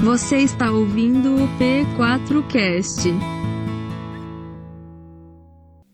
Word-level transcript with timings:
Você 0.00 0.38
está 0.38 0.70
ouvindo 0.70 1.34
o 1.34 1.48
P4Cast. 1.58 3.12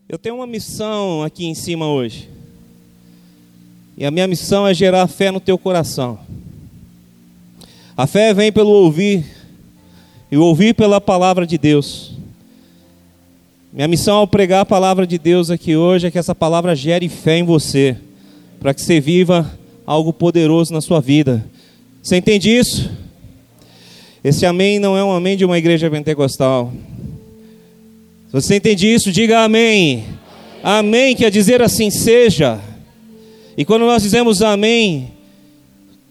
Eu 0.06 0.18
tenho 0.18 0.34
uma 0.36 0.46
missão 0.46 1.22
aqui 1.22 1.46
em 1.46 1.54
cima 1.54 1.88
hoje. 1.88 2.28
E 3.96 4.04
a 4.04 4.10
minha 4.10 4.28
missão 4.28 4.68
é 4.68 4.74
gerar 4.74 5.06
fé 5.06 5.30
no 5.30 5.40
teu 5.40 5.56
coração. 5.56 6.18
A 7.96 8.06
fé 8.06 8.34
vem 8.34 8.52
pelo 8.52 8.68
ouvir, 8.68 9.24
e 10.30 10.36
ouvir 10.36 10.74
pela 10.74 11.00
palavra 11.00 11.46
de 11.46 11.56
Deus. 11.56 12.12
Minha 13.72 13.88
missão 13.88 14.16
ao 14.16 14.28
pregar 14.28 14.60
a 14.60 14.66
palavra 14.66 15.06
de 15.06 15.16
Deus 15.16 15.50
aqui 15.50 15.74
hoje 15.76 16.08
é 16.08 16.10
que 16.10 16.18
essa 16.18 16.34
palavra 16.34 16.76
gere 16.76 17.08
fé 17.08 17.38
em 17.38 17.42
você, 17.42 17.96
para 18.60 18.74
que 18.74 18.82
você 18.82 19.00
viva 19.00 19.50
algo 19.86 20.12
poderoso 20.12 20.74
na 20.74 20.82
sua 20.82 21.00
vida. 21.00 21.42
Você 22.02 22.18
entende 22.18 22.50
isso? 22.50 23.03
Esse 24.24 24.46
amém 24.46 24.78
não 24.78 24.96
é 24.96 25.04
um 25.04 25.12
amém 25.12 25.36
de 25.36 25.44
uma 25.44 25.58
igreja 25.58 25.90
pentecostal. 25.90 26.72
Se 28.26 28.32
você 28.32 28.56
entende 28.56 28.86
isso, 28.90 29.12
diga 29.12 29.44
amém. 29.44 30.06
Amém, 30.62 30.78
amém 30.78 31.14
quer 31.14 31.30
dizer 31.30 31.60
assim 31.60 31.90
seja. 31.90 32.58
E 33.54 33.66
quando 33.66 33.82
nós 33.82 34.02
dizemos 34.02 34.40
amém, 34.40 35.12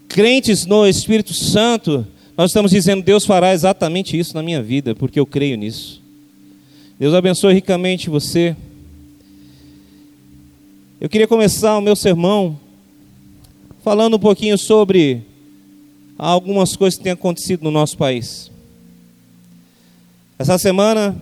crentes 0.08 0.68
no 0.68 0.88
Espírito 0.88 1.34
Santo, 1.34 2.06
nós 2.38 2.52
estamos 2.52 2.70
dizendo: 2.70 3.02
Deus 3.02 3.26
fará 3.26 3.52
exatamente 3.52 4.18
isso 4.18 4.36
na 4.36 4.44
minha 4.44 4.62
vida, 4.62 4.94
porque 4.94 5.20
eu 5.20 5.26
creio 5.26 5.58
nisso. 5.58 6.00
Deus 7.00 7.16
abençoe 7.16 7.56
ricamente 7.56 8.12
você. 8.12 8.56
Eu 11.02 11.10
queria 11.10 11.28
começar 11.28 11.76
o 11.80 11.82
meu 11.82 11.96
sermão 11.96 12.60
falando 13.84 14.18
um 14.18 14.20
pouquinho 14.20 14.56
sobre 14.56 15.33
algumas 16.18 16.76
coisas 16.76 16.98
que 16.98 17.04
têm 17.04 17.14
acontecido 17.14 17.64
no 17.64 17.72
nosso 17.72 17.98
país. 17.98 18.52
Essa 20.38 20.58
semana 20.58 21.16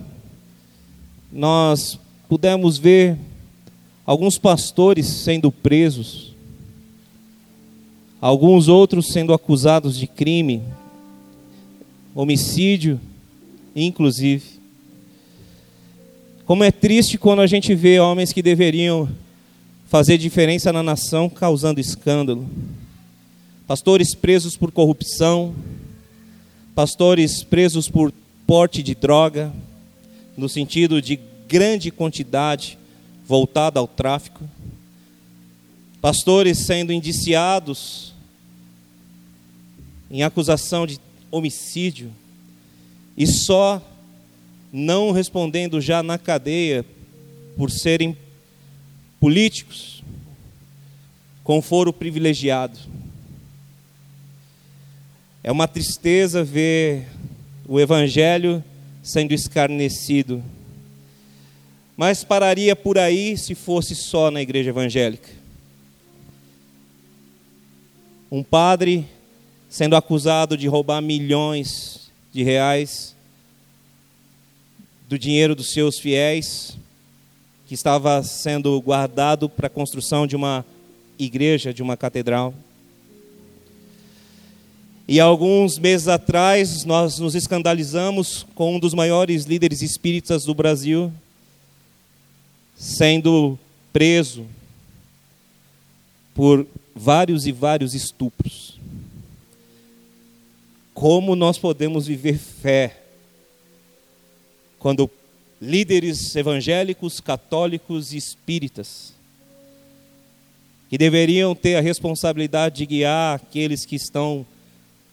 nós 1.32 1.98
pudemos 2.28 2.78
ver 2.78 3.16
alguns 4.04 4.38
pastores 4.38 5.06
sendo 5.06 5.50
presos, 5.50 6.34
alguns 8.20 8.68
outros 8.68 9.08
sendo 9.08 9.32
acusados 9.32 9.98
de 9.98 10.06
crime, 10.06 10.62
homicídio, 12.14 13.00
inclusive. 13.74 14.60
Como 16.44 16.64
é 16.64 16.70
triste 16.70 17.16
quando 17.16 17.40
a 17.40 17.46
gente 17.46 17.74
vê 17.74 17.98
homens 18.00 18.32
que 18.32 18.42
deveriam 18.42 19.08
fazer 19.86 20.18
diferença 20.18 20.72
na 20.72 20.82
nação 20.82 21.28
causando 21.28 21.80
escândalo. 21.80 22.48
Pastores 23.66 24.14
presos 24.14 24.56
por 24.56 24.72
corrupção, 24.72 25.54
pastores 26.74 27.42
presos 27.42 27.88
por 27.88 28.12
porte 28.46 28.82
de 28.82 28.94
droga, 28.94 29.52
no 30.36 30.48
sentido 30.48 31.00
de 31.00 31.18
grande 31.48 31.90
quantidade 31.90 32.78
voltada 33.26 33.78
ao 33.78 33.86
tráfico, 33.86 34.48
pastores 36.00 36.58
sendo 36.58 36.92
indiciados 36.92 38.12
em 40.10 40.22
acusação 40.22 40.86
de 40.86 40.98
homicídio. 41.30 42.12
E 43.16 43.26
só 43.26 43.80
não 44.72 45.12
respondendo 45.12 45.80
já 45.80 46.02
na 46.02 46.18
cadeia 46.18 46.84
por 47.56 47.70
serem 47.70 48.16
políticos 49.20 50.02
com 51.44 51.60
foro 51.60 51.92
privilegiado. 51.92 52.78
É 55.44 55.50
uma 55.50 55.66
tristeza 55.66 56.44
ver 56.44 57.08
o 57.66 57.80
evangelho 57.80 58.62
sendo 59.02 59.32
escarnecido. 59.32 60.42
Mas 61.96 62.22
pararia 62.22 62.76
por 62.76 62.96
aí 62.96 63.36
se 63.36 63.54
fosse 63.54 63.94
só 63.94 64.30
na 64.30 64.40
igreja 64.40 64.70
evangélica. 64.70 65.28
Um 68.30 68.42
padre 68.42 69.04
sendo 69.68 69.96
acusado 69.96 70.56
de 70.56 70.68
roubar 70.68 71.02
milhões 71.02 72.10
de 72.32 72.42
reais 72.42 73.16
do 75.08 75.18
dinheiro 75.18 75.54
dos 75.54 75.72
seus 75.72 75.98
fiéis, 75.98 76.76
que 77.66 77.74
estava 77.74 78.22
sendo 78.22 78.80
guardado 78.80 79.48
para 79.48 79.66
a 79.66 79.70
construção 79.70 80.26
de 80.26 80.36
uma 80.36 80.64
igreja, 81.18 81.74
de 81.74 81.82
uma 81.82 81.96
catedral. 81.96 82.54
E 85.12 85.20
alguns 85.20 85.78
meses 85.78 86.08
atrás 86.08 86.86
nós 86.86 87.18
nos 87.18 87.34
escandalizamos 87.34 88.46
com 88.54 88.76
um 88.76 88.78
dos 88.78 88.94
maiores 88.94 89.44
líderes 89.44 89.82
espíritas 89.82 90.46
do 90.46 90.54
Brasil 90.54 91.12
sendo 92.74 93.58
preso 93.92 94.46
por 96.34 96.66
vários 96.94 97.46
e 97.46 97.52
vários 97.52 97.92
estupros. 97.92 98.80
Como 100.94 101.36
nós 101.36 101.58
podemos 101.58 102.06
viver 102.06 102.38
fé 102.38 103.02
quando 104.78 105.10
líderes 105.60 106.34
evangélicos, 106.34 107.20
católicos 107.20 108.14
e 108.14 108.16
espíritas, 108.16 109.12
que 110.88 110.96
deveriam 110.96 111.54
ter 111.54 111.76
a 111.76 111.82
responsabilidade 111.82 112.76
de 112.76 112.86
guiar 112.86 113.34
aqueles 113.34 113.84
que 113.84 113.96
estão 113.96 114.46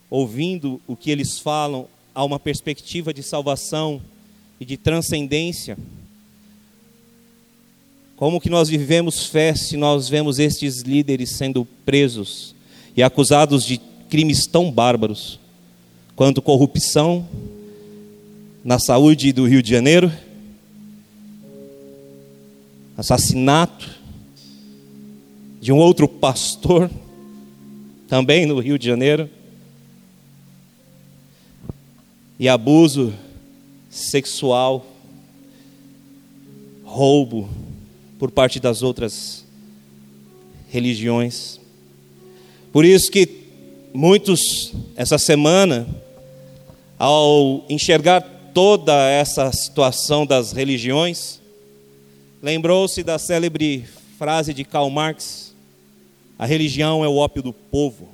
ouvindo 0.09 0.81
o 0.87 0.95
que 0.95 1.11
eles 1.11 1.39
falam 1.39 1.87
a 2.13 2.23
uma 2.23 2.39
perspectiva 2.39 3.13
de 3.13 3.21
salvação 3.23 4.01
e 4.59 4.65
de 4.65 4.77
transcendência, 4.77 5.77
como 8.15 8.41
que 8.41 8.49
nós 8.49 8.67
vivemos 8.67 9.25
fé 9.25 9.55
se 9.55 9.77
nós 9.77 10.09
vemos 10.09 10.39
estes 10.39 10.81
líderes 10.81 11.31
sendo 11.31 11.65
presos 11.85 12.53
e 12.95 13.01
acusados 13.01 13.63
de 13.65 13.79
crimes 14.09 14.45
tão 14.45 14.71
bárbaros? 14.71 15.39
quanto 16.19 16.41
corrupção 16.41 17.25
na 18.61 18.77
saúde 18.77 19.31
do 19.31 19.47
Rio 19.47 19.63
de 19.63 19.69
Janeiro, 19.69 20.11
assassinato 22.97 23.89
de 25.61 25.71
um 25.71 25.77
outro 25.77 26.09
pastor, 26.09 26.91
também 28.09 28.45
no 28.45 28.59
Rio 28.59 28.77
de 28.77 28.85
Janeiro, 28.85 29.29
e 32.39 32.47
abuso 32.47 33.13
sexual, 33.89 34.85
roubo 36.85 37.49
por 38.17 38.31
parte 38.31 38.59
das 38.59 38.81
outras 38.81 39.45
religiões. 40.69 41.59
Por 42.71 42.85
isso 42.85 43.11
que 43.11 43.27
muitos 43.93 44.73
essa 44.95 45.17
semana 45.17 45.85
ao 46.97 47.65
enxergar 47.69 48.21
toda 48.53 49.09
essa 49.09 49.51
situação 49.51 50.25
das 50.25 50.51
religiões, 50.51 51.39
lembrou-se 52.41 53.03
da 53.03 53.19
célebre 53.19 53.85
frase 54.17 54.53
de 54.53 54.63
Karl 54.63 54.89
Marx: 54.89 55.53
a 56.37 56.45
religião 56.45 57.03
é 57.03 57.07
o 57.07 57.15
ópio 57.15 57.41
do 57.41 57.53
povo. 57.53 58.09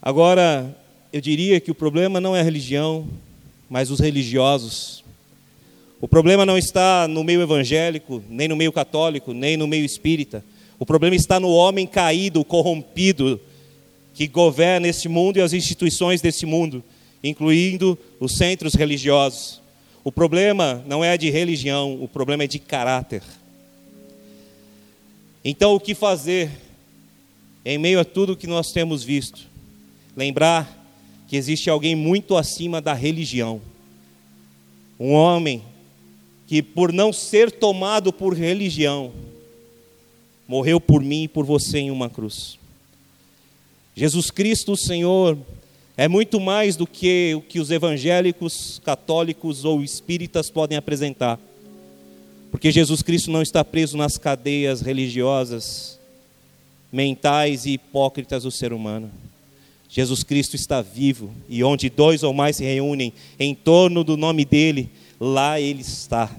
Agora, 0.00 0.76
eu 1.12 1.20
diria 1.20 1.60
que 1.60 1.70
o 1.70 1.74
problema 1.74 2.20
não 2.20 2.34
é 2.34 2.40
a 2.40 2.44
religião, 2.44 3.06
mas 3.68 3.90
os 3.90 4.00
religiosos. 4.00 5.04
O 6.00 6.08
problema 6.08 6.46
não 6.46 6.56
está 6.56 7.06
no 7.06 7.22
meio 7.22 7.42
evangélico, 7.42 8.22
nem 8.28 8.48
no 8.48 8.56
meio 8.56 8.72
católico, 8.72 9.34
nem 9.34 9.56
no 9.56 9.66
meio 9.66 9.84
espírita. 9.84 10.42
O 10.78 10.86
problema 10.86 11.14
está 11.14 11.38
no 11.38 11.50
homem 11.50 11.86
caído, 11.86 12.42
corrompido, 12.44 13.38
que 14.14 14.26
governa 14.26 14.88
este 14.88 15.08
mundo 15.08 15.36
e 15.36 15.42
as 15.42 15.52
instituições 15.52 16.22
desse 16.22 16.46
mundo, 16.46 16.82
incluindo 17.22 17.98
os 18.18 18.36
centros 18.36 18.74
religiosos. 18.74 19.60
O 20.02 20.10
problema 20.10 20.82
não 20.86 21.04
é 21.04 21.16
de 21.18 21.30
religião, 21.30 22.02
o 22.02 22.08
problema 22.08 22.44
é 22.44 22.46
de 22.46 22.58
caráter. 22.58 23.22
Então, 25.44 25.74
o 25.74 25.80
que 25.80 25.94
fazer 25.94 26.50
em 27.64 27.76
meio 27.76 28.00
a 28.00 28.04
tudo 28.04 28.36
que 28.36 28.46
nós 28.46 28.72
temos 28.72 29.04
visto? 29.04 29.46
Lembrar 30.16 30.81
que 31.32 31.36
existe 31.38 31.70
alguém 31.70 31.96
muito 31.96 32.36
acima 32.36 32.78
da 32.78 32.92
religião. 32.92 33.58
Um 35.00 35.12
homem 35.12 35.62
que, 36.46 36.62
por 36.62 36.92
não 36.92 37.10
ser 37.10 37.50
tomado 37.50 38.12
por 38.12 38.34
religião, 38.34 39.10
morreu 40.46 40.78
por 40.78 41.02
mim 41.02 41.22
e 41.22 41.28
por 41.28 41.46
você 41.46 41.78
em 41.78 41.90
uma 41.90 42.10
cruz. 42.10 42.58
Jesus 43.96 44.30
Cristo, 44.30 44.72
o 44.72 44.76
Senhor, 44.76 45.38
é 45.96 46.06
muito 46.06 46.38
mais 46.38 46.76
do 46.76 46.86
que 46.86 47.34
o 47.34 47.40
que 47.40 47.58
os 47.58 47.70
evangélicos, 47.70 48.78
católicos 48.84 49.64
ou 49.64 49.82
espíritas 49.82 50.50
podem 50.50 50.76
apresentar. 50.76 51.40
Porque 52.50 52.70
Jesus 52.70 53.00
Cristo 53.00 53.30
não 53.30 53.40
está 53.40 53.64
preso 53.64 53.96
nas 53.96 54.18
cadeias 54.18 54.82
religiosas, 54.82 55.98
mentais 56.92 57.64
e 57.64 57.70
hipócritas 57.70 58.42
do 58.42 58.50
ser 58.50 58.74
humano. 58.74 59.10
Jesus 59.94 60.22
Cristo 60.22 60.56
está 60.56 60.80
vivo 60.80 61.30
e 61.50 61.62
onde 61.62 61.90
dois 61.90 62.22
ou 62.22 62.32
mais 62.32 62.56
se 62.56 62.64
reúnem 62.64 63.12
em 63.38 63.54
torno 63.54 64.02
do 64.02 64.16
nome 64.16 64.42
dele, 64.42 64.88
lá 65.20 65.60
ele 65.60 65.82
está. 65.82 66.34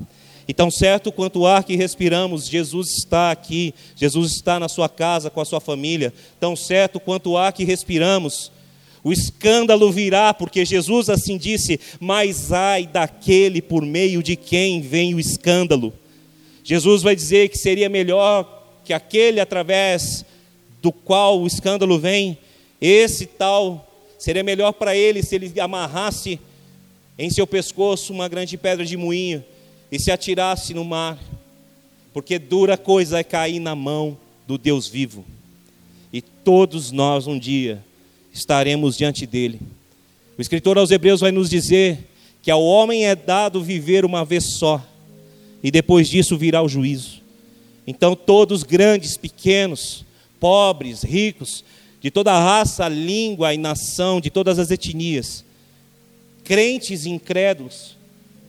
E 0.47 0.53
tão 0.55 0.71
certo 0.71 1.11
quanto 1.11 1.41
o 1.41 1.45
ar 1.45 1.63
que 1.63 1.75
respiramos, 1.75 2.47
Jesus 2.47 2.97
está 2.97 3.29
aqui, 3.29 3.71
Jesus 3.95 4.31
está 4.31 4.59
na 4.59 4.67
sua 4.67 4.89
casa 4.89 5.29
com 5.29 5.39
a 5.39 5.45
sua 5.45 5.61
família. 5.61 6.11
Tão 6.39 6.55
certo 6.55 6.99
quanto 6.99 7.29
o 7.29 7.37
ar 7.37 7.53
que 7.53 7.63
respiramos, 7.63 8.51
o 9.03 9.13
escândalo 9.13 9.91
virá, 9.91 10.33
porque 10.33 10.65
Jesus 10.65 11.07
assim 11.07 11.37
disse: 11.37 11.79
Mas 11.99 12.51
ai 12.51 12.87
daquele 12.87 13.61
por 13.61 13.85
meio 13.85 14.23
de 14.23 14.35
quem 14.35 14.81
vem 14.81 15.13
o 15.13 15.19
escândalo. 15.19 15.93
Jesus 16.63 17.03
vai 17.03 17.15
dizer 17.15 17.49
que 17.49 17.57
seria 17.59 17.87
melhor 17.87 18.81
que 18.83 18.93
aquele 18.93 19.39
através 19.39 20.25
do 20.81 20.91
qual 20.91 21.39
o 21.39 21.45
escândalo 21.45 21.99
vem 21.99 22.35
esse 22.85 23.25
tal 23.25 23.89
seria 24.19 24.43
melhor 24.43 24.73
para 24.73 24.93
ele 24.93 25.23
se 25.23 25.35
ele 25.35 25.57
amarrasse 25.57 26.37
em 27.17 27.29
seu 27.29 27.47
pescoço 27.47 28.11
uma 28.11 28.27
grande 28.27 28.57
pedra 28.57 28.85
de 28.85 28.97
moinho 28.97 29.41
e 29.89 29.97
se 29.97 30.11
atirasse 30.11 30.73
no 30.73 30.83
mar, 30.83 31.17
porque 32.13 32.37
dura 32.37 32.77
coisa 32.77 33.19
é 33.19 33.23
cair 33.23 33.59
na 33.59 33.73
mão 33.73 34.17
do 34.45 34.57
Deus 34.57 34.85
vivo. 34.85 35.23
E 36.11 36.21
todos 36.21 36.91
nós 36.91 37.25
um 37.25 37.39
dia 37.39 37.81
estaremos 38.33 38.97
diante 38.97 39.25
dele. 39.25 39.61
O 40.37 40.41
escritor 40.41 40.77
aos 40.77 40.91
Hebreus 40.91 41.21
vai 41.21 41.31
nos 41.31 41.49
dizer 41.49 42.09
que 42.41 42.51
ao 42.51 42.61
homem 42.61 43.05
é 43.05 43.15
dado 43.15 43.63
viver 43.63 44.03
uma 44.03 44.25
vez 44.25 44.43
só, 44.57 44.85
e 45.63 45.71
depois 45.71 46.09
disso 46.09 46.37
virá 46.37 46.61
o 46.61 46.67
juízo. 46.67 47.21
Então, 47.87 48.13
todos 48.13 48.63
grandes, 48.63 49.15
pequenos, 49.15 50.03
pobres, 50.37 51.03
ricos, 51.03 51.63
de 52.03 52.11
toda 52.11 52.37
raça, 52.37 52.89
língua 52.89 53.53
e 53.53 53.57
nação, 53.57 54.19
de 54.19 54.29
todas 54.29 54.59
as 54.59 54.69
etnias, 54.69 55.45
crentes 56.43 57.05
e 57.05 57.09
incrédulos, 57.09 57.95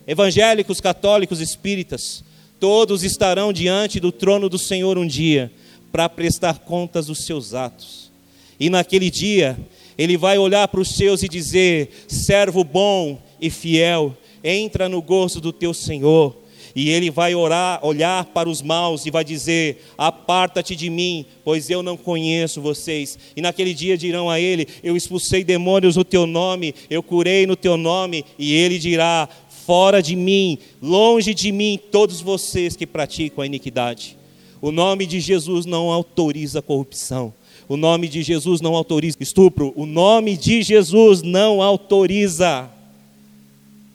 evangélicos, 0.08 0.80
católicos, 0.80 1.40
espíritas, 1.40 2.24
todos 2.58 3.04
estarão 3.04 3.52
diante 3.52 4.00
do 4.00 4.10
trono 4.10 4.48
do 4.48 4.58
Senhor 4.58 4.98
um 4.98 5.06
dia 5.06 5.52
para 5.92 6.08
prestar 6.08 6.58
contas 6.58 7.06
dos 7.06 7.24
seus 7.24 7.54
atos. 7.54 8.10
E 8.58 8.68
naquele 8.68 9.08
dia, 9.08 9.56
ele 9.96 10.16
vai 10.16 10.36
olhar 10.36 10.66
para 10.66 10.80
os 10.80 10.88
seus 10.88 11.22
e 11.22 11.28
dizer: 11.28 12.06
servo 12.08 12.64
bom 12.64 13.22
e 13.40 13.50
fiel, 13.50 14.16
entra 14.42 14.88
no 14.88 15.00
gozo 15.00 15.40
do 15.40 15.52
teu 15.52 15.72
Senhor 15.72 16.43
e 16.74 16.90
ele 16.90 17.10
vai 17.10 17.34
orar, 17.34 17.78
olhar 17.86 18.24
para 18.24 18.48
os 18.48 18.60
maus 18.60 19.06
e 19.06 19.10
vai 19.10 19.24
dizer: 19.24 19.84
Aparta-te 19.96 20.74
de 20.74 20.90
mim, 20.90 21.24
pois 21.44 21.70
eu 21.70 21.82
não 21.82 21.96
conheço 21.96 22.60
vocês. 22.60 23.16
E 23.36 23.40
naquele 23.40 23.72
dia 23.72 23.96
dirão 23.96 24.28
a 24.28 24.40
ele: 24.40 24.66
Eu 24.82 24.96
expulsei 24.96 25.44
demônios 25.44 25.94
no 25.96 26.04
teu 26.04 26.26
nome, 26.26 26.74
eu 26.90 27.02
curei 27.02 27.46
no 27.46 27.54
teu 27.54 27.76
nome. 27.76 28.24
E 28.36 28.52
ele 28.52 28.78
dirá: 28.78 29.28
Fora 29.64 30.02
de 30.02 30.16
mim, 30.16 30.58
longe 30.82 31.32
de 31.32 31.52
mim, 31.52 31.78
todos 31.92 32.20
vocês 32.20 32.74
que 32.74 32.86
praticam 32.86 33.42
a 33.42 33.46
iniquidade. 33.46 34.18
O 34.60 34.72
nome 34.72 35.06
de 35.06 35.20
Jesus 35.20 35.66
não 35.66 35.92
autoriza 35.92 36.60
corrupção. 36.60 37.32
O 37.68 37.76
nome 37.76 38.08
de 38.08 38.22
Jesus 38.22 38.60
não 38.60 38.74
autoriza 38.74 39.18
estupro. 39.20 39.72
O 39.76 39.86
nome 39.86 40.36
de 40.36 40.62
Jesus 40.62 41.22
não 41.22 41.62
autoriza 41.62 42.68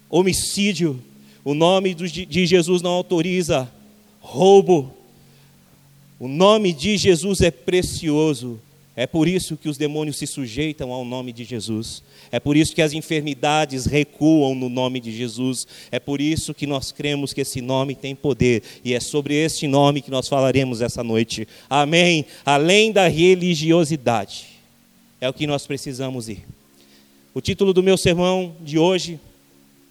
homicídio. 0.09 0.99
O 1.49 1.55
nome 1.55 1.95
de 1.95 2.45
Jesus 2.45 2.83
não 2.83 2.91
autoriza 2.91 3.67
roubo. 4.19 4.93
O 6.19 6.27
nome 6.27 6.71
de 6.71 6.95
Jesus 6.95 7.41
é 7.41 7.49
precioso. 7.49 8.61
É 8.95 9.07
por 9.07 9.27
isso 9.27 9.57
que 9.57 9.67
os 9.67 9.75
demônios 9.75 10.17
se 10.17 10.27
sujeitam 10.27 10.91
ao 10.91 11.03
nome 11.03 11.33
de 11.33 11.43
Jesus. 11.43 12.03
É 12.31 12.39
por 12.39 12.55
isso 12.55 12.75
que 12.75 12.83
as 12.83 12.93
enfermidades 12.93 13.87
recuam 13.87 14.53
no 14.53 14.69
nome 14.69 14.99
de 14.99 15.11
Jesus. 15.11 15.65
É 15.91 15.99
por 15.99 16.21
isso 16.21 16.53
que 16.53 16.67
nós 16.67 16.91
cremos 16.91 17.33
que 17.33 17.41
esse 17.41 17.61
nome 17.61 17.95
tem 17.95 18.13
poder. 18.13 18.61
E 18.85 18.93
é 18.93 18.99
sobre 18.99 19.33
este 19.33 19.67
nome 19.67 20.03
que 20.03 20.11
nós 20.11 20.27
falaremos 20.27 20.81
essa 20.81 21.03
noite. 21.03 21.47
Amém. 21.67 22.27
Além 22.45 22.91
da 22.91 23.07
religiosidade. 23.07 24.49
É 25.19 25.27
o 25.27 25.33
que 25.33 25.47
nós 25.47 25.65
precisamos 25.65 26.29
ir. 26.29 26.45
O 27.33 27.41
título 27.41 27.73
do 27.73 27.81
meu 27.81 27.97
sermão 27.97 28.55
de 28.61 28.77
hoje 28.77 29.19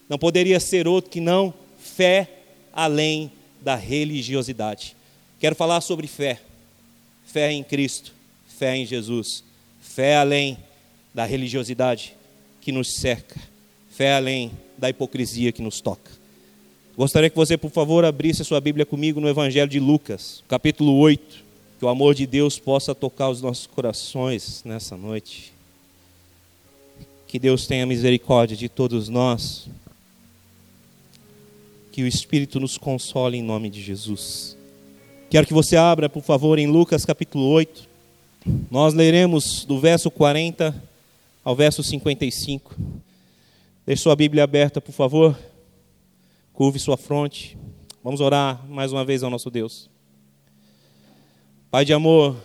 não 0.08 0.18
poderia 0.18 0.58
ser 0.58 0.88
outro 0.88 1.10
que 1.10 1.20
não 1.20 1.52
fé 1.78 2.28
além 2.72 3.30
da 3.60 3.74
religiosidade. 3.74 4.96
Quero 5.38 5.54
falar 5.54 5.80
sobre 5.80 6.06
fé. 6.06 6.40
Fé 7.26 7.52
em 7.52 7.62
Cristo, 7.62 8.12
fé 8.46 8.76
em 8.76 8.86
Jesus, 8.86 9.44
fé 9.80 10.16
além 10.16 10.56
da 11.12 11.26
religiosidade 11.26 12.14
que 12.60 12.72
nos 12.72 12.94
cerca, 12.94 13.38
fé 13.90 14.14
além 14.14 14.50
da 14.78 14.88
hipocrisia 14.88 15.52
que 15.52 15.60
nos 15.60 15.80
toca. 15.80 16.10
Gostaria 16.96 17.28
que 17.28 17.36
você, 17.36 17.56
por 17.58 17.70
favor, 17.70 18.04
abrisse 18.04 18.42
a 18.42 18.44
sua 18.44 18.60
Bíblia 18.60 18.86
comigo 18.86 19.20
no 19.20 19.28
Evangelho 19.28 19.68
de 19.68 19.78
Lucas, 19.78 20.42
capítulo 20.48 20.96
8. 20.96 21.48
Que 21.78 21.84
o 21.84 21.88
amor 21.88 22.14
de 22.14 22.26
Deus 22.26 22.58
possa 22.58 22.94
tocar 22.94 23.28
os 23.28 23.40
nossos 23.40 23.66
corações 23.66 24.62
nessa 24.64 24.96
noite. 24.96 25.52
Que 27.28 27.38
Deus 27.38 27.66
tenha 27.66 27.86
misericórdia 27.86 28.56
de 28.56 28.68
todos 28.68 29.08
nós 29.08 29.68
que 31.92 32.02
o 32.02 32.06
Espírito 32.06 32.60
nos 32.60 32.78
console 32.78 33.36
em 33.36 33.42
nome 33.42 33.70
de 33.70 33.82
Jesus. 33.82 34.56
Quero 35.30 35.46
que 35.46 35.52
você 35.52 35.76
abra, 35.76 36.08
por 36.08 36.22
favor, 36.22 36.58
em 36.58 36.66
Lucas 36.66 37.04
capítulo 37.04 37.44
8. 37.48 37.88
Nós 38.70 38.94
leremos 38.94 39.64
do 39.64 39.78
verso 39.78 40.10
40 40.10 40.74
ao 41.44 41.56
verso 41.56 41.82
55. 41.82 42.74
Deixe 43.86 44.02
sua 44.02 44.14
Bíblia 44.14 44.44
aberta, 44.44 44.80
por 44.80 44.92
favor. 44.92 45.38
Curve 46.52 46.78
sua 46.78 46.96
fronte. 46.96 47.56
Vamos 48.02 48.20
orar 48.20 48.66
mais 48.68 48.92
uma 48.92 49.04
vez 49.04 49.22
ao 49.22 49.30
nosso 49.30 49.50
Deus. 49.50 49.90
Pai 51.70 51.84
de 51.84 51.92
amor, 51.92 52.36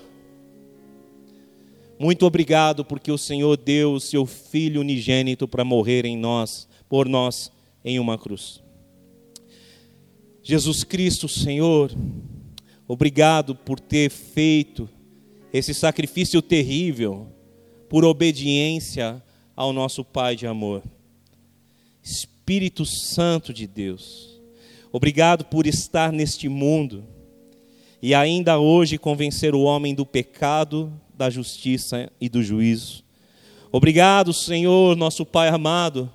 muito 1.99 2.25
obrigado 2.25 2.83
porque 2.83 3.11
o 3.11 3.17
Senhor 3.17 3.55
deu 3.57 3.93
o 3.93 3.99
seu 3.99 4.25
Filho 4.25 4.81
unigênito 4.81 5.47
para 5.47 5.63
morrer 5.63 6.05
em 6.05 6.17
nós, 6.17 6.67
por 6.89 7.07
nós, 7.07 7.51
em 7.85 7.99
uma 7.99 8.17
cruz. 8.17 8.62
Jesus 10.45 10.83
Cristo, 10.83 11.29
Senhor, 11.29 11.89
obrigado 12.85 13.55
por 13.55 13.79
ter 13.79 14.09
feito 14.09 14.89
esse 15.53 15.73
sacrifício 15.73 16.41
terrível 16.41 17.31
por 17.87 18.03
obediência 18.03 19.23
ao 19.55 19.71
nosso 19.71 20.03
Pai 20.03 20.35
de 20.35 20.45
amor. 20.45 20.83
Espírito 22.03 22.85
Santo 22.85 23.53
de 23.53 23.65
Deus, 23.65 24.41
obrigado 24.91 25.45
por 25.45 25.65
estar 25.65 26.11
neste 26.11 26.49
mundo 26.49 27.05
e 28.01 28.13
ainda 28.13 28.59
hoje 28.59 28.97
convencer 28.97 29.55
o 29.55 29.61
homem 29.61 29.95
do 29.95 30.05
pecado, 30.05 30.91
da 31.15 31.29
justiça 31.29 32.11
e 32.19 32.27
do 32.27 32.43
juízo. 32.43 33.01
Obrigado, 33.71 34.33
Senhor, 34.33 34.97
nosso 34.97 35.25
Pai 35.25 35.47
amado 35.47 36.11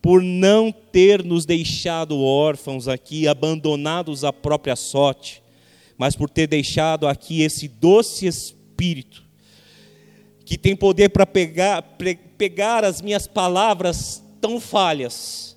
por 0.00 0.22
não 0.22 0.70
ter 0.70 1.24
nos 1.24 1.44
deixado 1.44 2.20
órfãos 2.22 2.86
aqui, 2.86 3.26
abandonados 3.26 4.24
à 4.24 4.32
própria 4.32 4.76
sorte, 4.76 5.42
mas 5.96 6.14
por 6.14 6.30
ter 6.30 6.46
deixado 6.46 7.08
aqui 7.08 7.42
esse 7.42 7.66
doce 7.66 8.26
Espírito, 8.26 9.24
que 10.44 10.56
tem 10.56 10.76
poder 10.76 11.10
para 11.10 11.26
pegar, 11.26 11.82
pegar 12.38 12.84
as 12.84 13.02
minhas 13.02 13.26
palavras 13.26 14.22
tão 14.40 14.60
falhas 14.60 15.56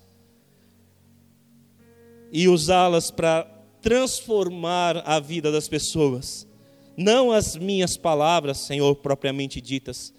e 2.32 2.48
usá-las 2.48 3.10
para 3.10 3.44
transformar 3.80 5.02
a 5.06 5.20
vida 5.20 5.52
das 5.52 5.68
pessoas. 5.68 6.46
Não 6.96 7.30
as 7.30 7.56
minhas 7.56 7.96
palavras, 7.96 8.58
Senhor, 8.58 8.96
propriamente 8.96 9.60
ditas, 9.60 10.12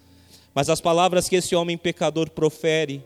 mas 0.54 0.70
as 0.70 0.80
palavras 0.80 1.28
que 1.28 1.36
esse 1.36 1.54
homem 1.54 1.76
pecador 1.76 2.30
profere 2.30 3.02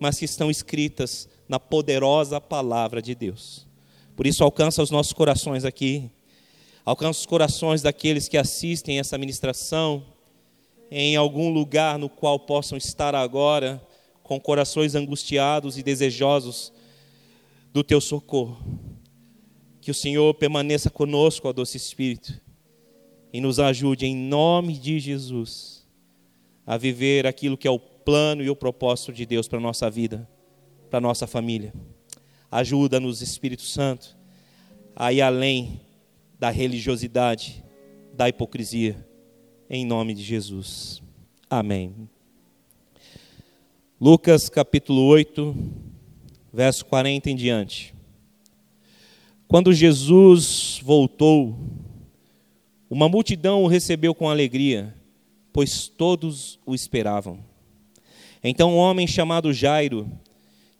mas 0.00 0.18
que 0.18 0.24
estão 0.24 0.50
escritas 0.50 1.28
na 1.46 1.60
poderosa 1.60 2.40
palavra 2.40 3.02
de 3.02 3.14
Deus. 3.14 3.66
Por 4.16 4.26
isso, 4.26 4.42
alcança 4.42 4.82
os 4.82 4.90
nossos 4.90 5.12
corações 5.12 5.64
aqui, 5.64 6.10
alcança 6.84 7.20
os 7.20 7.26
corações 7.26 7.82
daqueles 7.82 8.26
que 8.26 8.38
assistem 8.38 8.98
essa 8.98 9.18
ministração 9.18 10.02
em 10.90 11.14
algum 11.14 11.50
lugar 11.50 11.98
no 11.98 12.08
qual 12.08 12.40
possam 12.40 12.76
estar 12.76 13.14
agora 13.14 13.80
com 14.22 14.40
corações 14.40 14.94
angustiados 14.94 15.76
e 15.76 15.82
desejosos 15.82 16.72
do 17.72 17.84
teu 17.84 18.00
socorro. 18.00 18.58
Que 19.80 19.90
o 19.90 19.94
Senhor 19.94 20.34
permaneça 20.34 20.90
conosco, 20.90 21.48
ó 21.48 21.52
doce 21.52 21.76
Espírito, 21.76 22.40
e 23.32 23.40
nos 23.40 23.60
ajude 23.60 24.06
em 24.06 24.16
nome 24.16 24.78
de 24.78 24.98
Jesus 24.98 25.86
a 26.66 26.76
viver 26.76 27.26
aquilo 27.26 27.56
que 27.56 27.66
é 27.66 27.70
o 27.70 27.80
plano 28.04 28.42
e 28.42 28.50
o 28.50 28.56
propósito 28.56 29.12
de 29.12 29.24
Deus 29.24 29.46
para 29.48 29.58
a 29.58 29.62
nossa 29.62 29.90
vida, 29.90 30.28
para 30.88 30.98
a 30.98 31.00
nossa 31.00 31.26
família. 31.26 31.72
Ajuda-nos, 32.50 33.22
Espírito 33.22 33.62
Santo, 33.62 34.16
a 34.94 35.12
ir 35.12 35.20
além 35.20 35.80
da 36.38 36.50
religiosidade, 36.50 37.64
da 38.14 38.28
hipocrisia, 38.28 39.06
em 39.68 39.84
nome 39.84 40.14
de 40.14 40.22
Jesus. 40.22 41.02
Amém. 41.48 42.08
Lucas 44.00 44.48
capítulo 44.48 45.02
8, 45.02 45.54
verso 46.52 46.86
40 46.86 47.30
em 47.30 47.36
diante. 47.36 47.94
Quando 49.46 49.72
Jesus 49.72 50.80
voltou, 50.82 51.58
uma 52.88 53.08
multidão 53.08 53.62
o 53.62 53.66
recebeu 53.66 54.14
com 54.14 54.28
alegria, 54.28 54.94
pois 55.52 55.88
todos 55.88 56.58
o 56.64 56.74
esperavam. 56.74 57.49
Então 58.42 58.72
um 58.72 58.78
homem 58.78 59.06
chamado 59.06 59.52
Jairo, 59.52 60.10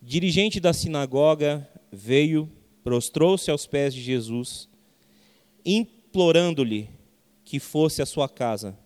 dirigente 0.01 0.59
da 0.59 0.73
sinagoga, 0.73 1.69
veio, 1.93 2.51
prostrou-se 2.83 3.51
aos 3.51 3.67
pés 3.67 3.93
de 3.93 4.01
Jesus, 4.01 4.67
implorando-lhe 5.65 6.89
que 7.45 7.61
fosse 7.61 8.01
à 8.01 8.07
sua 8.07 8.31
casa, 8.31 8.79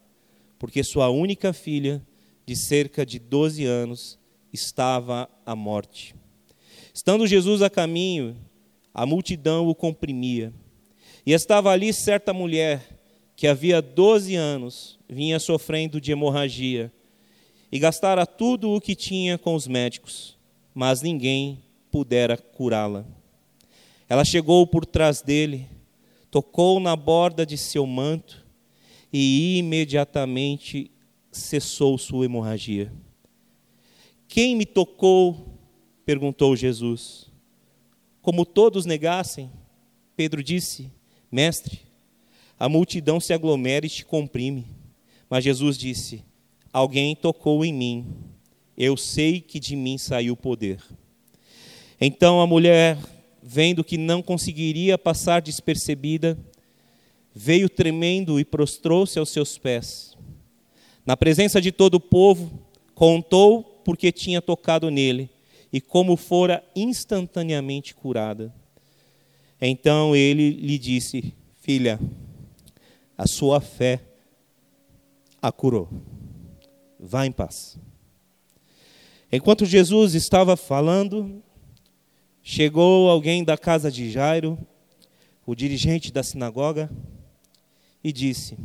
porque 0.59 0.83
sua 0.83 1.09
única 1.09 1.53
filha, 1.53 2.05
de 2.45 2.57
cerca 2.57 3.07
de 3.07 3.21
12 3.21 3.65
anos, 3.65 4.19
estava 4.53 5.29
à 5.47 5.55
morte. 5.55 6.15
Estando 6.93 7.29
Jesus 7.29 7.63
a 7.63 7.71
caminho, 7.71 8.37
a 8.93 9.07
multidão 9.07 9.69
o 9.69 9.75
comprimia. 9.75 10.53
E 11.25 11.33
estava 11.33 11.71
ali 11.71 11.93
certa 11.93 12.33
mulher 12.33 12.99
que 13.37 13.47
havia 13.47 13.81
12 13.81 14.35
anos 14.35 14.99
vinha 15.09 15.39
sofrendo 15.39 16.01
de 16.01 16.11
hemorragia 16.11 16.93
e 17.75 17.79
gastara 17.81 18.25
tudo 18.25 18.71
o 18.71 18.81
que 18.81 18.95
tinha 18.95 19.37
com 19.37 19.53
os 19.53 19.67
médicos, 19.67 20.39
mas 20.73 21.03
ninguém 21.03 21.61
pudera 21.91 22.37
curá-la. 22.37 23.05
Ela 24.09 24.25
chegou 24.25 24.65
por 24.65 24.87
trás 24.87 25.21
dele, 25.21 25.67
tocou 26.31 26.79
na 26.79 26.95
borda 26.95 27.45
de 27.45 27.59
seu 27.59 27.85
manto 27.85 28.47
e 29.13 29.59
imediatamente 29.59 30.89
cessou 31.33 31.99
sua 31.99 32.27
hemorragia. 32.27 32.93
Quem 34.29 34.55
me 34.55 34.65
tocou? 34.65 35.59
perguntou 36.07 36.55
Jesus. 36.55 37.29
Como 38.23 38.47
todos 38.47 38.87
negassem, 38.87 39.51
Pedro 40.15 40.45
disse: 40.45 40.93
Mestre, 41.29 41.81
a 42.57 42.69
multidão 42.69 43.19
se 43.19 43.33
aglomera 43.33 43.85
e 43.85 43.91
te 43.91 44.05
comprime. 44.05 44.65
Mas 45.29 45.43
Jesus 45.43 45.77
disse: 45.77 46.23
Alguém 46.75 47.15
tocou 47.15 47.65
em 47.65 47.73
mim. 47.73 48.05
Eu 48.77 48.97
sei 48.97 49.41
que 49.41 49.61
de 49.61 49.77
mim 49.77 49.97
saiu 49.97 50.35
o 50.35 50.37
poder. 50.37 50.83
Então 52.01 52.41
a 52.41 52.49
mulher, 52.49 52.99
vendo 53.41 53.85
que 53.85 53.97
não 53.97 54.21
conseguiria 54.21 54.99
passar 54.99 55.41
despercebida, 55.41 56.37
veio 57.33 57.69
tremendo 57.69 58.41
e 58.41 58.45
prostrou-se 58.45 59.17
aos 59.17 59.29
seus 59.29 59.57
pés. 59.57 60.19
Na 61.07 61.17
presença 61.17 61.61
de 61.61 61.71
todo 61.71 61.95
o 61.95 62.01
povo, 62.01 62.67
contou 62.93 63.63
porque 63.85 64.11
tinha 64.11 64.43
tocado 64.43 64.91
nele 64.91 65.31
e 65.73 65.81
como 65.81 66.17
fora 66.17 66.61
instantaneamente 66.75 67.95
curada. 67.95 68.53
Então 69.61 70.17
ele 70.17 70.51
lhe 70.51 70.77
disse: 70.77 71.33
Filha, 71.61 72.01
a 73.17 73.29
sua 73.29 73.61
fé 73.61 74.01
a 75.41 75.53
curou. 75.53 75.89
Vá 77.07 77.27
em 77.27 77.33
paz. 77.33 77.79
Enquanto 79.31 79.67
Jesus 79.67 80.15
estava 80.15 80.57
falando, 80.57 81.43
chegou 82.43 83.11
alguém 83.11 83.45
da 83.45 83.59
casa 83.59 83.93
de 83.93 84.11
Jairo, 84.11 84.59
o 85.45 85.55
dirigente 85.55 86.11
da 86.11 86.23
sinagoga, 86.23 86.91
e 88.03 88.11
disse: 88.11 88.57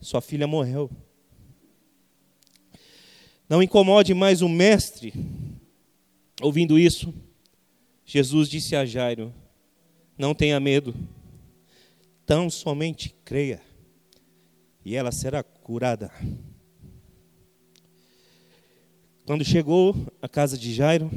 Sua 0.00 0.22
filha 0.22 0.46
morreu. 0.46 0.90
Não 3.46 3.62
incomode 3.62 4.14
mais 4.14 4.40
o 4.40 4.48
mestre. 4.48 5.12
Ouvindo 6.40 6.78
isso, 6.78 7.12
Jesus 8.02 8.48
disse 8.48 8.74
a 8.74 8.86
Jairo: 8.86 9.30
Não 10.16 10.34
tenha 10.34 10.58
medo, 10.58 10.94
tão 12.24 12.48
somente 12.48 13.14
creia 13.26 13.60
e 14.82 14.96
ela 14.96 15.12
será 15.12 15.42
curada. 15.42 16.10
Quando 19.28 19.44
chegou 19.44 19.94
à 20.22 20.26
casa 20.26 20.56
de 20.56 20.72
Jairo, 20.72 21.10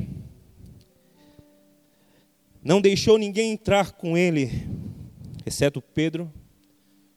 não 2.62 2.82
deixou 2.82 3.18
ninguém 3.18 3.54
entrar 3.54 3.94
com 3.94 4.18
ele, 4.18 4.50
exceto 5.46 5.82
Pedro, 5.82 6.30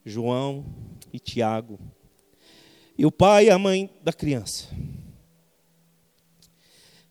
João 0.05 0.65
e 1.13 1.19
Tiago, 1.19 1.81
e 2.97 3.05
o 3.05 3.11
pai 3.11 3.47
e 3.47 3.51
a 3.51 3.59
mãe 3.59 3.91
da 4.05 4.13
criança. 4.13 4.69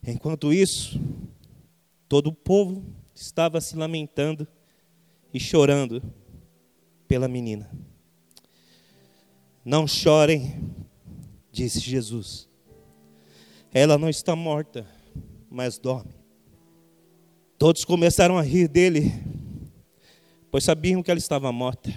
Enquanto 0.07 0.53
isso, 0.53 0.97
todo 2.07 2.27
o 2.27 2.33
povo 2.33 2.85
estava 3.13 3.59
se 3.59 3.75
lamentando 3.75 4.47
e 5.33 5.41
chorando 5.41 6.01
pela 7.05 7.27
menina. 7.27 7.69
Não 9.65 9.85
chorem, 9.85 10.73
disse 11.51 11.81
Jesus. 11.81 12.52
Ela 13.73 13.97
não 13.97 14.07
está 14.07 14.35
morta, 14.35 14.85
mas 15.49 15.79
dorme. 15.79 16.13
Todos 17.57 17.83
começaram 17.83 18.37
a 18.37 18.41
rir 18.43 18.67
dele, 18.67 19.11
pois 20.51 20.63
sabiam 20.63 21.01
que 21.01 21.09
ela 21.09 21.17
estava 21.17 21.51
morta. 21.51 21.91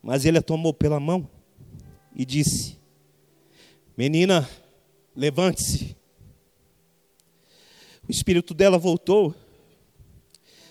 Mas 0.00 0.24
ele 0.24 0.38
a 0.38 0.42
tomou 0.42 0.72
pela 0.72 1.00
mão 1.00 1.28
e 2.14 2.24
disse: 2.24 2.78
Menina, 3.96 4.48
levante-se. 5.16 5.96
O 8.08 8.12
espírito 8.12 8.54
dela 8.54 8.78
voltou 8.78 9.34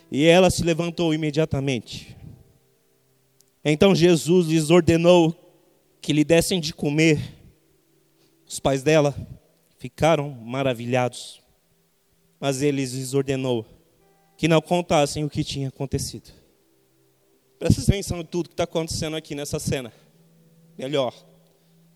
e 0.09 0.23
ela 0.23 0.49
se 0.49 0.63
levantou 0.63 1.13
imediatamente. 1.13 2.15
Então 3.61 3.93
Jesus 3.93 4.47
lhes 4.47 4.69
ordenou 4.69 5.35
que 5.99 6.13
lhe 6.13 6.23
dessem 6.23 6.61
de 6.61 6.73
comer. 6.73 7.19
Os 8.47 8.57
pais 8.57 8.81
dela 8.81 9.34
ficaram 9.85 10.31
maravilhados, 10.31 11.39
mas 12.39 12.63
ele 12.63 12.83
lhes 12.83 13.13
ordenou 13.13 13.63
que 14.35 14.47
não 14.47 14.59
contassem 14.59 15.23
o 15.23 15.29
que 15.29 15.43
tinha 15.43 15.67
acontecido. 15.67 16.31
Presta 17.59 17.83
atenção 17.83 18.19
em 18.19 18.25
tudo 18.25 18.49
que 18.49 18.53
está 18.53 18.63
acontecendo 18.63 19.15
aqui 19.15 19.35
nessa 19.35 19.59
cena. 19.59 19.93
Melhor, 20.75 21.13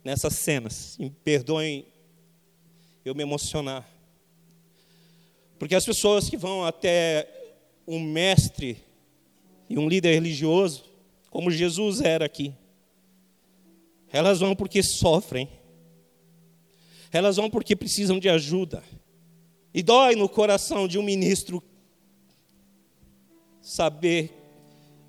nessas 0.04 0.36
cenas. 0.36 0.98
Me 1.00 1.10
perdoem 1.10 1.84
eu 3.04 3.16
me 3.16 3.24
emocionar. 3.24 3.90
Porque 5.58 5.74
as 5.74 5.84
pessoas 5.84 6.30
que 6.30 6.38
vão 6.38 6.64
até 6.64 7.28
um 7.88 8.00
mestre 8.00 8.78
e 9.68 9.80
um 9.80 9.90
líder 9.90 10.14
religioso, 10.14 10.84
como 11.32 11.50
Jesus 11.50 12.02
era 12.02 12.24
aqui, 12.24 12.54
elas 14.12 14.42
vão 14.42 14.56
porque 14.56 14.84
sofrem. 14.84 15.50
Elas 17.12 17.38
vão 17.38 17.50
porque 17.50 17.76
precisam 17.76 18.20
de 18.20 18.30
ajuda. 18.30 18.84
E 19.74 19.82
dói 19.84 20.16
no 20.16 20.28
coração 20.28 20.88
de 20.88 20.98
um 20.98 21.04
ministro 21.04 21.64
saber 23.62 24.34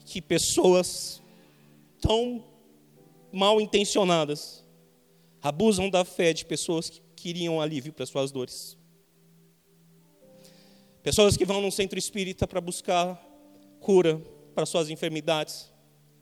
que 0.04 0.20
pessoas 0.20 1.22
tão 2.00 2.44
mal 3.32 3.60
intencionadas 3.60 4.64
abusam 5.40 5.88
da 5.88 6.04
fé 6.04 6.32
de 6.32 6.44
pessoas 6.44 6.90
que 6.90 7.00
queriam 7.16 7.60
alívio 7.60 7.92
para 7.92 8.06
suas 8.06 8.30
dores. 8.30 8.76
Pessoas 11.02 11.36
que 11.36 11.46
vão 11.46 11.62
num 11.62 11.70
centro 11.70 11.98
espírita 11.98 12.46
para 12.46 12.60
buscar 12.60 13.16
cura 13.80 14.20
para 14.54 14.66
suas 14.66 14.90
enfermidades. 14.90 15.72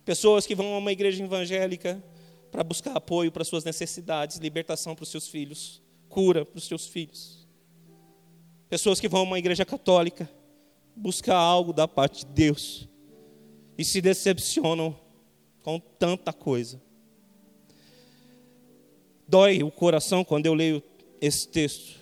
Pessoas 0.05 0.47
que 0.47 0.55
vão 0.55 0.75
a 0.75 0.79
uma 0.79 0.93
igreja 0.93 1.25
evangélica 1.25 2.03
para 2.51 2.65
buscar 2.65 2.97
apoio 2.97 3.31
para 3.31 3.45
suas 3.45 3.65
necessidades, 3.65 4.39
libertação 4.39 4.95
para 4.95 5.03
os 5.03 5.09
seus 5.11 5.29
filhos, 5.29 5.83
cura 6.09 6.45
para 6.45 6.59
os 6.59 6.67
seus 6.67 6.87
filhos. 6.87 7.47
Pessoas 8.69 9.01
que 9.01 9.09
vão 9.09 9.21
a 9.21 9.25
uma 9.25 9.39
igreja 9.39 9.65
católica 9.65 10.29
buscar 10.95 11.37
algo 11.37 11.73
da 11.73 11.87
parte 11.87 12.27
de 12.27 12.33
Deus 12.33 12.89
e 13.77 13.85
se 13.85 14.01
decepcionam 14.01 14.99
com 15.63 15.79
tanta 15.79 16.33
coisa. 16.33 16.81
Dói 19.27 19.63
o 19.63 19.71
coração 19.71 20.25
quando 20.25 20.47
eu 20.47 20.55
leio 20.55 20.83
esse 21.21 21.47
texto 21.47 21.99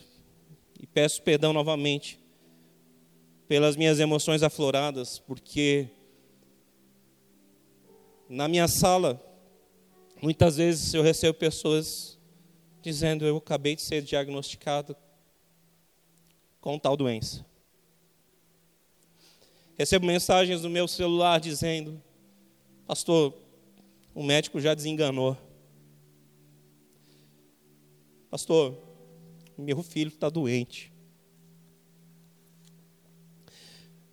e 0.80 0.86
peço 0.86 1.22
perdão 1.22 1.52
novamente 1.52 2.18
pelas 3.48 3.76
minhas 3.76 4.00
emoções 4.00 4.42
afloradas, 4.42 5.18
porque 5.18 5.88
na 8.28 8.48
minha 8.48 8.66
sala 8.66 9.20
Muitas 10.20 10.56
vezes 10.56 10.94
eu 10.94 11.02
recebo 11.02 11.38
pessoas 11.38 12.18
dizendo: 12.80 13.25
Eu 13.26 13.37
acabei 13.37 13.76
de 13.76 13.82
ser 13.82 14.02
diagnosticado 14.02 14.96
com 16.61 16.78
tal 16.78 16.96
doença. 16.96 17.44
Recebo 19.78 20.06
mensagens 20.06 20.62
no 20.62 20.70
meu 20.70 20.88
celular 20.88 21.38
dizendo: 21.38 22.02
Pastor, 22.87 23.35
o 24.14 24.23
médico 24.23 24.58
já 24.58 24.75
desenganou. 24.75 25.37
Pastor, 28.30 28.76
meu 29.56 29.82
filho 29.82 30.08
está 30.08 30.30
doente. 30.30 30.92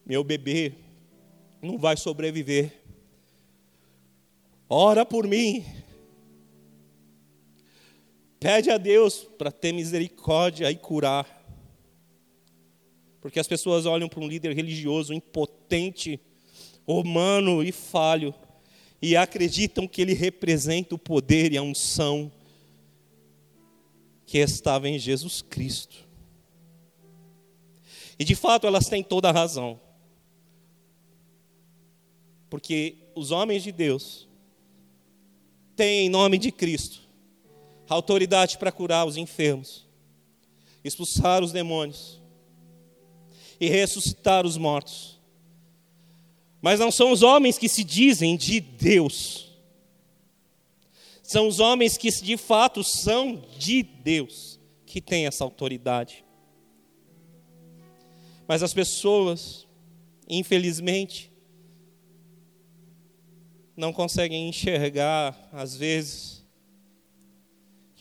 Meu 0.05 0.21
bebê 0.21 0.73
não 1.61 1.77
vai 1.77 1.95
sobreviver. 1.95 2.81
Ora 4.67 5.05
por 5.05 5.25
mim. 5.25 5.63
Pede 8.43 8.69
a 8.69 8.77
Deus 8.77 9.23
para 9.37 9.53
ter 9.53 9.71
misericórdia 9.71 10.69
e 10.69 10.75
curar. 10.75 11.25
Porque 13.21 13.39
as 13.39 13.47
pessoas 13.47 13.85
olham 13.85 14.09
para 14.09 14.19
um 14.19 14.27
líder 14.27 14.53
religioso 14.53 15.13
impotente, 15.13 16.19
humano 16.85 17.63
e 17.63 17.71
falho 17.71 18.35
e 19.01 19.15
acreditam 19.15 19.87
que 19.87 20.01
ele 20.01 20.13
representa 20.13 20.93
o 20.93 20.99
poder 20.99 21.53
e 21.53 21.57
a 21.57 21.61
unção 21.61 22.29
que 24.25 24.39
estava 24.39 24.89
em 24.89 24.99
Jesus 24.99 25.41
Cristo. 25.41 26.05
E 28.19 28.25
de 28.25 28.35
fato 28.35 28.67
elas 28.67 28.89
têm 28.89 29.01
toda 29.01 29.29
a 29.29 29.31
razão. 29.31 29.79
Porque 32.49 32.97
os 33.15 33.31
homens 33.31 33.63
de 33.63 33.71
Deus 33.71 34.27
têm, 35.77 36.07
em 36.07 36.09
nome 36.09 36.37
de 36.37 36.51
Cristo, 36.51 37.02
autoridade 37.87 38.57
para 38.57 38.71
curar 38.71 39.05
os 39.05 39.17
enfermos, 39.17 39.85
expulsar 40.83 41.43
os 41.43 41.51
demônios 41.51 42.21
e 43.59 43.69
ressuscitar 43.69 44.45
os 44.45 44.57
mortos. 44.57 45.19
Mas 46.61 46.79
não 46.79 46.91
são 46.91 47.11
os 47.11 47.21
homens 47.21 47.57
que 47.57 47.67
se 47.67 47.83
dizem 47.83 48.37
de 48.37 48.59
Deus. 48.59 49.51
São 51.21 51.47
os 51.47 51.59
homens 51.59 51.97
que 51.97 52.09
de 52.09 52.37
fato 52.37 52.83
são 52.83 53.43
de 53.57 53.83
Deus 53.83 54.59
que 54.85 55.01
têm 55.01 55.25
essa 55.25 55.43
autoridade. 55.43 56.23
Mas 58.47 58.63
as 58.63 58.73
pessoas, 58.73 59.67
infelizmente, 60.29 61.31
não 63.75 63.91
conseguem 63.91 64.47
enxergar, 64.47 65.49
às 65.51 65.75
vezes, 65.75 66.32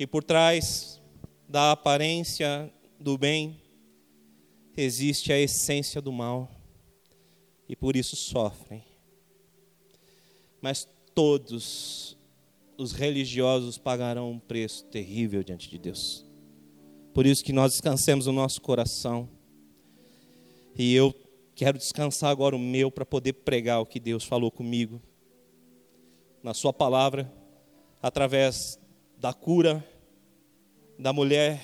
que 0.03 0.07
por 0.09 0.25
trás 0.25 1.01
da 1.49 1.71
aparência 1.71 2.75
do 2.99 3.17
bem 3.17 3.63
existe 4.77 5.33
a 5.33 5.39
essência 5.39 6.03
do 6.03 6.11
mal 6.11 6.51
e 7.69 7.77
por 7.77 7.95
isso 7.95 8.17
sofrem. 8.17 8.83
Mas 10.61 10.89
todos 11.15 12.19
os 12.77 12.91
religiosos 12.91 13.79
pagarão 13.79 14.33
um 14.33 14.41
preço 14.41 14.87
terrível 14.87 15.45
diante 15.45 15.71
de 15.71 15.79
Deus. 15.79 16.27
Por 17.15 17.25
isso 17.25 17.45
que 17.45 17.53
nós 17.53 17.71
descansemos 17.71 18.27
o 18.27 18.33
nosso 18.33 18.61
coração. 18.61 19.29
E 20.77 20.93
eu 20.93 21.15
quero 21.55 21.79
descansar 21.79 22.33
agora 22.33 22.57
o 22.57 22.59
meu 22.59 22.91
para 22.91 23.07
poder 23.07 23.35
pregar 23.35 23.81
o 23.81 23.87
que 23.87 24.01
Deus 24.01 24.25
falou 24.25 24.51
comigo 24.51 25.01
na 26.43 26.53
Sua 26.53 26.73
palavra, 26.73 27.33
através 28.03 28.81
da 29.17 29.33
cura 29.33 29.92
da 31.03 31.13
mulher 31.13 31.61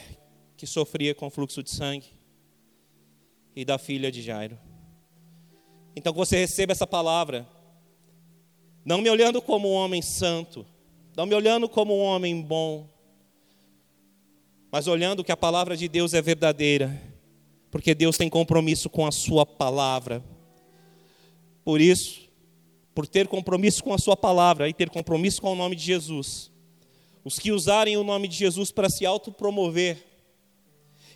que 0.57 0.67
sofria 0.67 1.15
com 1.15 1.31
fluxo 1.31 1.63
de 1.63 1.71
sangue 1.71 2.09
e 3.55 3.65
da 3.65 3.79
filha 3.79 4.11
de 4.11 4.21
Jairo. 4.21 4.59
Então 5.95 6.13
que 6.13 6.19
você 6.19 6.37
receba 6.37 6.73
essa 6.73 6.89
palavra, 6.89 7.47
não 8.85 9.01
me 9.01 9.09
olhando 9.09 9.41
como 9.41 9.71
um 9.71 9.75
homem 9.75 10.03
santo, 10.03 10.67
não 11.17 11.25
me 11.25 11.37
olhando 11.37 11.69
como 11.69 11.97
um 11.97 12.03
homem 12.03 12.43
bom, 12.43 12.89
mas 14.73 14.89
olhando 14.89 15.23
que 15.23 15.31
a 15.31 15.37
palavra 15.37 15.77
de 15.77 15.89
Deus 15.89 16.15
é 16.15 16.21
verdadeira, 16.21 17.01
porque 17.71 17.95
Deus 17.95 18.17
tem 18.17 18.29
compromisso 18.29 18.91
com 18.91 19.07
a 19.07 19.13
Sua 19.13 19.47
palavra. 19.47 20.21
Por 21.65 21.81
isso, 21.81 22.29
por 22.93 23.07
ter 23.07 23.29
compromisso 23.29 23.85
com 23.85 23.95
a 23.95 23.99
Sua 23.99 24.17
palavra 24.17 24.69
e 24.69 24.75
ter 24.75 24.91
compromisso 24.91 25.41
com 25.41 25.53
o 25.53 25.57
nome 25.57 25.77
de 25.77 25.85
Jesus. 25.85 26.51
Os 27.29 27.39
que 27.39 27.53
usarem 27.53 27.95
o 27.95 28.03
nome 28.03 28.27
de 28.27 28.35
Jesus 28.35 28.71
para 28.71 28.89
se 28.89 29.05
autopromover 29.05 30.03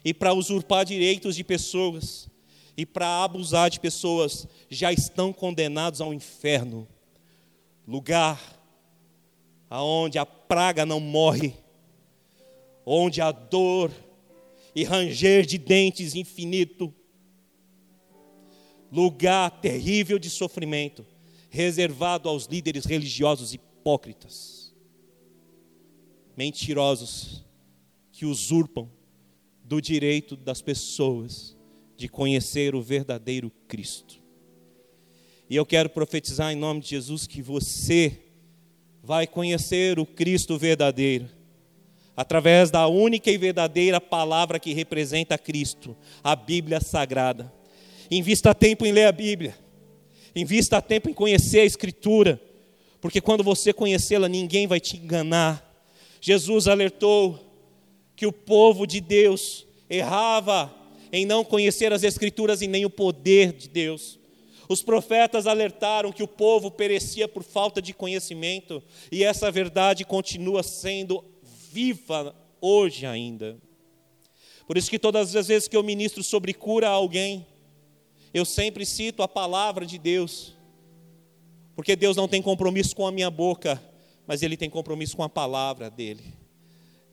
e 0.05 0.12
para 0.12 0.35
usurpar 0.35 0.85
direitos 0.85 1.35
de 1.35 1.42
pessoas 1.42 2.29
e 2.77 2.85
para 2.85 3.25
abusar 3.25 3.70
de 3.70 3.81
pessoas 3.81 4.46
já 4.68 4.92
estão 4.92 5.33
condenados 5.33 6.03
ao 6.03 6.12
inferno 6.12 6.87
lugar 7.88 8.38
aonde 9.70 10.18
a 10.18 10.27
praga 10.27 10.85
não 10.85 11.01
morre, 11.01 11.55
onde 12.85 13.22
a 13.22 13.33
dor 13.33 13.90
e 14.75 14.85
ranger 14.85 15.46
de 15.46 15.57
dentes 15.57 16.14
infinito, 16.14 16.92
lugar 18.92 19.51
terrível 19.62 20.18
de 20.18 20.29
sofrimento, 20.29 21.07
reservado 21.48 22.29
aos 22.29 22.44
líderes 22.44 22.85
religiosos 22.85 23.55
hipócritas, 23.55 24.62
mentirosos, 26.36 27.44
que 28.10 28.26
usurpam 28.26 28.88
do 29.64 29.80
direito 29.80 30.36
das 30.36 30.60
pessoas 30.60 31.56
de 31.96 32.08
conhecer 32.08 32.74
o 32.74 32.82
verdadeiro 32.82 33.50
Cristo. 33.68 34.16
E 35.48 35.56
eu 35.56 35.66
quero 35.66 35.88
profetizar 35.90 36.52
em 36.52 36.56
nome 36.56 36.80
de 36.80 36.90
Jesus 36.90 37.26
que 37.26 37.42
você 37.42 38.18
vai 39.02 39.26
conhecer 39.26 39.98
o 39.98 40.06
Cristo 40.06 40.56
verdadeiro, 40.56 41.28
através 42.16 42.70
da 42.70 42.86
única 42.86 43.30
e 43.30 43.36
verdadeira 43.36 44.00
palavra 44.00 44.58
que 44.58 44.72
representa 44.72 45.36
Cristo, 45.36 45.96
a 46.22 46.36
Bíblia 46.36 46.80
Sagrada. 46.80 47.52
Invista 48.10 48.54
tempo 48.54 48.86
em 48.86 48.92
ler 48.92 49.06
a 49.06 49.12
Bíblia. 49.12 49.56
Invista 50.34 50.80
tempo 50.80 51.10
em 51.10 51.14
conhecer 51.14 51.60
a 51.60 51.64
Escritura, 51.64 52.40
porque 53.00 53.20
quando 53.20 53.42
você 53.42 53.72
conhecê-la, 53.72 54.28
ninguém 54.28 54.66
vai 54.66 54.80
te 54.80 54.96
enganar. 54.96 55.71
Jesus 56.24 56.68
alertou 56.68 57.37
que 58.14 58.24
o 58.24 58.32
povo 58.32 58.87
de 58.87 59.00
Deus 59.00 59.66
errava 59.90 60.72
em 61.12 61.26
não 61.26 61.44
conhecer 61.44 61.92
as 61.92 62.04
Escrituras 62.04 62.62
e 62.62 62.68
nem 62.68 62.85
o 62.85 62.90
poder 62.90 63.52
de 63.52 63.68
Deus. 63.68 64.20
Os 64.68 64.82
profetas 64.82 65.48
alertaram 65.48 66.12
que 66.12 66.22
o 66.22 66.28
povo 66.28 66.70
perecia 66.70 67.26
por 67.26 67.42
falta 67.42 67.82
de 67.82 67.92
conhecimento, 67.92 68.80
e 69.11 69.24
essa 69.24 69.50
verdade 69.50 70.04
continua 70.04 70.62
sendo 70.62 71.24
viva 71.72 72.35
hoje 72.61 73.04
ainda. 73.04 73.58
Por 74.64 74.78
isso 74.78 74.88
que 74.88 75.00
todas 75.00 75.35
as 75.35 75.48
vezes 75.48 75.66
que 75.66 75.76
eu 75.76 75.82
ministro 75.82 76.22
sobre 76.22 76.54
cura 76.54 76.88
a 76.88 76.92
alguém, 76.92 77.44
eu 78.32 78.44
sempre 78.44 78.87
cito 78.87 79.24
a 79.24 79.28
palavra 79.28 79.85
de 79.85 79.98
Deus, 79.98 80.54
porque 81.74 81.96
Deus 81.96 82.16
não 82.16 82.28
tem 82.28 82.40
compromisso 82.40 82.94
com 82.94 83.08
a 83.08 83.11
minha 83.11 83.28
boca, 83.28 83.82
mas 84.32 84.42
Ele 84.42 84.56
tem 84.56 84.70
compromisso 84.70 85.14
com 85.14 85.22
a 85.22 85.28
palavra 85.28 85.90
dele. 85.90 86.24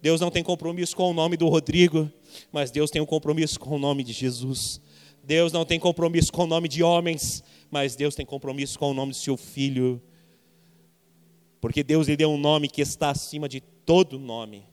Deus 0.01 0.21
não 0.21 0.31
tem 0.31 0.41
compromisso 0.41 0.95
com 0.95 1.11
o 1.11 1.13
nome 1.13 1.35
do 1.35 1.49
Rodrigo, 1.49 2.09
mas 2.49 2.71
Deus 2.71 2.89
tem 2.89 3.01
um 3.01 3.05
compromisso 3.05 3.59
com 3.59 3.75
o 3.75 3.77
nome 3.77 4.05
de 4.05 4.13
Jesus. 4.13 4.79
Deus 5.21 5.51
não 5.51 5.65
tem 5.65 5.77
compromisso 5.77 6.31
com 6.31 6.43
o 6.43 6.47
nome 6.47 6.69
de 6.69 6.81
homens, 6.81 7.43
mas 7.69 7.93
Deus 7.93 8.15
tem 8.15 8.25
compromisso 8.25 8.79
com 8.79 8.91
o 8.91 8.93
nome 8.93 9.11
do 9.11 9.17
seu 9.17 9.35
filho. 9.35 10.01
Porque 11.59 11.83
Deus 11.83 12.07
lhe 12.07 12.15
deu 12.15 12.29
um 12.31 12.37
nome 12.37 12.69
que 12.69 12.81
está 12.81 13.09
acima 13.09 13.49
de 13.49 13.59
todo 13.59 14.17
nome, 14.17 14.63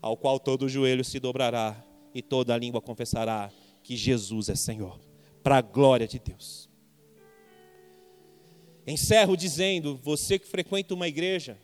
ao 0.00 0.16
qual 0.16 0.38
todo 0.38 0.68
joelho 0.68 1.04
se 1.04 1.18
dobrará 1.18 1.84
e 2.14 2.22
toda 2.22 2.56
língua 2.56 2.80
confessará 2.80 3.50
que 3.82 3.96
Jesus 3.96 4.48
é 4.48 4.54
Senhor 4.54 5.00
para 5.42 5.56
a 5.56 5.60
glória 5.60 6.06
de 6.06 6.20
Deus. 6.20 6.70
Encerro 8.86 9.36
dizendo: 9.36 9.98
você 10.00 10.38
que 10.38 10.46
frequenta 10.46 10.94
uma 10.94 11.08
igreja, 11.08 11.58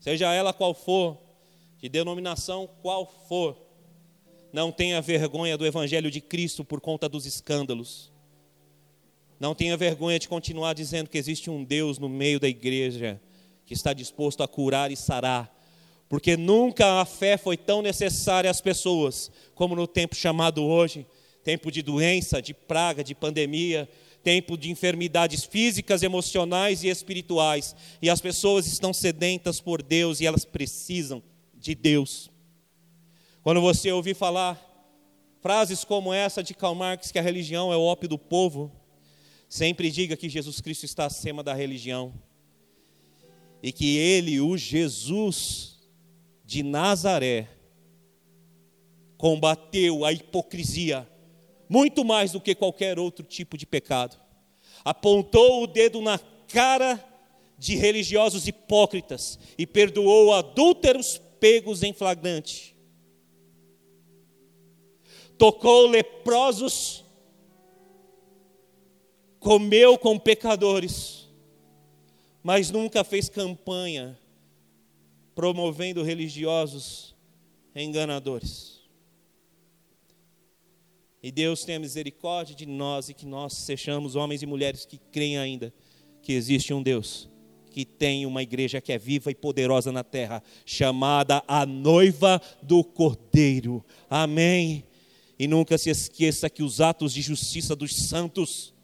seja 0.00 0.32
ela 0.32 0.52
qual 0.52 0.74
for, 0.74 1.18
de 1.78 1.88
denominação 1.88 2.68
qual 2.82 3.06
for, 3.28 3.56
não 4.52 4.72
tenha 4.72 5.00
vergonha 5.00 5.56
do 5.56 5.66
Evangelho 5.66 6.10
de 6.10 6.20
Cristo 6.20 6.64
por 6.64 6.80
conta 6.80 7.08
dos 7.08 7.26
escândalos. 7.26 8.10
Não 9.38 9.54
tenha 9.54 9.76
vergonha 9.76 10.18
de 10.18 10.26
continuar 10.28 10.72
dizendo 10.72 11.08
que 11.08 11.18
existe 11.18 11.50
um 11.50 11.62
Deus 11.62 11.98
no 11.98 12.08
meio 12.08 12.40
da 12.40 12.48
igreja 12.48 13.20
que 13.66 13.74
está 13.74 13.92
disposto 13.92 14.42
a 14.42 14.48
curar 14.48 14.90
e 14.90 14.96
sarar. 14.96 15.54
Porque 16.08 16.36
nunca 16.36 17.00
a 17.00 17.04
fé 17.04 17.36
foi 17.36 17.56
tão 17.56 17.82
necessária 17.82 18.50
às 18.50 18.60
pessoas 18.60 19.30
como 19.54 19.76
no 19.76 19.86
tempo 19.86 20.16
chamado 20.16 20.64
hoje 20.64 21.06
tempo 21.48 21.72
de 21.72 21.80
doença, 21.80 22.42
de 22.42 22.52
praga, 22.52 23.02
de 23.02 23.14
pandemia, 23.14 23.88
tempo 24.22 24.56
de 24.56 24.70
enfermidades 24.70 25.44
físicas, 25.44 26.02
emocionais 26.02 26.82
e 26.82 26.88
espirituais. 26.88 27.74
E 28.02 28.10
as 28.10 28.20
pessoas 28.20 28.66
estão 28.66 28.92
sedentas 28.92 29.60
por 29.60 29.82
Deus 29.82 30.20
e 30.20 30.26
elas 30.26 30.44
precisam 30.44 31.22
de 31.54 31.74
Deus. 31.74 32.30
Quando 33.42 33.60
você 33.60 33.90
ouvir 33.92 34.14
falar 34.14 34.64
frases 35.40 35.84
como 35.84 36.12
essa 36.12 36.42
de 36.42 36.54
Karl 36.54 36.74
Marx, 36.74 37.10
que 37.10 37.18
a 37.18 37.22
religião 37.22 37.72
é 37.72 37.76
o 37.76 37.82
ópio 37.82 38.08
do 38.08 38.18
povo, 38.18 38.70
sempre 39.48 39.90
diga 39.90 40.16
que 40.16 40.28
Jesus 40.28 40.60
Cristo 40.60 40.84
está 40.84 41.06
acima 41.06 41.42
da 41.42 41.54
religião. 41.54 42.12
E 43.62 43.72
que 43.72 43.96
ele, 43.96 44.40
o 44.40 44.56
Jesus 44.56 45.78
de 46.44 46.62
Nazaré, 46.62 47.48
combateu 49.16 50.04
a 50.04 50.12
hipocrisia 50.12 51.08
muito 51.68 52.04
mais 52.04 52.32
do 52.32 52.40
que 52.40 52.54
qualquer 52.54 52.98
outro 52.98 53.24
tipo 53.24 53.56
de 53.56 53.66
pecado. 53.66 54.18
Apontou 54.84 55.62
o 55.62 55.66
dedo 55.66 56.00
na 56.00 56.18
cara 56.48 57.04
de 57.58 57.74
religiosos 57.74 58.46
hipócritas 58.46 59.38
e 59.58 59.66
perdoou 59.66 60.32
adúlteros 60.32 61.20
pegos 61.40 61.82
em 61.82 61.92
flagrante. 61.92 62.76
Tocou 65.36 65.86
leprosos, 65.86 67.04
comeu 69.38 69.98
com 69.98 70.18
pecadores, 70.18 71.28
mas 72.42 72.70
nunca 72.70 73.04
fez 73.04 73.28
campanha 73.28 74.18
promovendo 75.34 76.02
religiosos 76.02 77.14
enganadores. 77.74 78.77
E 81.22 81.32
Deus 81.32 81.64
tenha 81.64 81.78
misericórdia 81.78 82.54
de 82.54 82.66
nós 82.66 83.08
e 83.08 83.14
que 83.14 83.26
nós 83.26 83.54
sejamos 83.54 84.16
homens 84.16 84.42
e 84.42 84.46
mulheres 84.46 84.84
que 84.84 84.98
creem 85.10 85.38
ainda 85.38 85.72
que 86.22 86.32
existe 86.32 86.72
um 86.72 86.82
Deus 86.82 87.28
que 87.78 87.84
tem 87.84 88.26
uma 88.26 88.42
igreja 88.42 88.80
que 88.80 88.92
é 88.92 88.98
viva 88.98 89.30
e 89.30 89.34
poderosa 89.36 89.92
na 89.92 90.02
terra, 90.02 90.42
chamada 90.66 91.44
a 91.46 91.64
noiva 91.64 92.40
do 92.60 92.82
Cordeiro. 92.82 93.84
Amém. 94.10 94.82
E 95.38 95.46
nunca 95.46 95.78
se 95.78 95.88
esqueça 95.88 96.50
que 96.50 96.62
os 96.62 96.80
atos 96.80 97.12
de 97.12 97.22
justiça 97.22 97.76
dos 97.76 97.94
santos 98.08 98.74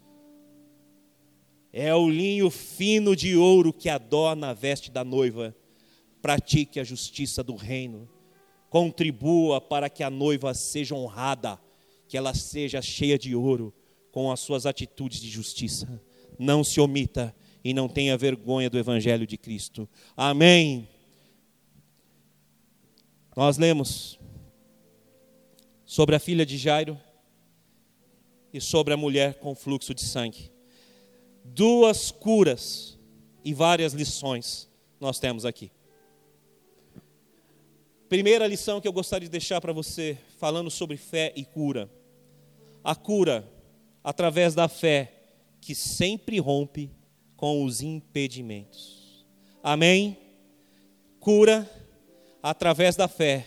é 1.73 1.93
o 1.93 2.09
linho 2.09 2.51
fino 2.51 3.17
de 3.17 3.37
ouro 3.37 3.73
que 3.73 3.89
adorna 3.89 4.51
a 4.51 4.55
veste 4.55 4.93
da 4.93 5.03
noiva. 5.03 5.53
Pratique 6.23 6.79
a 6.79 6.85
justiça 6.85 7.43
do 7.43 7.57
reino. 7.57 8.09
Contribua 8.71 9.61
para 9.61 9.91
que 9.91 10.05
a 10.05 10.11
noiva 10.11 10.55
seja 10.55 10.95
honrada, 10.95 11.59
que 12.15 12.19
ela 12.19 12.33
seja 12.33 12.81
cheia 12.81 13.19
de 13.19 13.35
ouro 13.35 13.75
com 14.13 14.31
as 14.31 14.39
suas 14.39 14.67
atitudes 14.67 15.19
de 15.19 15.29
justiça. 15.29 16.01
Não 16.39 16.63
se 16.63 16.81
omita 16.81 17.35
e 17.65 17.75
não 17.75 17.89
tenha 17.89 18.17
vergonha 18.17 18.71
do 18.71 18.79
Evangelho 18.79 19.27
de 19.27 19.37
Cristo. 19.37 19.89
Amém. 20.17 20.89
Nós 23.37 23.59
lemos 23.59 24.17
sobre 25.85 26.15
a 26.15 26.21
filha 26.21 26.47
de 26.47 26.57
Jairo 26.57 26.97
e 28.53 28.61
sobre 28.61 28.95
a 28.95 28.97
mulher 28.97 29.35
com 29.41 29.53
fluxo 29.53 29.93
de 29.93 30.03
sangue. 30.03 30.53
Duas 31.45 32.13
curas 32.13 32.97
e 33.45 33.53
várias 33.53 33.93
lições 33.93 34.71
nós 35.01 35.19
temos 35.19 35.45
aqui. 35.45 35.73
Primeira 38.09 38.47
lição 38.47 38.81
que 38.81 38.87
eu 38.87 38.93
gostaria 38.93 39.27
de 39.27 39.33
deixar 39.33 39.61
para 39.61 39.73
você, 39.73 40.17
falando 40.39 40.71
sobre 40.71 40.97
fé 40.97 41.33
e 41.35 41.45
cura. 41.45 41.91
A 42.85 42.95
cura 42.95 43.51
através 44.05 44.55
da 44.55 44.69
fé 44.69 45.11
que 45.61 45.75
sempre 45.75 46.39
rompe 46.39 46.91
com 47.35 47.65
os 47.65 47.81
impedimentos. 47.81 49.27
Amém? 49.63 50.19
Cura 51.19 51.69
através 52.43 52.95
da 52.95 53.09
fé 53.09 53.47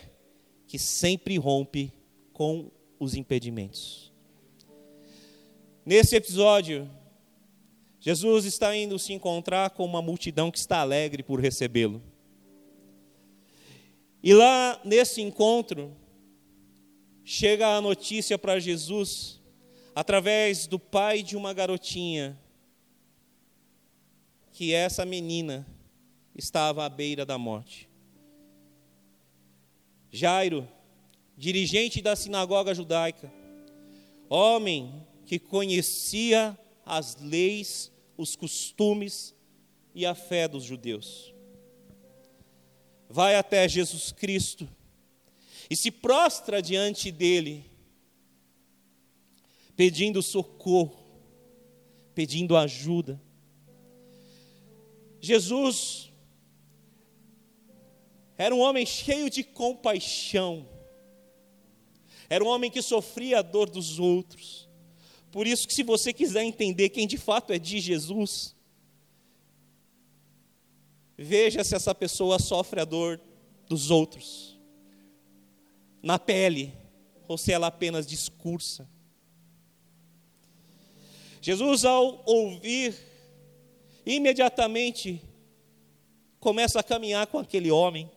que 0.66 0.78
sempre 0.78 1.38
rompe 1.38 1.92
com 2.32 2.70
os 2.98 3.14
impedimentos. 3.14 4.12
Nesse 5.86 6.16
episódio, 6.16 6.90
Jesus 8.00 8.44
está 8.44 8.76
indo 8.76 8.98
se 8.98 9.12
encontrar 9.12 9.70
com 9.70 9.84
uma 9.84 10.02
multidão 10.02 10.50
que 10.50 10.58
está 10.58 10.78
alegre 10.78 11.22
por 11.22 11.40
recebê-lo. 11.40 12.02
E 14.22 14.34
lá 14.34 14.80
nesse 14.84 15.22
encontro, 15.22 15.96
chega 17.30 17.76
a 17.76 17.80
notícia 17.82 18.38
para 18.38 18.58
Jesus, 18.58 19.38
através 19.94 20.66
do 20.66 20.78
pai 20.78 21.22
de 21.22 21.36
uma 21.36 21.52
garotinha, 21.52 22.40
que 24.50 24.72
essa 24.72 25.04
menina 25.04 25.66
estava 26.34 26.86
à 26.86 26.88
beira 26.88 27.26
da 27.26 27.36
morte. 27.36 27.86
Jairo, 30.10 30.66
dirigente 31.36 32.00
da 32.00 32.16
sinagoga 32.16 32.74
judaica, 32.74 33.30
homem 34.30 35.06
que 35.26 35.38
conhecia 35.38 36.58
as 36.82 37.14
leis, 37.16 37.92
os 38.16 38.34
costumes 38.36 39.34
e 39.94 40.06
a 40.06 40.14
fé 40.14 40.48
dos 40.48 40.64
judeus. 40.64 41.34
Vai 43.06 43.36
até 43.36 43.68
Jesus 43.68 44.12
Cristo 44.12 44.66
e 45.70 45.76
se 45.76 45.90
prostra 45.90 46.62
diante 46.62 47.10
dele, 47.10 47.64
pedindo 49.76 50.22
socorro, 50.22 50.98
pedindo 52.14 52.56
ajuda. 52.56 53.20
Jesus 55.20 56.10
era 58.36 58.54
um 58.54 58.60
homem 58.60 58.86
cheio 58.86 59.28
de 59.28 59.42
compaixão, 59.42 60.68
era 62.30 62.42
um 62.42 62.46
homem 62.46 62.70
que 62.70 62.80
sofria 62.80 63.40
a 63.40 63.42
dor 63.42 63.68
dos 63.68 63.98
outros. 63.98 64.68
Por 65.30 65.46
isso 65.46 65.66
que 65.66 65.74
se 65.74 65.82
você 65.82 66.12
quiser 66.12 66.44
entender 66.44 66.88
quem 66.88 67.06
de 67.06 67.18
fato 67.18 67.52
é 67.52 67.58
de 67.58 67.80
Jesus, 67.80 68.54
veja 71.16 71.64
se 71.64 71.74
essa 71.74 71.94
pessoa 71.94 72.38
sofre 72.38 72.80
a 72.80 72.84
dor 72.84 73.20
dos 73.68 73.90
outros, 73.90 74.47
na 76.02 76.18
pele, 76.18 76.72
ou 77.26 77.36
se 77.36 77.52
ela 77.52 77.66
apenas 77.66 78.06
discursa. 78.06 78.88
Jesus, 81.40 81.84
ao 81.84 82.22
ouvir 82.26 82.94
imediatamente 84.04 85.22
começa 86.40 86.80
a 86.80 86.82
caminhar 86.82 87.26
com 87.26 87.38
aquele 87.38 87.70
homem 87.70 88.10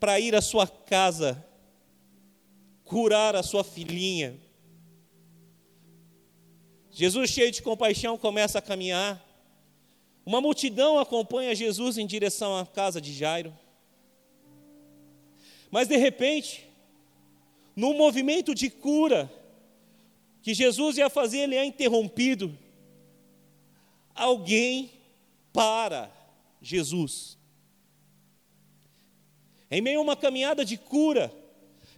para 0.00 0.18
ir 0.18 0.34
à 0.34 0.42
sua 0.42 0.66
casa 0.66 1.44
curar 2.84 3.34
a 3.36 3.42
sua 3.42 3.64
filhinha. 3.64 4.38
Jesus, 6.90 7.30
cheio 7.30 7.50
de 7.50 7.62
compaixão, 7.62 8.18
começa 8.18 8.58
a 8.58 8.62
caminhar. 8.62 9.24
Uma 10.26 10.40
multidão 10.40 10.98
acompanha 10.98 11.54
Jesus 11.54 11.96
em 11.96 12.06
direção 12.06 12.56
à 12.58 12.66
casa 12.66 13.00
de 13.00 13.12
Jairo. 13.14 13.56
Mas 15.72 15.88
de 15.88 15.96
repente, 15.96 16.68
num 17.74 17.96
movimento 17.96 18.54
de 18.54 18.68
cura 18.68 19.32
que 20.42 20.52
Jesus 20.52 20.98
ia 20.98 21.08
fazer, 21.08 21.38
ele 21.38 21.56
é 21.56 21.64
interrompido 21.64 22.56
alguém 24.14 24.90
para 25.50 26.12
Jesus. 26.60 27.38
Em 29.70 29.80
meio 29.80 30.00
a 30.00 30.02
uma 30.02 30.14
caminhada 30.14 30.62
de 30.62 30.76
cura, 30.76 31.32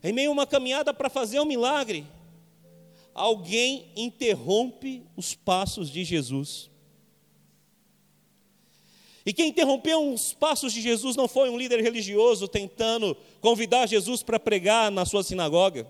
em 0.05 0.13
meio 0.13 0.31
a 0.31 0.33
uma 0.33 0.47
caminhada 0.47 0.95
para 0.95 1.11
fazer 1.11 1.41
um 1.41 1.45
milagre, 1.45 2.07
alguém 3.13 3.91
interrompe 3.97 5.03
os 5.17 5.35
passos 5.35 5.91
de 5.91 6.05
Jesus. 6.05 6.71
E 9.27 9.33
quem 9.33 9.49
interrompeu 9.49 10.13
os 10.13 10.35
passos 10.35 10.73
de 10.73 10.83
Jesus 10.83 11.17
não 11.17 11.27
foi 11.27 11.49
um 11.49 11.57
líder 11.57 11.81
religioso 11.81 12.47
tentando 12.47 13.17
convidar 13.41 13.87
Jesus 13.87 14.23
para 14.23 14.39
pregar 14.39 14.91
na 14.91 15.07
sua 15.07 15.23
sinagoga, 15.23 15.87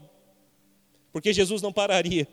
porque 1.13 1.33
Jesus 1.33 1.61
não 1.61 1.73
pararia. 1.73 2.29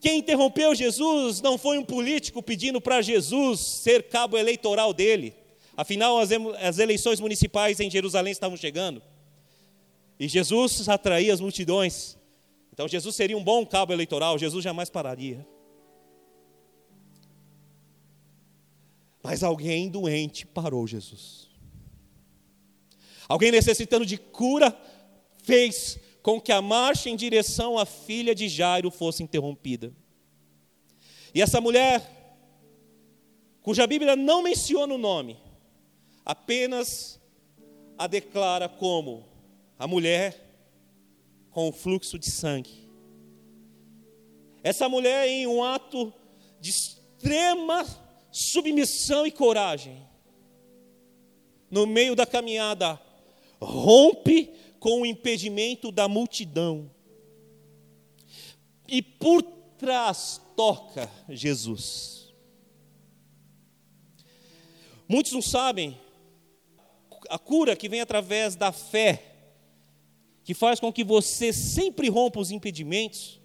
Quem 0.00 0.18
interrompeu 0.18 0.74
Jesus 0.74 1.40
não 1.40 1.58
foi 1.58 1.78
um 1.78 1.84
político 1.84 2.40
pedindo 2.42 2.80
para 2.80 3.02
Jesus 3.02 3.58
ser 3.58 4.04
cabo 4.04 4.38
eleitoral 4.38 4.92
dele. 4.92 5.34
Afinal, 5.76 6.18
as 6.18 6.78
eleições 6.78 7.18
municipais 7.18 7.80
em 7.80 7.90
Jerusalém 7.90 8.30
estavam 8.30 8.56
chegando. 8.56 9.02
E 10.18 10.28
Jesus 10.28 10.88
atraía 10.88 11.34
as 11.34 11.40
multidões. 11.40 12.16
Então, 12.72 12.86
Jesus 12.86 13.16
seria 13.16 13.36
um 13.36 13.42
bom 13.42 13.66
cabo 13.66 13.92
eleitoral, 13.92 14.38
Jesus 14.38 14.62
jamais 14.62 14.88
pararia. 14.88 15.44
Mas 19.26 19.42
alguém 19.42 19.88
doente 19.88 20.46
parou 20.46 20.86
Jesus. 20.86 21.48
Alguém 23.28 23.50
necessitando 23.50 24.06
de 24.06 24.16
cura 24.16 24.72
fez 25.42 25.98
com 26.22 26.40
que 26.40 26.52
a 26.52 26.62
marcha 26.62 27.10
em 27.10 27.16
direção 27.16 27.76
à 27.76 27.84
filha 27.84 28.36
de 28.36 28.48
Jairo 28.48 28.88
fosse 28.88 29.24
interrompida. 29.24 29.92
E 31.34 31.42
essa 31.42 31.60
mulher, 31.60 32.08
cuja 33.62 33.84
Bíblia 33.84 34.14
não 34.14 34.44
menciona 34.44 34.94
o 34.94 34.98
nome, 34.98 35.36
apenas 36.24 37.20
a 37.98 38.06
declara 38.06 38.68
como 38.68 39.26
a 39.76 39.88
mulher 39.88 40.40
com 41.50 41.68
o 41.68 41.72
fluxo 41.72 42.16
de 42.16 42.30
sangue. 42.30 42.88
Essa 44.62 44.88
mulher, 44.88 45.26
em 45.26 45.48
um 45.48 45.64
ato 45.64 46.14
de 46.60 46.70
extrema 46.70 48.05
submissão 48.38 49.26
e 49.26 49.30
coragem, 49.30 50.06
no 51.70 51.86
meio 51.86 52.14
da 52.14 52.26
caminhada, 52.26 53.00
rompe 53.58 54.52
com 54.78 55.00
o 55.00 55.06
impedimento 55.06 55.90
da 55.90 56.06
multidão. 56.06 56.90
E 58.86 59.00
por 59.00 59.40
trás 59.78 60.38
toca 60.54 61.10
Jesus. 61.30 62.34
Muitos 65.08 65.32
não 65.32 65.40
sabem 65.40 65.98
a 67.30 67.38
cura 67.38 67.74
que 67.74 67.88
vem 67.88 68.02
através 68.02 68.54
da 68.54 68.70
fé, 68.70 69.34
que 70.44 70.52
faz 70.52 70.78
com 70.78 70.92
que 70.92 71.02
você 71.02 71.54
sempre 71.54 72.10
rompa 72.10 72.38
os 72.38 72.50
impedimentos, 72.50 73.40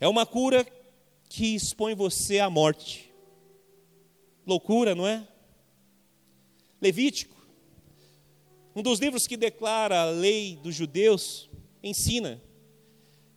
é 0.00 0.08
uma 0.08 0.26
cura 0.26 0.66
que 1.28 1.54
expõe 1.54 1.94
você 1.94 2.40
à 2.40 2.50
morte. 2.50 3.13
Loucura, 4.46 4.94
não 4.94 5.06
é? 5.06 5.26
Levítico, 6.80 7.34
um 8.76 8.82
dos 8.82 8.98
livros 8.98 9.26
que 9.26 9.36
declara 9.36 10.02
a 10.02 10.10
lei 10.10 10.56
dos 10.56 10.74
judeus, 10.74 11.48
ensina 11.82 12.42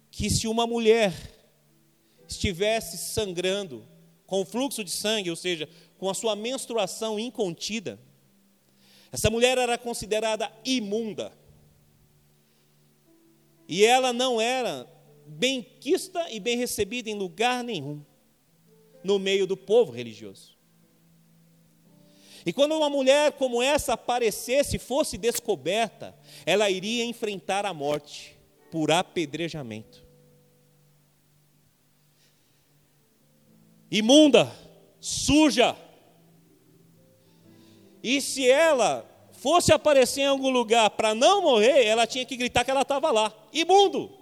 que 0.10 0.30
se 0.30 0.48
uma 0.48 0.66
mulher 0.66 1.14
estivesse 2.28 2.98
sangrando 2.98 3.88
com 4.26 4.44
fluxo 4.46 4.84
de 4.84 4.92
sangue, 4.92 5.30
ou 5.30 5.36
seja, 5.36 5.70
com 5.98 6.10
a 6.10 6.14
sua 6.14 6.36
menstruação 6.36 7.20
incontida, 7.20 8.00
essa 9.12 9.30
mulher 9.30 9.58
era 9.58 9.78
considerada 9.78 10.52
imunda. 10.66 11.32
E 13.68 13.86
ela 13.86 14.12
não 14.12 14.42
era 14.42 14.88
bem 15.26 15.62
quista 15.80 16.32
e 16.32 16.40
bem 16.40 16.58
recebida 16.58 17.10
em 17.10 17.16
lugar 17.16 17.64
nenhum 17.64 18.04
no 19.04 19.20
meio 19.20 19.46
do 19.46 19.56
povo 19.56 19.92
religioso. 19.92 20.57
E 22.48 22.54
quando 22.54 22.78
uma 22.78 22.90
mulher 22.90 23.34
como 23.34 23.62
essa 23.62 23.92
aparecesse, 23.92 24.80
fosse 24.80 25.18
descoberta, 25.18 26.16
ela 26.46 26.70
iria 26.70 27.04
enfrentar 27.04 27.66
a 27.66 27.74
morte 27.74 28.38
por 28.72 28.90
apedrejamento. 28.90 30.02
Imunda, 33.92 34.50
suja. 34.98 35.76
E 38.02 38.22
se 38.22 38.50
ela 38.50 39.06
fosse 39.34 39.74
aparecer 39.74 40.22
em 40.22 40.28
algum 40.28 40.50
lugar 40.50 40.90
para 40.92 41.14
não 41.14 41.42
morrer, 41.42 41.84
ela 41.84 42.08
tinha 42.08 42.24
que 42.24 42.38
gritar 42.38 42.64
que 42.64 42.72
ela 42.72 42.84
estava 42.84 43.12
lá, 43.12 43.34
imundo. 43.52 44.18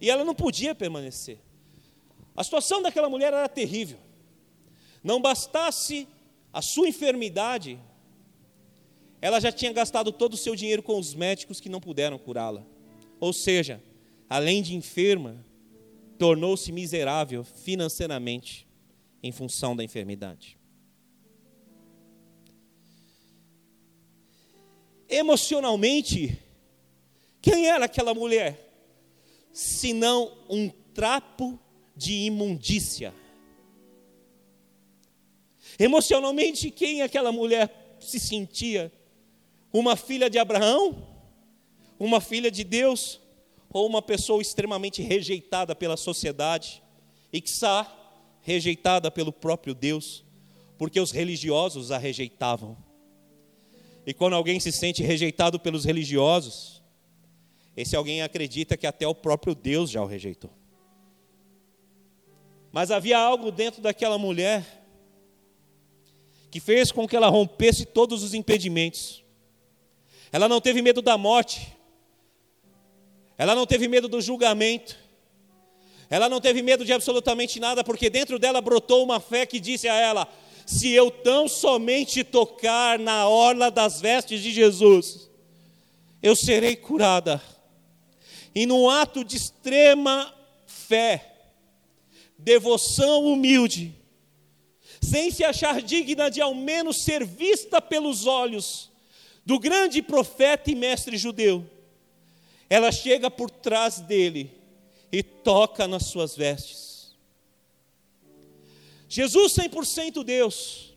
E 0.00 0.08
ela 0.08 0.24
não 0.24 0.34
podia 0.34 0.74
permanecer. 0.74 1.38
A 2.34 2.42
situação 2.42 2.80
daquela 2.80 3.10
mulher 3.10 3.34
era 3.34 3.50
terrível. 3.50 3.98
Não 5.04 5.20
bastasse 5.20 6.08
a 6.52 6.60
sua 6.60 6.88
enfermidade, 6.88 7.78
ela 9.20 9.40
já 9.40 9.50
tinha 9.50 9.72
gastado 9.72 10.12
todo 10.12 10.34
o 10.34 10.36
seu 10.36 10.54
dinheiro 10.54 10.82
com 10.82 10.98
os 10.98 11.14
médicos 11.14 11.60
que 11.60 11.68
não 11.68 11.80
puderam 11.80 12.18
curá-la. 12.18 12.64
Ou 13.18 13.32
seja, 13.32 13.82
além 14.28 14.62
de 14.62 14.74
enferma, 14.74 15.44
tornou-se 16.18 16.70
miserável 16.70 17.42
financeiramente 17.44 18.66
em 19.22 19.32
função 19.32 19.74
da 19.74 19.84
enfermidade. 19.84 20.58
Emocionalmente, 25.08 26.38
quem 27.40 27.68
era 27.68 27.84
aquela 27.84 28.14
mulher? 28.14 28.72
Senão 29.52 30.32
um 30.48 30.68
trapo 30.94 31.58
de 31.94 32.12
imundícia. 32.24 33.14
Emocionalmente, 35.82 36.70
quem 36.70 37.02
aquela 37.02 37.32
mulher 37.32 37.96
se 37.98 38.20
sentia? 38.20 38.92
Uma 39.72 39.96
filha 39.96 40.30
de 40.30 40.38
Abraão? 40.38 41.08
Uma 41.98 42.20
filha 42.20 42.52
de 42.52 42.62
Deus? 42.62 43.20
Ou 43.68 43.88
uma 43.88 44.00
pessoa 44.00 44.40
extremamente 44.40 45.02
rejeitada 45.02 45.74
pela 45.74 45.96
sociedade? 45.96 46.80
E 47.32 47.40
que 47.40 47.48
está 47.48 47.92
rejeitada 48.42 49.10
pelo 49.10 49.32
próprio 49.32 49.74
Deus? 49.74 50.24
Porque 50.78 51.00
os 51.00 51.10
religiosos 51.10 51.90
a 51.90 51.98
rejeitavam. 51.98 52.76
E 54.06 54.14
quando 54.14 54.36
alguém 54.36 54.60
se 54.60 54.70
sente 54.70 55.02
rejeitado 55.02 55.58
pelos 55.58 55.84
religiosos, 55.84 56.80
esse 57.76 57.96
alguém 57.96 58.22
acredita 58.22 58.76
que 58.76 58.86
até 58.86 59.08
o 59.08 59.16
próprio 59.16 59.52
Deus 59.52 59.90
já 59.90 60.00
o 60.00 60.06
rejeitou. 60.06 60.52
Mas 62.70 62.92
havia 62.92 63.18
algo 63.18 63.50
dentro 63.50 63.82
daquela 63.82 64.16
mulher 64.16 64.81
que 66.52 66.60
fez 66.60 66.92
com 66.92 67.08
que 67.08 67.16
ela 67.16 67.28
rompesse 67.28 67.86
todos 67.86 68.22
os 68.22 68.34
impedimentos. 68.34 69.24
Ela 70.30 70.46
não 70.46 70.60
teve 70.60 70.82
medo 70.82 71.00
da 71.00 71.16
morte, 71.16 71.72
ela 73.38 73.54
não 73.54 73.66
teve 73.66 73.88
medo 73.88 74.06
do 74.06 74.20
julgamento, 74.20 74.94
ela 76.10 76.28
não 76.28 76.42
teve 76.42 76.60
medo 76.60 76.84
de 76.84 76.92
absolutamente 76.92 77.58
nada, 77.58 77.82
porque 77.82 78.10
dentro 78.10 78.38
dela 78.38 78.60
brotou 78.60 79.02
uma 79.02 79.18
fé 79.18 79.46
que 79.46 79.58
disse 79.58 79.88
a 79.88 79.94
ela: 79.94 80.28
se 80.66 80.90
eu 80.90 81.10
tão 81.10 81.48
somente 81.48 82.22
tocar 82.22 82.98
na 82.98 83.26
orla 83.26 83.70
das 83.70 83.98
vestes 83.98 84.42
de 84.42 84.52
Jesus, 84.52 85.30
eu 86.22 86.36
serei 86.36 86.76
curada. 86.76 87.42
E 88.54 88.66
num 88.66 88.90
ato 88.90 89.24
de 89.24 89.38
extrema 89.38 90.30
fé, 90.66 91.34
devoção 92.36 93.24
humilde, 93.24 94.01
sem 95.02 95.30
se 95.30 95.42
achar 95.42 95.82
digna 95.82 96.30
de 96.30 96.40
ao 96.40 96.54
menos 96.54 97.02
ser 97.02 97.24
vista 97.24 97.82
pelos 97.82 98.26
olhos 98.26 98.90
do 99.44 99.58
grande 99.58 100.00
profeta 100.00 100.70
e 100.70 100.74
mestre 100.74 101.16
judeu, 101.16 101.68
ela 102.70 102.92
chega 102.92 103.30
por 103.30 103.50
trás 103.50 104.00
dele 104.00 104.50
e 105.10 105.22
toca 105.22 105.86
nas 105.88 106.06
suas 106.06 106.36
vestes. 106.36 107.14
Jesus 109.08 109.52
100% 109.52 110.24
Deus, 110.24 110.94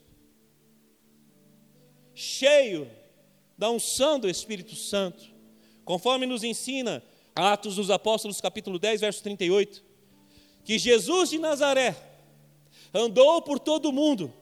cheio 2.14 2.90
da 3.58 3.70
unção 3.70 4.18
do 4.18 4.30
Espírito 4.30 4.76
Santo, 4.76 5.26
conforme 5.84 6.26
nos 6.26 6.44
ensina 6.44 7.04
Atos 7.36 7.76
dos 7.76 7.90
Apóstolos, 7.90 8.40
capítulo 8.40 8.80
10, 8.80 9.02
verso 9.02 9.22
38, 9.24 9.84
que 10.64 10.80
Jesus 10.80 11.32
de 11.32 11.40
Nazaré, 11.40 11.96
andou 12.96 13.42
por 13.42 13.60
todo 13.60 13.90
o 13.90 13.94
mundo, 13.94 14.34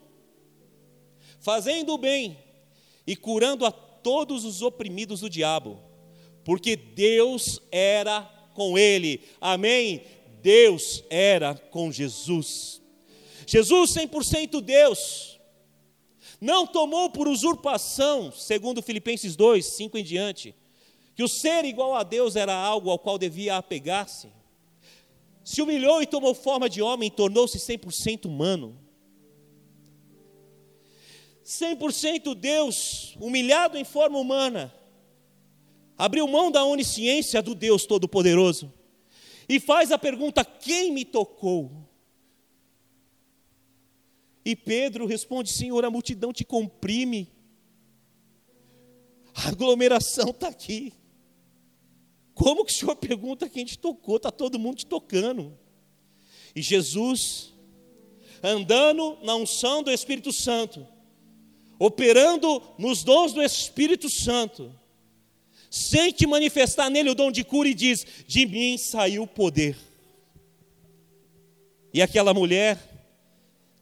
fazendo 1.39 1.93
o 1.93 1.97
bem 1.97 2.37
e 3.05 3.15
curando 3.15 3.65
a 3.65 3.71
todos 3.71 4.45
os 4.45 4.61
oprimidos 4.61 5.21
do 5.21 5.29
diabo, 5.29 5.79
porque 6.45 6.75
Deus 6.75 7.59
era 7.71 8.21
com 8.53 8.77
ele. 8.77 9.21
Amém? 9.41 10.03
Deus 10.41 11.03
era 11.09 11.55
com 11.55 11.91
Jesus. 11.91 12.81
Jesus 13.47 13.91
100% 13.91 14.61
Deus. 14.61 15.39
Não 16.39 16.67
tomou 16.67 17.09
por 17.09 17.27
usurpação, 17.27 18.31
segundo 18.31 18.81
Filipenses 18.81 19.35
2, 19.35 19.65
5 19.65 19.97
em 19.97 20.03
diante, 20.03 20.53
que 21.15 21.23
o 21.23 21.27
ser 21.27 21.63
igual 21.63 21.95
a 21.95 22.03
Deus 22.03 22.35
era 22.35 22.53
algo 22.53 22.89
ao 22.89 22.99
qual 22.99 23.17
devia 23.17 23.55
apegar-se 23.55 24.27
se 25.43 25.61
humilhou 25.61 26.01
e 26.01 26.07
tomou 26.07 26.33
forma 26.33 26.69
de 26.69 26.81
homem, 26.81 27.11
tornou-se 27.11 27.57
100% 27.57 28.25
humano. 28.25 28.79
100% 31.43 32.33
Deus, 32.33 33.15
humilhado 33.19 33.77
em 33.77 33.83
forma 33.83 34.17
humana, 34.17 34.73
abriu 35.97 36.25
mão 36.27 36.49
da 36.49 36.63
onisciência 36.63 37.41
do 37.41 37.53
Deus 37.53 37.85
Todo-Poderoso 37.85 38.71
e 39.49 39.59
faz 39.59 39.91
a 39.91 39.97
pergunta: 39.97 40.45
quem 40.45 40.91
me 40.91 41.03
tocou? 41.03 41.71
E 44.45 44.55
Pedro 44.55 45.05
responde: 45.05 45.51
Senhor, 45.51 45.83
a 45.83 45.89
multidão 45.89 46.31
te 46.31 46.45
comprime, 46.45 47.29
a 49.35 49.49
aglomeração 49.49 50.29
está 50.29 50.47
aqui. 50.47 50.93
Como 52.33 52.65
que 52.65 52.71
o 52.71 52.75
senhor 52.75 52.95
pergunta 52.97 53.49
quem 53.49 53.65
te 53.65 53.77
tocou? 53.77 54.17
Está 54.17 54.31
todo 54.31 54.59
mundo 54.59 54.77
te 54.77 54.85
tocando. 54.85 55.57
E 56.55 56.61
Jesus, 56.61 57.53
andando 58.41 59.17
na 59.23 59.35
unção 59.35 59.81
do 59.81 59.91
Espírito 59.91 60.31
Santo, 60.31 60.85
operando 61.79 62.61
nos 62.77 63.03
dons 63.03 63.33
do 63.33 63.41
Espírito 63.41 64.09
Santo, 64.09 64.73
sente 65.69 66.27
manifestar 66.27 66.89
nele 66.89 67.09
o 67.09 67.15
dom 67.15 67.31
de 67.31 67.43
cura 67.43 67.67
e 67.67 67.73
diz: 67.73 68.05
De 68.27 68.45
mim 68.45 68.77
saiu 68.77 69.23
o 69.23 69.27
poder. 69.27 69.75
E 71.93 72.01
aquela 72.01 72.33
mulher, 72.33 72.79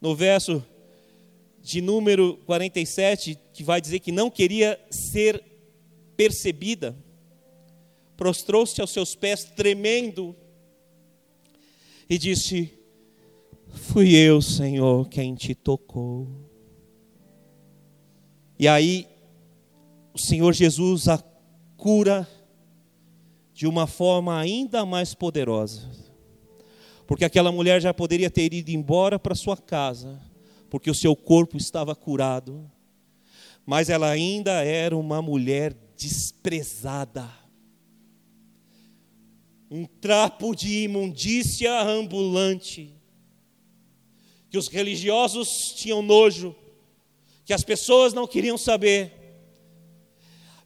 no 0.00 0.14
verso 0.14 0.64
de 1.62 1.80
número 1.80 2.36
47, 2.44 3.38
que 3.52 3.62
vai 3.62 3.80
dizer 3.80 4.00
que 4.00 4.10
não 4.10 4.30
queria 4.30 4.78
ser 4.90 5.42
percebida, 6.16 6.96
prostrou-se 8.22 8.80
aos 8.80 8.92
seus 8.92 9.16
pés, 9.16 9.42
tremendo, 9.42 10.36
e 12.08 12.16
disse: 12.16 12.72
Fui 13.68 14.14
eu, 14.14 14.40
Senhor, 14.40 15.08
quem 15.08 15.34
te 15.34 15.56
tocou. 15.56 16.28
E 18.56 18.68
aí, 18.68 19.08
o 20.14 20.18
Senhor 20.20 20.52
Jesus 20.52 21.08
a 21.08 21.18
cura 21.76 22.28
de 23.52 23.66
uma 23.66 23.88
forma 23.88 24.38
ainda 24.38 24.86
mais 24.86 25.14
poderosa. 25.14 25.90
Porque 27.08 27.24
aquela 27.24 27.50
mulher 27.50 27.82
já 27.82 27.92
poderia 27.92 28.30
ter 28.30 28.54
ido 28.54 28.70
embora 28.70 29.18
para 29.18 29.34
sua 29.34 29.56
casa, 29.56 30.22
porque 30.70 30.88
o 30.88 30.94
seu 30.94 31.16
corpo 31.16 31.56
estava 31.56 31.92
curado, 31.96 32.70
mas 33.66 33.90
ela 33.90 34.08
ainda 34.08 34.62
era 34.64 34.96
uma 34.96 35.20
mulher 35.20 35.76
desprezada. 35.96 37.41
Um 39.74 39.86
trapo 39.86 40.54
de 40.54 40.82
imundícia 40.82 41.80
ambulante, 41.80 42.94
que 44.50 44.58
os 44.58 44.68
religiosos 44.68 45.72
tinham 45.74 46.02
nojo, 46.02 46.54
que 47.42 47.54
as 47.54 47.64
pessoas 47.64 48.12
não 48.12 48.26
queriam 48.26 48.58
saber. 48.58 49.10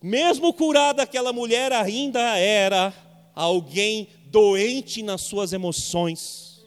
Mesmo 0.03 0.53
curada, 0.53 1.05
aquela 1.05 1.33
mulher 1.33 1.71
ainda 1.71 2.37
era 2.37 2.93
alguém 3.33 4.09
doente 4.25 5.05
nas 5.05 5.21
suas 5.21 5.53
emoções. 5.53 6.67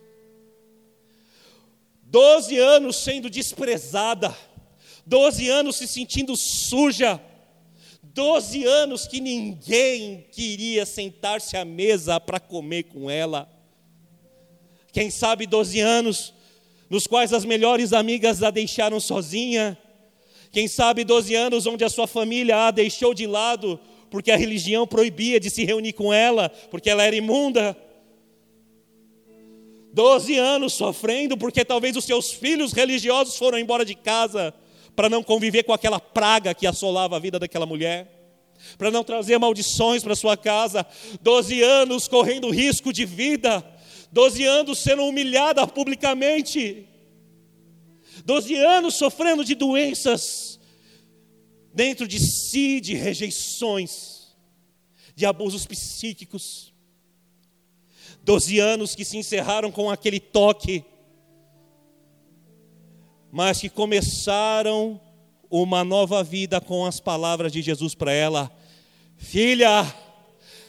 Doze 2.01 2.57
anos 2.57 2.95
sendo 2.95 3.29
desprezada, 3.29 4.33
doze 5.05 5.49
anos 5.49 5.75
se 5.75 5.85
sentindo 5.85 6.37
suja, 6.37 7.21
doze 8.19 8.65
anos 8.65 9.07
que 9.07 9.21
ninguém 9.21 10.25
queria 10.29 10.85
sentar-se 10.85 11.55
à 11.55 11.63
mesa 11.63 12.19
para 12.19 12.37
comer 12.37 12.83
com 12.83 13.09
ela. 13.09 13.49
Quem 14.91 15.09
sabe 15.09 15.47
doze 15.47 15.79
anos 15.79 16.33
nos 16.89 17.07
quais 17.07 17.31
as 17.31 17.45
melhores 17.45 17.93
amigas 17.93 18.43
a 18.43 18.51
deixaram 18.51 18.99
sozinha, 18.99 19.77
quem 20.51 20.67
sabe 20.67 21.05
12 21.05 21.33
anos 21.33 21.65
onde 21.65 21.85
a 21.85 21.89
sua 21.89 22.07
família 22.07 22.67
a 22.67 22.71
deixou 22.71 23.13
de 23.13 23.25
lado, 23.25 23.79
porque 24.11 24.31
a 24.31 24.35
religião 24.35 24.85
proibia 24.85 25.39
de 25.39 25.49
se 25.49 25.63
reunir 25.63 25.93
com 25.93 26.11
ela, 26.11 26.49
porque 26.69 26.89
ela 26.89 27.03
era 27.03 27.15
imunda. 27.15 27.77
12 29.93 30.37
anos 30.37 30.73
sofrendo 30.73 31.37
porque 31.37 31.63
talvez 31.63 31.95
os 31.95 32.03
seus 32.03 32.31
filhos 32.31 32.73
religiosos 32.73 33.37
foram 33.37 33.57
embora 33.57 33.85
de 33.85 33.95
casa 33.95 34.53
para 34.99 35.07
não 35.07 35.23
conviver 35.23 35.63
com 35.63 35.71
aquela 35.71 35.97
praga 35.97 36.53
que 36.53 36.67
assolava 36.67 37.15
a 37.15 37.19
vida 37.19 37.39
daquela 37.39 37.65
mulher, 37.65 38.35
para 38.77 38.91
não 38.91 39.01
trazer 39.01 39.37
maldições 39.37 40.03
para 40.03 40.13
sua 40.13 40.35
casa. 40.35 40.85
12 41.21 41.63
anos 41.63 42.05
correndo 42.05 42.49
risco 42.49 42.91
de 42.91 43.05
vida, 43.05 43.65
12 44.11 44.43
anos 44.43 44.77
sendo 44.79 45.05
humilhada 45.05 45.65
publicamente. 45.65 46.85
12 48.25 48.55
anos 48.57 48.95
sofrendo 48.95 49.45
de 49.45 49.55
doenças 49.55 50.59
dentro 51.73 52.05
de 52.05 52.19
si, 52.19 52.81
de 52.81 52.93
rejeições, 52.93 54.35
de 55.15 55.25
abusos 55.25 55.65
psíquicos. 55.65 56.73
12 58.21 58.59
anos 58.59 58.95
que 58.95 59.05
se 59.05 59.17
encerraram 59.17 59.71
com 59.71 59.89
aquele 59.89 60.19
toque, 60.19 60.83
mas 63.31 63.59
que 63.59 63.69
começaram 63.69 64.99
uma 65.49 65.83
nova 65.83 66.23
vida 66.23 66.61
com 66.61 66.85
as 66.85 66.99
palavras 66.99 67.51
de 67.51 67.61
Jesus 67.61 67.95
para 67.95 68.11
ela: 68.11 68.51
Filha, 69.17 69.85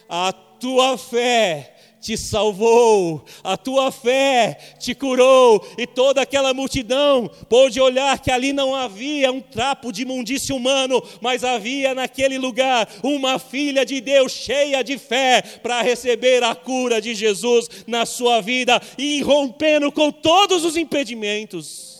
a 0.09 0.31
tua 0.31 0.97
fé 0.97 1.75
te 2.01 2.17
salvou, 2.17 3.23
a 3.43 3.55
tua 3.55 3.91
fé 3.91 4.57
te 4.79 4.95
curou, 4.95 5.63
e 5.77 5.85
toda 5.85 6.21
aquela 6.21 6.51
multidão 6.51 7.29
pôde 7.47 7.79
olhar 7.79 8.19
que 8.19 8.31
ali 8.31 8.51
não 8.51 8.75
havia 8.75 9.31
um 9.31 9.39
trapo 9.39 9.91
de 9.91 10.01
imundície 10.01 10.51
humano, 10.51 11.01
mas 11.21 11.43
havia 11.43 11.93
naquele 11.93 12.39
lugar 12.39 12.89
uma 13.03 13.37
filha 13.37 13.85
de 13.85 14.01
Deus 14.01 14.31
cheia 14.31 14.83
de 14.83 14.97
fé 14.97 15.43
para 15.61 15.83
receber 15.83 16.43
a 16.43 16.55
cura 16.55 16.99
de 16.99 17.13
Jesus 17.13 17.69
na 17.85 18.05
sua 18.05 18.41
vida 18.41 18.81
e 18.97 19.21
rompendo 19.21 19.91
com 19.91 20.11
todos 20.11 20.65
os 20.65 20.75
impedimentos. 20.75 21.90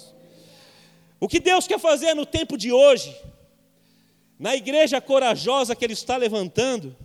O 1.21 1.27
que 1.27 1.39
Deus 1.39 1.67
quer 1.67 1.79
fazer 1.79 2.15
no 2.15 2.25
tempo 2.25 2.57
de 2.57 2.71
hoje, 2.71 3.15
na 4.39 4.55
igreja 4.55 4.99
corajosa 4.99 5.75
que 5.75 5.85
Ele 5.85 5.93
está 5.93 6.17
levantando, 6.17 6.95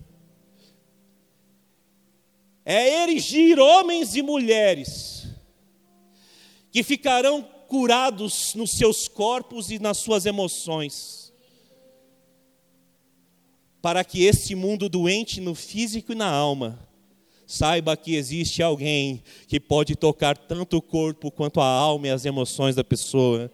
é 2.65 3.03
erigir 3.03 3.59
homens 3.59 4.15
e 4.15 4.23
mulheres 4.23 5.27
que 6.71 6.81
ficarão 6.81 7.43
curados 7.67 8.55
nos 8.55 8.71
seus 8.71 9.07
corpos 9.07 9.69
e 9.69 9.77
nas 9.77 9.97
suas 9.97 10.25
emoções, 10.25 11.31
para 13.83 14.03
que 14.03 14.25
este 14.25 14.55
mundo 14.55 14.89
doente 14.89 15.39
no 15.39 15.53
físico 15.53 16.11
e 16.11 16.15
na 16.15 16.27
alma 16.27 16.79
saiba 17.45 17.95
que 17.95 18.15
existe 18.15 18.63
alguém 18.63 19.23
que 19.47 19.59
pode 19.59 19.95
tocar 19.95 20.35
tanto 20.35 20.77
o 20.77 20.81
corpo 20.81 21.29
quanto 21.29 21.61
a 21.61 21.67
alma 21.67 22.07
e 22.07 22.09
as 22.09 22.25
emoções 22.25 22.75
da 22.75 22.83
pessoa. 22.83 23.51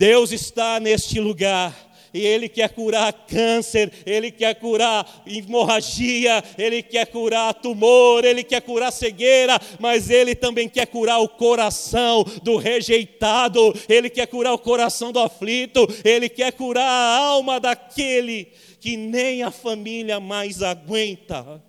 Deus 0.00 0.32
está 0.32 0.80
neste 0.80 1.20
lugar 1.20 1.76
e 2.14 2.20
Ele 2.20 2.48
quer 2.48 2.70
curar 2.70 3.12
câncer, 3.12 3.92
Ele 4.06 4.30
quer 4.30 4.54
curar 4.54 5.22
hemorragia, 5.26 6.42
Ele 6.56 6.82
quer 6.82 7.04
curar 7.08 7.52
tumor, 7.52 8.24
Ele 8.24 8.42
quer 8.42 8.62
curar 8.62 8.92
cegueira, 8.92 9.60
mas 9.78 10.08
Ele 10.08 10.34
também 10.34 10.70
quer 10.70 10.86
curar 10.86 11.18
o 11.18 11.28
coração 11.28 12.24
do 12.42 12.56
rejeitado, 12.56 13.74
Ele 13.90 14.08
quer 14.08 14.26
curar 14.26 14.54
o 14.54 14.58
coração 14.58 15.12
do 15.12 15.18
aflito, 15.18 15.86
Ele 16.02 16.30
quer 16.30 16.52
curar 16.52 16.88
a 16.88 17.18
alma 17.18 17.60
daquele 17.60 18.48
que 18.80 18.96
nem 18.96 19.42
a 19.42 19.50
família 19.50 20.18
mais 20.18 20.62
aguenta. 20.62 21.62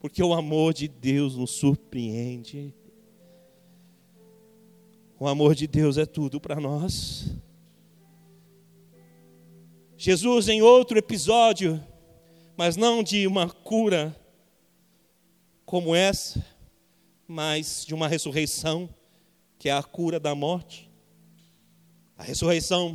Porque 0.00 0.20
o 0.20 0.34
amor 0.34 0.74
de 0.74 0.88
Deus 0.88 1.36
nos 1.36 1.52
surpreende. 1.52 2.74
O 5.20 5.26
amor 5.26 5.56
de 5.56 5.66
Deus 5.66 5.98
é 5.98 6.06
tudo 6.06 6.40
para 6.40 6.60
nós. 6.60 7.32
Jesus, 9.96 10.48
em 10.48 10.62
outro 10.62 10.96
episódio, 10.96 11.84
mas 12.56 12.76
não 12.76 13.02
de 13.02 13.26
uma 13.26 13.50
cura 13.50 14.14
como 15.66 15.92
essa, 15.92 16.44
mas 17.26 17.84
de 17.84 17.94
uma 17.94 18.06
ressurreição, 18.06 18.88
que 19.58 19.68
é 19.68 19.72
a 19.72 19.82
cura 19.82 20.20
da 20.20 20.36
morte. 20.36 20.88
A 22.16 22.22
ressurreição 22.22 22.94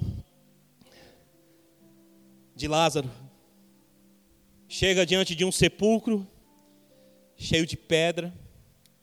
de 2.55 2.69
Lázaro. 2.69 3.11
Chega 4.69 5.05
diante 5.05 5.35
de 5.35 5.43
um 5.43 5.51
sepulcro 5.51 6.25
cheio 7.35 7.65
de 7.65 7.75
pedra, 7.75 8.33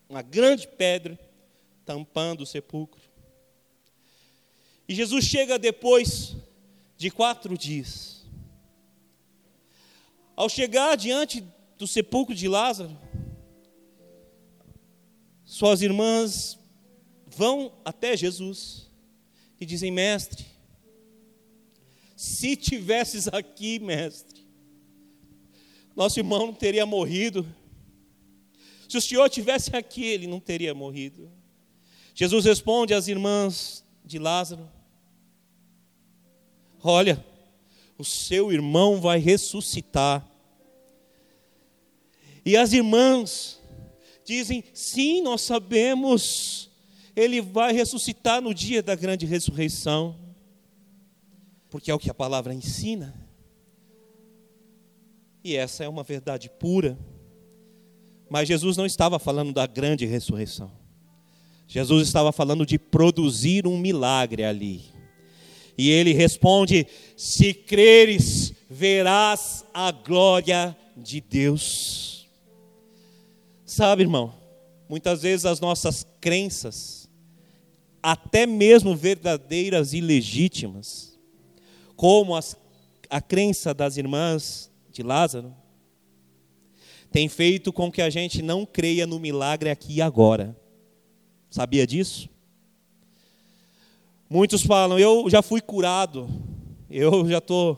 uma 0.08 0.22
grande 0.22 0.66
pedra 0.66 1.18
tampando 1.84 2.40
o 2.40 2.46
sepulcro. 2.46 2.99
E 4.90 4.94
Jesus 4.96 5.24
chega 5.24 5.56
depois 5.56 6.34
de 6.96 7.12
quatro 7.12 7.56
dias. 7.56 8.26
Ao 10.34 10.48
chegar 10.48 10.96
diante 10.96 11.44
do 11.78 11.86
sepulcro 11.86 12.34
de 12.34 12.48
Lázaro, 12.48 12.98
suas 15.44 15.80
irmãs 15.80 16.58
vão 17.24 17.72
até 17.84 18.16
Jesus 18.16 18.90
e 19.60 19.64
dizem: 19.64 19.92
Mestre, 19.92 20.44
se 22.16 22.56
tivesses 22.56 23.28
aqui, 23.28 23.78
mestre, 23.78 24.44
nosso 25.94 26.18
irmão 26.18 26.46
não 26.46 26.52
teria 26.52 26.84
morrido. 26.84 27.46
Se 28.88 28.98
o 28.98 29.00
Senhor 29.00 29.30
tivesse 29.30 29.70
aqui, 29.76 30.02
ele 30.02 30.26
não 30.26 30.40
teria 30.40 30.74
morrido. 30.74 31.30
Jesus 32.12 32.44
responde 32.44 32.92
às 32.92 33.06
irmãs 33.06 33.84
de 34.04 34.18
Lázaro: 34.18 34.79
Olha, 36.82 37.24
o 37.98 38.04
seu 38.04 38.50
irmão 38.52 39.00
vai 39.00 39.18
ressuscitar. 39.18 40.26
E 42.44 42.56
as 42.56 42.72
irmãs 42.72 43.60
dizem: 44.24 44.64
sim, 44.72 45.22
nós 45.22 45.42
sabemos, 45.42 46.70
ele 47.14 47.40
vai 47.40 47.72
ressuscitar 47.72 48.40
no 48.40 48.54
dia 48.54 48.82
da 48.82 48.94
grande 48.94 49.26
ressurreição, 49.26 50.16
porque 51.68 51.90
é 51.90 51.94
o 51.94 51.98
que 51.98 52.10
a 52.10 52.14
palavra 52.14 52.54
ensina. 52.54 53.14
E 55.42 55.56
essa 55.56 55.84
é 55.84 55.88
uma 55.88 56.02
verdade 56.02 56.48
pura. 56.48 56.98
Mas 58.28 58.46
Jesus 58.46 58.76
não 58.76 58.86
estava 58.86 59.18
falando 59.18 59.52
da 59.52 59.66
grande 59.66 60.06
ressurreição. 60.06 60.70
Jesus 61.66 62.06
estava 62.06 62.32
falando 62.32 62.64
de 62.64 62.78
produzir 62.78 63.66
um 63.66 63.78
milagre 63.78 64.44
ali. 64.44 64.99
E 65.80 65.88
ele 65.88 66.12
responde: 66.12 66.86
Se 67.16 67.54
creres, 67.54 68.52
verás 68.68 69.64
a 69.72 69.90
glória 69.90 70.76
de 70.94 71.22
Deus. 71.22 72.28
Sabe, 73.64 74.02
irmão, 74.02 74.34
muitas 74.86 75.22
vezes 75.22 75.46
as 75.46 75.58
nossas 75.58 76.06
crenças, 76.20 77.08
até 78.02 78.44
mesmo 78.44 78.94
verdadeiras 78.94 79.94
e 79.94 80.02
legítimas, 80.02 81.18
como 81.96 82.36
as, 82.36 82.54
a 83.08 83.22
crença 83.22 83.72
das 83.72 83.96
irmãs 83.96 84.70
de 84.92 85.02
Lázaro, 85.02 85.56
tem 87.10 87.26
feito 87.26 87.72
com 87.72 87.90
que 87.90 88.02
a 88.02 88.10
gente 88.10 88.42
não 88.42 88.66
creia 88.66 89.06
no 89.06 89.18
milagre 89.18 89.70
aqui 89.70 89.94
e 89.94 90.02
agora. 90.02 90.54
Sabia 91.48 91.86
disso? 91.86 92.28
Muitos 94.32 94.62
falam, 94.62 94.96
eu 94.96 95.28
já 95.28 95.42
fui 95.42 95.60
curado, 95.60 96.30
eu 96.88 97.28
já 97.28 97.38
estou 97.38 97.76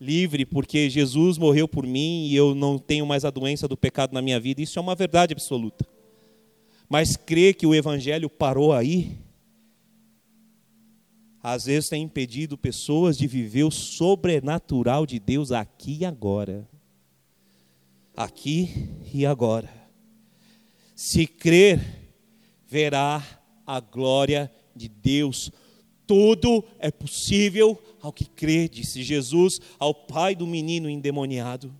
livre 0.00 0.46
porque 0.46 0.88
Jesus 0.88 1.36
morreu 1.36 1.68
por 1.68 1.86
mim 1.86 2.28
e 2.28 2.34
eu 2.34 2.54
não 2.54 2.78
tenho 2.78 3.04
mais 3.04 3.26
a 3.26 3.30
doença 3.30 3.68
do 3.68 3.76
pecado 3.76 4.14
na 4.14 4.22
minha 4.22 4.40
vida. 4.40 4.62
Isso 4.62 4.78
é 4.78 4.82
uma 4.82 4.94
verdade 4.94 5.34
absoluta. 5.34 5.86
Mas 6.88 7.14
crer 7.14 7.56
que 7.56 7.66
o 7.66 7.74
Evangelho 7.74 8.30
parou 8.30 8.72
aí, 8.72 9.18
às 11.42 11.66
vezes 11.66 11.90
tem 11.90 12.04
impedido 12.04 12.56
pessoas 12.56 13.18
de 13.18 13.26
viver 13.26 13.64
o 13.64 13.70
sobrenatural 13.70 15.04
de 15.04 15.18
Deus 15.18 15.52
aqui 15.52 15.98
e 16.00 16.04
agora. 16.06 16.66
Aqui 18.16 18.88
e 19.12 19.26
agora. 19.26 19.68
Se 20.94 21.26
crer, 21.26 21.78
verá 22.66 23.22
a 23.66 23.78
glória 23.78 24.50
de 24.74 24.88
Deus 24.88 25.52
tudo 26.06 26.64
é 26.78 26.90
possível 26.90 27.80
ao 28.00 28.12
que 28.12 28.24
crê, 28.24 28.68
disse 28.68 29.02
Jesus 29.02 29.60
ao 29.78 29.94
pai 29.94 30.34
do 30.34 30.46
menino 30.46 30.88
endemoniado. 30.88 31.74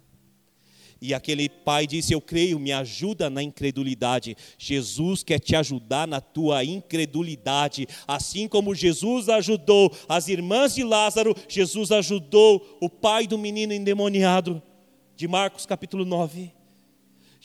E 1.00 1.12
aquele 1.12 1.48
pai 1.48 1.86
disse: 1.86 2.12
Eu 2.12 2.20
creio, 2.20 2.58
me 2.58 2.72
ajuda 2.72 3.28
na 3.28 3.42
incredulidade. 3.42 4.36
Jesus 4.58 5.22
quer 5.22 5.38
te 5.38 5.54
ajudar 5.54 6.08
na 6.08 6.20
tua 6.20 6.64
incredulidade. 6.64 7.86
Assim 8.08 8.48
como 8.48 8.74
Jesus 8.74 9.28
ajudou 9.28 9.92
as 10.08 10.28
irmãs 10.28 10.74
de 10.74 10.82
Lázaro, 10.82 11.34
Jesus 11.48 11.92
ajudou 11.92 12.78
o 12.80 12.88
pai 12.88 13.26
do 13.26 13.36
menino 13.36 13.72
endemoniado. 13.72 14.62
De 15.14 15.28
Marcos 15.28 15.66
capítulo 15.66 16.04
9. 16.04 16.52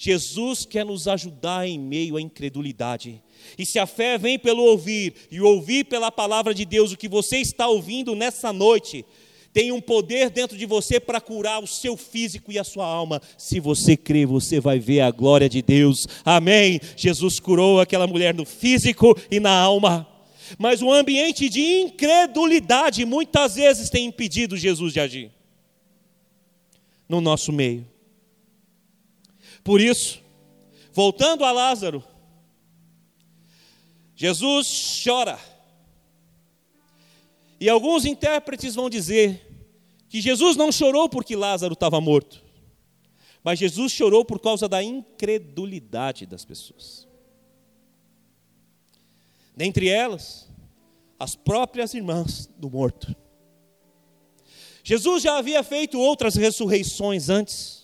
Jesus 0.03 0.65
quer 0.65 0.83
nos 0.83 1.07
ajudar 1.07 1.67
em 1.67 1.77
meio 1.77 2.17
à 2.17 2.21
incredulidade. 2.21 3.21
E 3.55 3.63
se 3.63 3.77
a 3.77 3.85
fé 3.85 4.17
vem 4.17 4.39
pelo 4.39 4.63
ouvir 4.63 5.13
e 5.29 5.39
ouvir 5.39 5.83
pela 5.83 6.11
palavra 6.11 6.55
de 6.55 6.65
Deus, 6.65 6.91
o 6.91 6.97
que 6.97 7.07
você 7.07 7.37
está 7.37 7.67
ouvindo 7.67 8.15
nessa 8.15 8.51
noite, 8.51 9.05
tem 9.53 9.71
um 9.71 9.79
poder 9.79 10.31
dentro 10.31 10.57
de 10.57 10.65
você 10.65 10.99
para 10.99 11.21
curar 11.21 11.61
o 11.61 11.67
seu 11.67 11.95
físico 11.95 12.51
e 12.51 12.57
a 12.57 12.63
sua 12.63 12.83
alma. 12.83 13.21
Se 13.37 13.59
você 13.59 13.95
crer, 13.95 14.25
você 14.25 14.59
vai 14.59 14.79
ver 14.79 15.01
a 15.01 15.11
glória 15.11 15.47
de 15.47 15.61
Deus. 15.61 16.07
Amém. 16.25 16.81
Jesus 16.97 17.39
curou 17.39 17.79
aquela 17.79 18.07
mulher 18.07 18.33
no 18.33 18.43
físico 18.43 19.15
e 19.29 19.39
na 19.39 19.55
alma. 19.55 20.07
Mas 20.57 20.81
o 20.81 20.91
ambiente 20.91 21.47
de 21.47 21.61
incredulidade 21.61 23.05
muitas 23.05 23.53
vezes 23.53 23.87
tem 23.91 24.07
impedido 24.07 24.57
Jesus 24.57 24.93
de 24.93 24.99
agir 24.99 25.31
no 27.07 27.21
nosso 27.21 27.51
meio. 27.51 27.85
Por 29.63 29.79
isso, 29.79 30.21
voltando 30.91 31.45
a 31.45 31.51
Lázaro, 31.51 32.03
Jesus 34.15 35.01
chora. 35.03 35.39
E 37.59 37.69
alguns 37.69 38.05
intérpretes 38.05 38.75
vão 38.75 38.89
dizer 38.89 39.47
que 40.09 40.19
Jesus 40.19 40.55
não 40.55 40.71
chorou 40.71 41.07
porque 41.07 41.35
Lázaro 41.35 41.73
estava 41.73 42.01
morto, 42.01 42.43
mas 43.43 43.59
Jesus 43.59 43.91
chorou 43.91 44.25
por 44.25 44.39
causa 44.39 44.67
da 44.67 44.83
incredulidade 44.83 46.25
das 46.25 46.43
pessoas. 46.43 47.07
Dentre 49.55 49.89
elas, 49.89 50.49
as 51.19 51.35
próprias 51.35 51.93
irmãs 51.93 52.49
do 52.57 52.69
morto. 52.69 53.15
Jesus 54.83 55.21
já 55.21 55.37
havia 55.37 55.61
feito 55.63 55.99
outras 55.99 56.35
ressurreições 56.35 57.29
antes. 57.29 57.80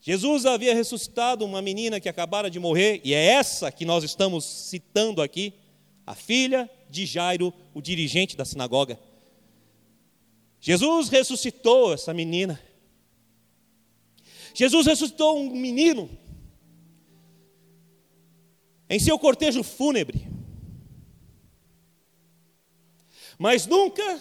Jesus 0.00 0.46
havia 0.46 0.74
ressuscitado 0.74 1.44
uma 1.44 1.60
menina 1.60 2.00
que 2.00 2.08
acabara 2.08 2.50
de 2.50 2.58
morrer, 2.58 3.00
e 3.04 3.12
é 3.12 3.24
essa 3.26 3.70
que 3.72 3.84
nós 3.84 4.04
estamos 4.04 4.44
citando 4.44 5.20
aqui, 5.20 5.52
a 6.06 6.14
filha 6.14 6.70
de 6.88 7.04
Jairo, 7.04 7.52
o 7.74 7.82
dirigente 7.82 8.36
da 8.36 8.44
sinagoga. 8.44 8.98
Jesus 10.60 11.08
ressuscitou 11.08 11.92
essa 11.92 12.14
menina. 12.14 12.60
Jesus 14.54 14.86
ressuscitou 14.86 15.38
um 15.38 15.50
menino 15.50 16.10
em 18.88 18.98
seu 18.98 19.18
cortejo 19.18 19.62
fúnebre. 19.62 20.26
Mas 23.38 23.66
nunca 23.66 24.20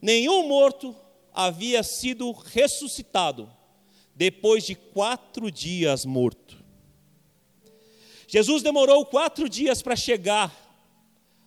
nenhum 0.00 0.46
morto 0.46 0.94
havia 1.32 1.82
sido 1.82 2.30
ressuscitado 2.30 3.50
depois 4.14 4.64
de 4.64 4.74
quatro 4.74 5.50
dias 5.50 6.04
morto. 6.04 6.62
Jesus 8.26 8.62
demorou 8.62 9.04
quatro 9.06 9.48
dias 9.48 9.82
para 9.82 9.96
chegar 9.96 10.52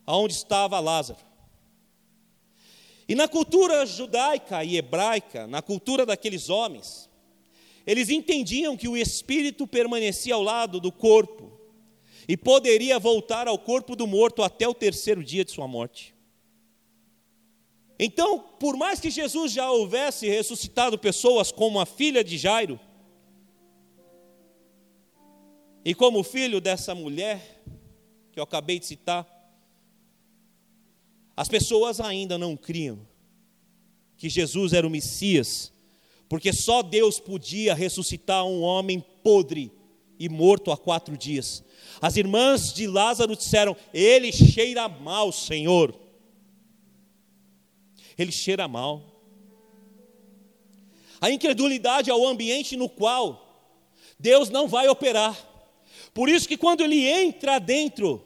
aonde 0.06 0.34
estava 0.34 0.80
Lázaro. 0.80 1.20
E 3.08 3.16
na 3.16 3.28
cultura 3.28 3.86
judaica 3.86 4.64
e 4.64 4.78
hebraica, 4.78 5.48
na 5.48 5.62
cultura 5.62 6.06
daqueles 6.06 6.50
homens, 6.50 7.10
eles 7.86 8.10
entendiam 8.10 8.76
que 8.76 8.88
o 8.88 8.98
espírito 8.98 9.66
permanecia 9.66 10.36
ao 10.36 10.44
lado 10.44 10.80
do 10.80 10.92
corpo 10.92 11.58
e 12.28 12.36
poderia 12.36 13.00
voltar 13.00 13.48
ao 13.48 13.58
corpo 13.58 13.96
do 13.96 14.06
morto 14.06 14.44
até 14.44 14.68
o 14.68 14.74
terceiro 14.74 15.24
dia 15.24 15.46
de 15.46 15.52
sua 15.52 15.68
morte. 15.68 16.17
Então, 18.00 18.40
por 18.60 18.78
mais 18.78 19.00
que 19.00 19.10
Jesus 19.10 19.52
já 19.52 19.70
houvesse 19.72 20.28
ressuscitado 20.28 21.00
pessoas 21.00 21.52
como 21.52 21.80
a 21.80 21.86
filha 21.86 22.24
de 22.24 22.38
Jairo, 22.38 22.80
e 25.84 25.96
como 25.96 26.24
filho 26.24 26.62
dessa 26.62 26.94
mulher 26.94 27.64
que 28.32 28.40
eu 28.40 28.44
acabei 28.44 28.78
de 28.78 28.86
citar, 28.86 29.26
as 31.36 31.48
pessoas 31.48 32.00
ainda 32.00 32.38
não 32.38 32.56
criam 32.56 33.00
que 34.18 34.30
Jesus 34.30 34.74
era 34.74 34.86
o 34.86 34.90
Messias, 34.90 35.72
porque 36.28 36.52
só 36.52 36.84
Deus 36.84 37.20
podia 37.20 37.74
ressuscitar 37.74 38.46
um 38.46 38.62
homem 38.62 39.04
podre 39.24 39.72
e 40.20 40.28
morto 40.28 40.72
há 40.72 40.78
quatro 40.78 41.16
dias. 41.16 41.64
As 42.02 42.18
irmãs 42.18 42.74
de 42.74 42.86
Lázaro 42.86 43.36
disseram: 43.36 43.76
Ele 43.94 44.32
cheira 44.32 44.90
mal, 44.90 45.32
Senhor 45.32 46.07
ele 48.18 48.32
cheira 48.32 48.68
mal. 48.68 49.04
A 51.20 51.30
incredulidade 51.30 52.10
é 52.10 52.14
o 52.14 52.28
ambiente 52.28 52.76
no 52.76 52.90
qual 52.90 53.66
Deus 54.20 54.50
não 54.50 54.68
vai 54.68 54.88
operar. 54.88 55.36
Por 56.14 56.30
isso 56.30 56.48
que 56.48 56.58
quando 56.58 56.82
ele 56.82 57.08
entra 57.08 57.60
dentro 57.60 58.26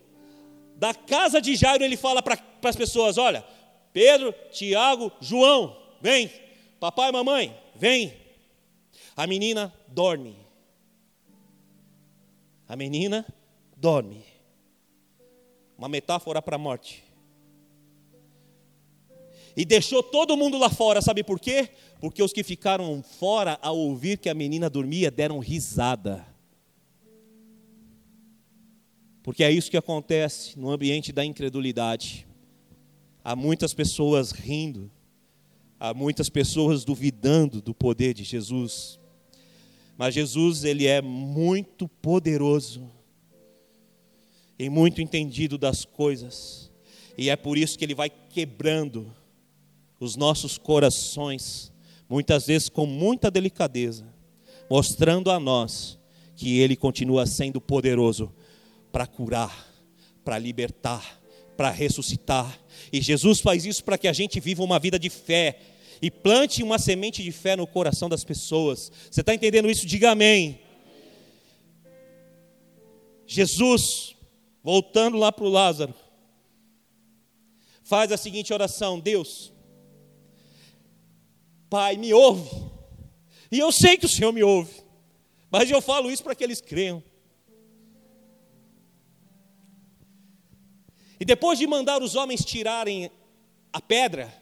da 0.75 0.93
casa 0.93 1.41
de 1.41 1.55
Jairo, 1.55 1.83
ele 1.83 1.97
fala 1.97 2.21
para 2.21 2.39
as 2.63 2.75
pessoas: 2.75 3.17
olha, 3.17 3.45
Pedro, 3.93 4.33
Tiago, 4.51 5.11
João, 5.19 5.77
vem, 6.01 6.31
papai 6.79 7.11
mamãe, 7.11 7.57
vem. 7.75 8.13
A 9.15 9.27
menina 9.27 9.73
dorme. 9.87 10.37
A 12.67 12.75
menina 12.75 13.25
dorme. 13.75 14.23
Uma 15.77 15.89
metáfora 15.89 16.41
para 16.41 16.55
a 16.55 16.59
morte. 16.59 17.10
E 19.55 19.65
deixou 19.65 20.01
todo 20.01 20.37
mundo 20.37 20.57
lá 20.57 20.69
fora, 20.69 21.01
sabe 21.01 21.23
por 21.23 21.39
quê? 21.39 21.69
Porque 21.99 22.23
os 22.23 22.31
que 22.31 22.43
ficaram 22.43 23.03
fora 23.03 23.59
ao 23.61 23.77
ouvir 23.77 24.17
que 24.17 24.29
a 24.29 24.33
menina 24.33 24.69
dormia 24.69 25.11
deram 25.11 25.39
risada. 25.39 26.25
Porque 29.23 29.43
é 29.43 29.51
isso 29.51 29.69
que 29.69 29.77
acontece 29.77 30.57
no 30.57 30.71
ambiente 30.71 31.11
da 31.11 31.23
incredulidade. 31.23 32.27
Há 33.23 33.35
muitas 33.35 33.73
pessoas 33.73 34.31
rindo, 34.31 34.89
há 35.79 35.93
muitas 35.93 36.27
pessoas 36.27 36.83
duvidando 36.83 37.61
do 37.61 37.73
poder 37.73 38.13
de 38.13 38.23
Jesus. 38.23 38.99
Mas 39.95 40.15
Jesus, 40.15 40.63
ele 40.63 40.87
é 40.87 41.01
muito 41.01 41.87
poderoso 41.87 42.89
e 44.57 44.69
muito 44.69 45.01
entendido 45.01 45.57
das 45.57 45.85
coisas. 45.85 46.71
E 47.15 47.29
é 47.29 47.35
por 47.35 47.57
isso 47.57 47.77
que 47.77 47.85
ele 47.85 47.93
vai 47.93 48.09
quebrando 48.09 49.13
os 50.01 50.15
nossos 50.15 50.57
corações, 50.57 51.71
muitas 52.09 52.47
vezes 52.47 52.67
com 52.67 52.87
muita 52.87 53.29
delicadeza, 53.29 54.11
mostrando 54.67 55.29
a 55.29 55.39
nós 55.39 55.99
que 56.35 56.59
Ele 56.59 56.75
continua 56.75 57.27
sendo 57.27 57.61
poderoso 57.61 58.33
para 58.91 59.05
curar, 59.05 59.71
para 60.25 60.39
libertar, 60.39 61.21
para 61.55 61.69
ressuscitar. 61.69 62.59
E 62.91 62.99
Jesus 62.99 63.39
faz 63.39 63.63
isso 63.63 63.83
para 63.83 63.95
que 63.95 64.07
a 64.07 64.13
gente 64.13 64.39
viva 64.39 64.63
uma 64.63 64.79
vida 64.79 64.97
de 64.97 65.07
fé 65.07 65.59
e 66.01 66.09
plante 66.09 66.63
uma 66.63 66.79
semente 66.79 67.21
de 67.21 67.31
fé 67.31 67.55
no 67.55 67.67
coração 67.67 68.09
das 68.09 68.23
pessoas. 68.23 68.91
Você 69.09 69.21
está 69.21 69.35
entendendo 69.35 69.69
isso? 69.69 69.85
Diga 69.85 70.11
amém. 70.11 70.59
Jesus, 73.27 74.15
voltando 74.63 75.15
lá 75.15 75.31
para 75.31 75.45
o 75.45 75.49
Lázaro, 75.49 75.93
faz 77.83 78.11
a 78.11 78.17
seguinte 78.17 78.51
oração: 78.51 78.99
Deus, 78.99 79.53
Pai, 81.71 81.95
me 81.95 82.13
ouve. 82.13 82.49
E 83.49 83.57
eu 83.57 83.71
sei 83.71 83.97
que 83.97 84.05
o 84.05 84.09
Senhor 84.09 84.33
me 84.33 84.43
ouve, 84.43 84.83
mas 85.49 85.71
eu 85.71 85.81
falo 85.81 86.11
isso 86.11 86.21
para 86.21 86.35
que 86.35 86.43
eles 86.43 86.59
creiam. 86.59 87.01
E 91.17 91.23
depois 91.23 91.57
de 91.57 91.65
mandar 91.65 92.03
os 92.03 92.13
homens 92.13 92.43
tirarem 92.43 93.09
a 93.71 93.79
pedra, 93.79 94.33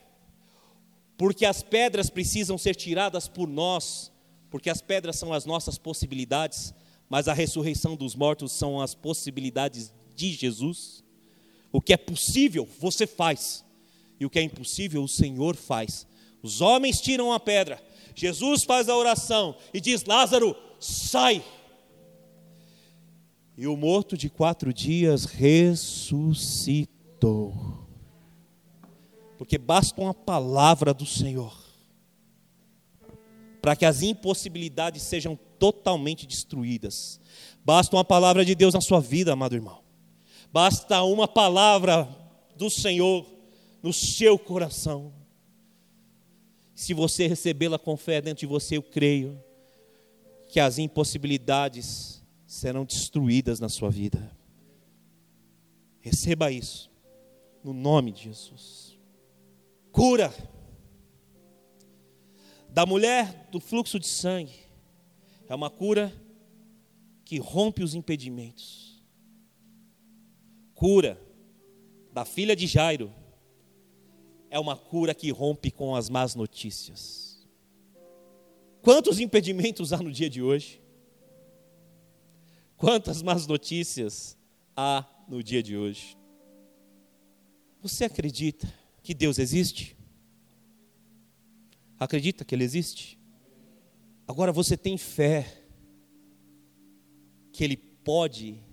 porque 1.19 1.45
as 1.45 1.61
pedras 1.61 2.09
precisam 2.09 2.57
ser 2.57 2.73
tiradas 2.73 3.27
por 3.27 3.47
nós, 3.47 4.11
porque 4.49 4.67
as 4.69 4.81
pedras 4.81 5.15
são 5.15 5.31
as 5.31 5.45
nossas 5.45 5.77
possibilidades, 5.77 6.73
mas 7.07 7.27
a 7.27 7.33
ressurreição 7.33 7.95
dos 7.95 8.15
mortos 8.15 8.51
são 8.53 8.81
as 8.81 8.95
possibilidades 8.95 9.93
de 10.15 10.31
Jesus. 10.31 11.03
O 11.71 11.79
que 11.79 11.93
é 11.93 11.97
possível, 11.97 12.67
você 12.79 13.05
faz, 13.05 13.63
e 14.19 14.25
o 14.25 14.31
que 14.31 14.39
é 14.39 14.41
impossível, 14.41 15.03
o 15.03 15.07
Senhor 15.07 15.55
faz. 15.55 16.08
Os 16.41 16.61
homens 16.61 17.01
tiram 17.01 17.33
a 17.33 17.39
pedra, 17.39 17.81
Jesus 18.15 18.63
faz 18.63 18.89
a 18.89 18.95
oração 18.95 19.55
e 19.73 19.81
diz: 19.81 20.05
Lázaro, 20.05 20.55
sai. 20.79 21.43
E 23.57 23.67
o 23.67 23.75
morto 23.75 24.17
de 24.17 24.29
quatro 24.29 24.73
dias 24.73 25.25
ressuscitou. 25.25 26.77
Porque 29.37 29.57
basta 29.57 29.99
uma 30.01 30.13
palavra 30.13 30.93
do 30.93 31.05
Senhor 31.05 31.69
para 33.61 33.75
que 33.75 33.85
as 33.85 34.01
impossibilidades 34.01 35.03
sejam 35.03 35.37
totalmente 35.57 36.25
destruídas. 36.25 37.19
Basta 37.63 37.95
uma 37.95 38.05
palavra 38.05 38.45
de 38.45 38.55
Deus 38.55 38.73
na 38.73 38.81
sua 38.81 38.99
vida, 38.99 39.33
amado 39.33 39.55
irmão. 39.55 39.81
Basta 40.51 41.03
uma 41.03 41.27
palavra 41.27 42.07
do 42.55 42.69
Senhor 42.69 43.25
no 43.83 43.93
seu 43.93 44.39
coração. 44.39 45.13
Se 46.79 46.93
você 46.93 47.27
recebê-la 47.27 47.77
com 47.77 47.97
fé 47.97 48.21
dentro 48.21 48.39
de 48.39 48.45
você, 48.45 48.77
eu 48.77 48.81
creio 48.81 49.37
que 50.47 50.61
as 50.61 50.77
impossibilidades 50.77 52.23
serão 52.47 52.85
destruídas 52.85 53.59
na 53.59 53.67
sua 53.67 53.89
vida. 53.89 54.31
Receba 55.99 56.49
isso, 56.49 56.89
no 57.61 57.73
nome 57.73 58.13
de 58.13 58.23
Jesus. 58.23 58.97
Cura 59.91 60.33
da 62.69 62.85
mulher 62.85 63.49
do 63.51 63.59
fluxo 63.59 63.99
de 63.99 64.07
sangue 64.07 64.55
é 65.49 65.53
uma 65.53 65.69
cura 65.69 66.13
que 67.25 67.39
rompe 67.39 67.83
os 67.83 67.93
impedimentos. 67.93 69.03
Cura 70.73 71.19
da 72.13 72.23
filha 72.23 72.55
de 72.55 72.67
Jairo 72.67 73.13
é 74.49 74.59
uma 74.59 74.75
cura 74.75 75.13
que 75.13 75.31
rompe 75.31 75.71
com 75.71 75.95
as 75.95 76.09
más 76.09 76.35
notícias. 76.35 77.47
Quantos 78.81 79.19
impedimentos 79.19 79.93
há 79.93 79.97
no 79.97 80.11
dia 80.11 80.29
de 80.29 80.41
hoje? 80.41 80.81
Quantas 82.77 83.21
más 83.21 83.45
notícias 83.45 84.37
há 84.75 85.05
no 85.27 85.43
dia 85.43 85.61
de 85.61 85.75
hoje? 85.75 86.17
Você 87.81 88.05
acredita 88.05 88.71
que 89.03 89.13
Deus 89.13 89.37
existe? 89.37 89.97
Acredita 91.99 92.45
que 92.45 92.55
Ele 92.55 92.63
existe? 92.63 93.19
Agora 94.27 94.51
você 94.51 94.77
tem 94.77 94.97
fé 94.97 95.63
que 97.51 97.63
Ele 97.63 97.75
pode 97.75 98.63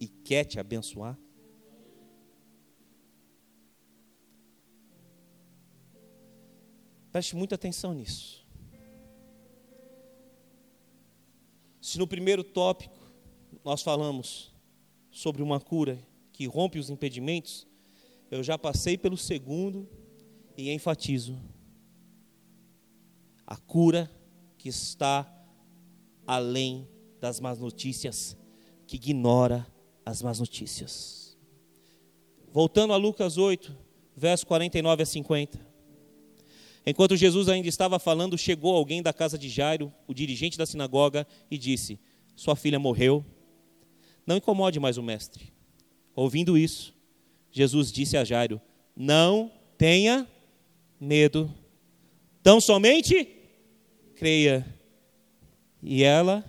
e 0.00 0.08
quer 0.08 0.44
te 0.44 0.58
abençoar? 0.58 1.18
Preste 7.12 7.34
muita 7.34 7.56
atenção 7.56 7.92
nisso. 7.92 8.46
Se 11.80 11.98
no 11.98 12.06
primeiro 12.06 12.44
tópico 12.44 12.98
nós 13.64 13.82
falamos 13.82 14.52
sobre 15.10 15.42
uma 15.42 15.60
cura 15.60 15.98
que 16.32 16.46
rompe 16.46 16.78
os 16.78 16.88
impedimentos, 16.88 17.66
eu 18.30 18.42
já 18.42 18.56
passei 18.56 18.96
pelo 18.96 19.16
segundo 19.16 19.88
e 20.56 20.70
enfatizo. 20.70 21.36
A 23.46 23.56
cura 23.56 24.10
que 24.56 24.68
está 24.68 25.26
além 26.26 26.86
das 27.20 27.40
más 27.40 27.58
notícias, 27.58 28.36
que 28.86 28.96
ignora 28.96 29.66
as 30.06 30.22
más 30.22 30.38
notícias. 30.38 31.36
Voltando 32.52 32.92
a 32.92 32.96
Lucas 32.96 33.36
8, 33.36 33.76
verso 34.16 34.46
49 34.46 35.02
a 35.02 35.06
50. 35.06 35.69
Enquanto 36.86 37.16
Jesus 37.16 37.48
ainda 37.48 37.68
estava 37.68 37.98
falando, 37.98 38.38
chegou 38.38 38.74
alguém 38.74 39.02
da 39.02 39.12
casa 39.12 39.38
de 39.38 39.48
Jairo, 39.48 39.92
o 40.06 40.14
dirigente 40.14 40.56
da 40.56 40.64
sinagoga, 40.64 41.26
e 41.50 41.58
disse: 41.58 41.98
Sua 42.34 42.56
filha 42.56 42.78
morreu 42.78 43.24
não 44.26 44.36
incomode 44.36 44.78
mais 44.78 44.96
o 44.96 45.02
mestre. 45.02 45.52
Ouvindo 46.14 46.56
isso, 46.56 46.94
Jesus 47.50 47.90
disse 47.90 48.16
a 48.16 48.24
Jairo: 48.24 48.60
Não 48.96 49.50
tenha 49.76 50.26
medo, 51.00 51.52
tão 52.42 52.60
somente 52.60 53.28
creia, 54.14 54.66
e 55.82 56.02
ela 56.02 56.44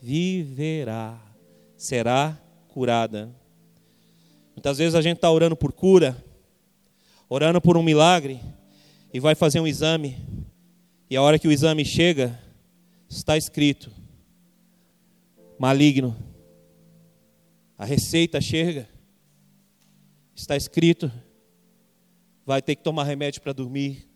viverá, 0.00 1.20
será 1.76 2.38
curada. 2.68 3.34
Muitas 4.54 4.78
vezes 4.78 4.94
a 4.94 5.00
gente 5.00 5.16
está 5.16 5.30
orando 5.30 5.56
por 5.56 5.72
cura, 5.72 6.22
orando 7.28 7.60
por 7.60 7.76
um 7.76 7.82
milagre, 7.82 8.40
e 9.12 9.20
vai 9.20 9.34
fazer 9.34 9.60
um 9.60 9.66
exame, 9.66 10.16
e 11.10 11.16
a 11.16 11.22
hora 11.22 11.38
que 11.38 11.46
o 11.46 11.52
exame 11.52 11.84
chega, 11.84 12.38
está 13.08 13.36
escrito: 13.36 13.92
maligno. 15.58 16.16
A 17.76 17.84
receita 17.84 18.40
chega, 18.40 18.88
está 20.36 20.56
escrito, 20.56 21.10
vai 22.46 22.62
ter 22.62 22.76
que 22.76 22.82
tomar 22.82 23.02
remédio 23.04 23.40
para 23.42 23.52
dormir, 23.52 24.08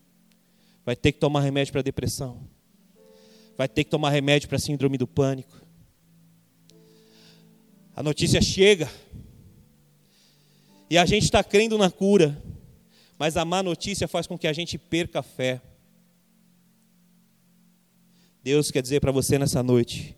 vai 0.85 0.95
ter 0.95 1.11
que 1.11 1.19
tomar 1.19 1.41
remédio 1.41 1.73
para 1.73 1.83
depressão, 1.83 2.49
vai 3.57 3.69
ter 3.69 3.83
que 3.83 3.91
tomar 3.91 4.11
remédio 4.11 4.49
para 4.49 4.59
síndrome 4.59 4.97
do 4.97 5.07
pânico. 5.07 5.61
A 7.95 8.03
notícia 8.05 8.41
chega, 8.41 8.89
e 10.89 10.97
a 10.97 11.05
gente 11.05 11.25
está 11.25 11.43
crendo 11.43 11.77
na 11.77 11.91
cura, 11.91 12.41
mas 13.19 13.37
a 13.37 13.45
má 13.45 13.63
notícia 13.63 14.07
faz 14.07 14.27
com 14.27 14.39
que 14.39 14.47
a 14.47 14.53
gente 14.53 14.77
perca 14.77 15.21
a 15.21 15.23
fé. 15.23 15.61
Deus 18.43 18.71
quer 18.71 18.83
dizer 18.83 19.01
para 19.01 19.13
você 19.13 19.39
nessa 19.39 19.63
noite 19.63 20.17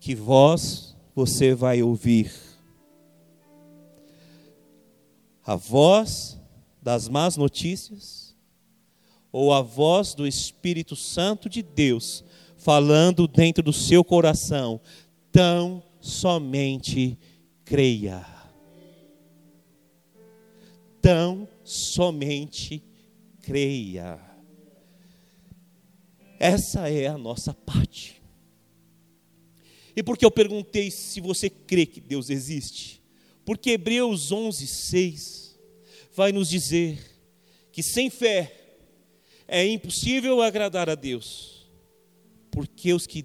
que 0.00 0.14
vós 0.14 0.96
você 1.14 1.54
vai 1.54 1.82
ouvir 1.82 2.32
a 5.44 5.56
voz 5.56 6.38
das 6.80 7.08
más 7.08 7.36
notícias 7.36 8.36
ou 9.32 9.52
a 9.52 9.60
voz 9.60 10.14
do 10.14 10.26
Espírito 10.26 10.94
Santo 10.94 11.48
de 11.48 11.62
Deus 11.62 12.24
falando 12.56 13.26
dentro 13.28 13.62
do 13.62 13.72
seu 13.72 14.02
coração, 14.02 14.80
tão 15.30 15.82
somente 16.00 17.18
creia. 17.64 18.37
Tão 21.00 21.48
somente 21.64 22.82
creia. 23.42 24.20
Essa 26.38 26.88
é 26.88 27.06
a 27.06 27.18
nossa 27.18 27.52
parte. 27.52 28.22
E 29.96 30.02
por 30.02 30.16
que 30.16 30.24
eu 30.24 30.30
perguntei 30.30 30.90
se 30.90 31.20
você 31.20 31.50
crê 31.50 31.84
que 31.84 32.00
Deus 32.00 32.30
existe? 32.30 33.02
Porque 33.44 33.70
Hebreus 33.70 34.30
11, 34.30 34.66
6 34.66 35.58
vai 36.12 36.30
nos 36.30 36.48
dizer 36.48 37.00
que 37.72 37.82
sem 37.82 38.08
fé 38.10 38.76
é 39.48 39.66
impossível 39.66 40.42
agradar 40.42 40.90
a 40.90 40.94
Deus, 40.94 41.68
porque 42.50 42.92
os 42.92 43.06
que 43.06 43.24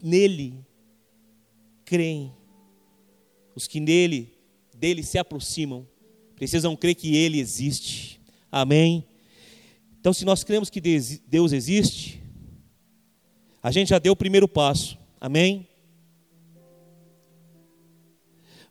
nele 0.00 0.64
creem, 1.84 2.32
os 3.54 3.66
que 3.66 3.80
nele, 3.80 4.32
dele 4.74 5.02
se 5.02 5.18
aproximam, 5.18 5.86
precisam 6.36 6.76
crer 6.76 6.94
que 6.94 7.16
ele 7.16 7.38
existe. 7.38 8.20
Amém? 8.50 9.06
Então, 10.00 10.12
se 10.12 10.24
nós 10.24 10.44
cremos 10.44 10.68
que 10.68 10.80
Deus 10.80 11.52
existe, 11.52 12.22
a 13.62 13.70
gente 13.70 13.88
já 13.88 13.98
deu 13.98 14.12
o 14.12 14.16
primeiro 14.16 14.46
passo. 14.46 14.98
Amém? 15.20 15.66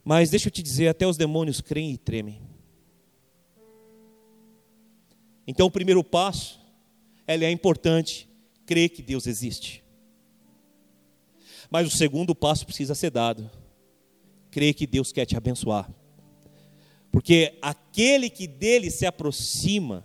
Mas 0.06 0.30
deixa 0.30 0.48
eu 0.48 0.52
te 0.52 0.62
dizer, 0.62 0.90
até 0.90 1.08
os 1.08 1.18
demônios 1.18 1.62
creem 1.62 1.94
e 1.94 1.98
tremem. 1.98 2.42
Então 5.48 5.68
o 5.68 5.72
primeiro 5.72 6.04
passo, 6.04 6.60
ele 7.28 7.46
é 7.46 7.52
importante, 7.52 8.30
crer 8.66 8.90
que 8.90 9.02
Deus 9.02 9.26
existe. 9.28 9.84
Mas 11.72 11.88
o 11.88 11.98
segundo 11.98 12.36
passo 12.36 12.66
precisa 12.66 12.94
ser 12.94 13.10
dado. 13.10 13.50
Crer 14.52 14.74
que 14.74 14.86
Deus 14.86 15.12
quer 15.12 15.26
te 15.26 15.36
abençoar. 15.36 15.90
Porque 17.14 17.60
aquele 17.62 18.28
que 18.28 18.48
dele 18.48 18.90
se 18.90 19.06
aproxima 19.06 20.04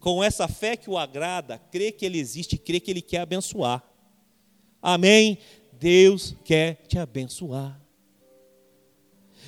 com 0.00 0.22
essa 0.22 0.48
fé 0.48 0.76
que 0.76 0.90
o 0.90 0.98
agrada, 0.98 1.60
crê 1.70 1.92
que 1.92 2.04
Ele 2.04 2.18
existe, 2.18 2.58
crê 2.58 2.80
que 2.80 2.90
Ele 2.90 3.00
quer 3.00 3.18
abençoar. 3.18 3.88
Amém? 4.82 5.38
Deus 5.74 6.34
quer 6.44 6.84
te 6.88 6.98
abençoar. 6.98 7.80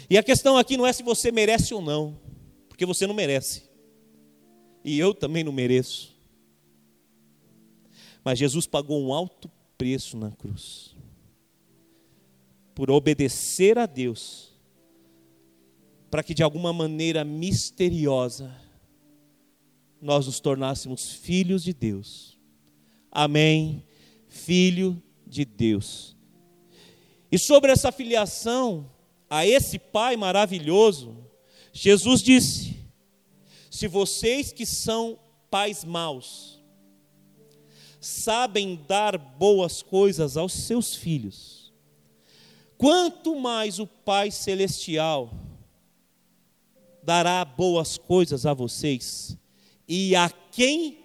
E 0.08 0.16
a 0.16 0.22
questão 0.22 0.56
aqui 0.56 0.76
não 0.76 0.86
é 0.86 0.92
se 0.92 1.02
você 1.02 1.32
merece 1.32 1.74
ou 1.74 1.82
não, 1.82 2.20
porque 2.68 2.86
você 2.86 3.04
não 3.04 3.14
merece. 3.14 3.68
E 4.84 4.96
eu 4.96 5.12
também 5.12 5.42
não 5.42 5.52
mereço. 5.52 6.16
Mas 8.22 8.38
Jesus 8.38 8.64
pagou 8.64 9.02
um 9.02 9.12
alto 9.12 9.50
preço 9.76 10.16
na 10.16 10.30
cruz. 10.30 10.94
Por 12.76 12.92
obedecer 12.92 13.76
a 13.76 13.86
Deus, 13.86 14.53
para 16.14 16.22
que 16.22 16.32
de 16.32 16.44
alguma 16.44 16.72
maneira 16.72 17.24
misteriosa 17.24 18.54
nós 20.00 20.26
nos 20.26 20.38
tornássemos 20.38 21.10
filhos 21.10 21.64
de 21.64 21.74
Deus. 21.74 22.38
Amém. 23.10 23.84
Filho 24.28 25.02
de 25.26 25.44
Deus. 25.44 26.16
E 27.32 27.36
sobre 27.36 27.72
essa 27.72 27.90
filiação 27.90 28.88
a 29.28 29.44
esse 29.44 29.76
Pai 29.76 30.16
maravilhoso, 30.16 31.16
Jesus 31.72 32.22
disse: 32.22 32.76
Se 33.68 33.88
vocês 33.88 34.52
que 34.52 34.64
são 34.64 35.18
pais 35.50 35.82
maus, 35.82 36.62
sabem 38.00 38.80
dar 38.86 39.18
boas 39.18 39.82
coisas 39.82 40.36
aos 40.36 40.52
seus 40.52 40.94
filhos, 40.94 41.72
quanto 42.78 43.34
mais 43.34 43.80
o 43.80 43.86
Pai 43.88 44.30
Celestial 44.30 45.43
dará 47.04 47.44
boas 47.44 47.98
coisas 47.98 48.46
a 48.46 48.54
vocês 48.54 49.36
e 49.86 50.16
a 50.16 50.30
quem 50.50 50.98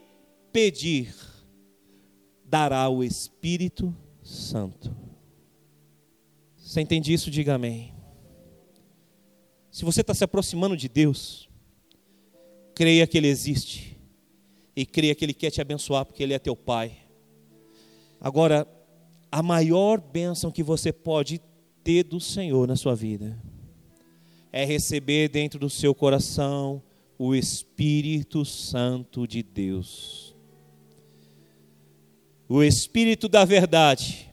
pedir, 0.51 1.13
dará 2.45 2.87
o 2.89 3.03
Espírito 3.03 3.95
Santo. 4.23 4.95
Você 6.55 6.81
entende 6.81 7.11
isso? 7.11 7.29
Diga 7.29 7.55
amém. 7.55 7.93
Se 9.71 9.83
você 9.83 10.01
está 10.01 10.13
se 10.13 10.23
aproximando 10.23 10.77
de 10.77 10.87
Deus, 10.87 11.49
creia 12.73 13.05
que 13.05 13.17
Ele 13.17 13.27
existe 13.27 13.99
e 14.75 14.85
creia 14.85 15.13
que 15.13 15.25
Ele 15.25 15.33
quer 15.33 15.51
te 15.51 15.61
abençoar, 15.61 16.05
porque 16.05 16.23
Ele 16.23 16.33
é 16.33 16.39
teu 16.39 16.55
Pai. 16.55 16.97
Agora, 18.21 18.67
a 19.31 19.43
maior 19.43 19.99
bênção 19.99 20.51
que 20.51 20.63
você 20.63 20.91
pode 20.91 21.41
ter 21.83 22.03
do 22.03 22.19
Senhor 22.19 22.67
na 22.67 22.75
sua 22.75 22.95
vida 22.95 23.37
é 24.51 24.65
receber 24.65 25.29
dentro 25.29 25.59
do 25.59 25.69
seu 25.69 25.93
coração 25.93 26.81
o 27.17 27.35
Espírito 27.35 28.45
Santo 28.45 29.27
de 29.27 29.43
Deus. 29.43 30.35
O 32.47 32.63
Espírito 32.63 33.27
da 33.27 33.45
verdade, 33.45 34.29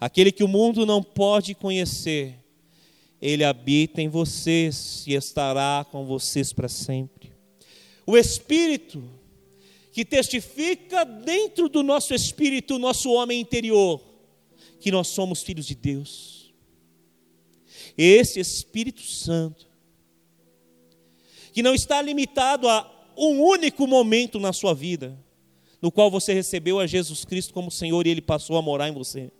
aquele 0.00 0.32
que 0.32 0.42
o 0.42 0.48
mundo 0.48 0.84
não 0.84 1.02
pode 1.02 1.54
conhecer, 1.54 2.34
ele 3.20 3.44
habita 3.44 4.00
em 4.00 4.08
vocês 4.08 5.04
e 5.06 5.14
estará 5.14 5.86
com 5.90 6.04
vocês 6.04 6.52
para 6.52 6.68
sempre. 6.68 7.32
O 8.06 8.16
Espírito 8.16 9.02
que 9.98 10.04
testifica 10.04 11.04
dentro 11.04 11.68
do 11.68 11.82
nosso 11.82 12.14
espírito, 12.14 12.78
nosso 12.78 13.10
homem 13.10 13.40
interior, 13.40 14.00
que 14.78 14.92
nós 14.92 15.08
somos 15.08 15.42
filhos 15.42 15.66
de 15.66 15.74
Deus. 15.74 16.37
Esse 17.98 18.38
Espírito 18.38 19.02
Santo 19.02 19.66
que 21.52 21.62
não 21.62 21.74
está 21.74 22.00
limitado 22.00 22.68
a 22.68 22.88
um 23.16 23.42
único 23.42 23.84
momento 23.84 24.38
na 24.38 24.52
sua 24.52 24.72
vida, 24.72 25.18
no 25.82 25.90
qual 25.90 26.08
você 26.08 26.32
recebeu 26.32 26.78
a 26.78 26.86
Jesus 26.86 27.24
Cristo 27.24 27.52
como 27.52 27.68
Senhor 27.68 28.06
e 28.06 28.10
Ele 28.10 28.20
passou 28.20 28.56
a 28.56 28.62
morar 28.62 28.88
em 28.88 28.92
você. 28.92 29.32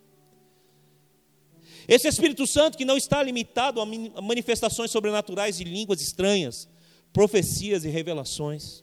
Esse 1.87 2.09
Espírito 2.09 2.45
Santo 2.45 2.77
que 2.77 2.85
não 2.85 2.97
está 2.97 3.23
limitado 3.23 3.81
a 3.81 4.21
manifestações 4.21 4.91
sobrenaturais 4.91 5.57
de 5.57 5.65
línguas 5.65 6.01
estranhas, 6.01 6.69
profecias 7.13 7.85
e 7.85 7.89
revelações. 7.89 8.83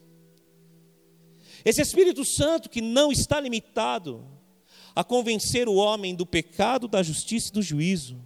Esse 1.66 1.82
Espírito 1.82 2.24
Santo 2.24 2.70
que 2.70 2.80
não 2.80 3.12
está 3.12 3.40
limitado 3.40 4.26
a 4.96 5.04
convencer 5.04 5.68
o 5.68 5.76
homem 5.76 6.16
do 6.16 6.26
pecado, 6.26 6.88
da 6.88 7.04
justiça 7.04 7.50
e 7.50 7.54
do 7.54 7.62
juízo. 7.62 8.18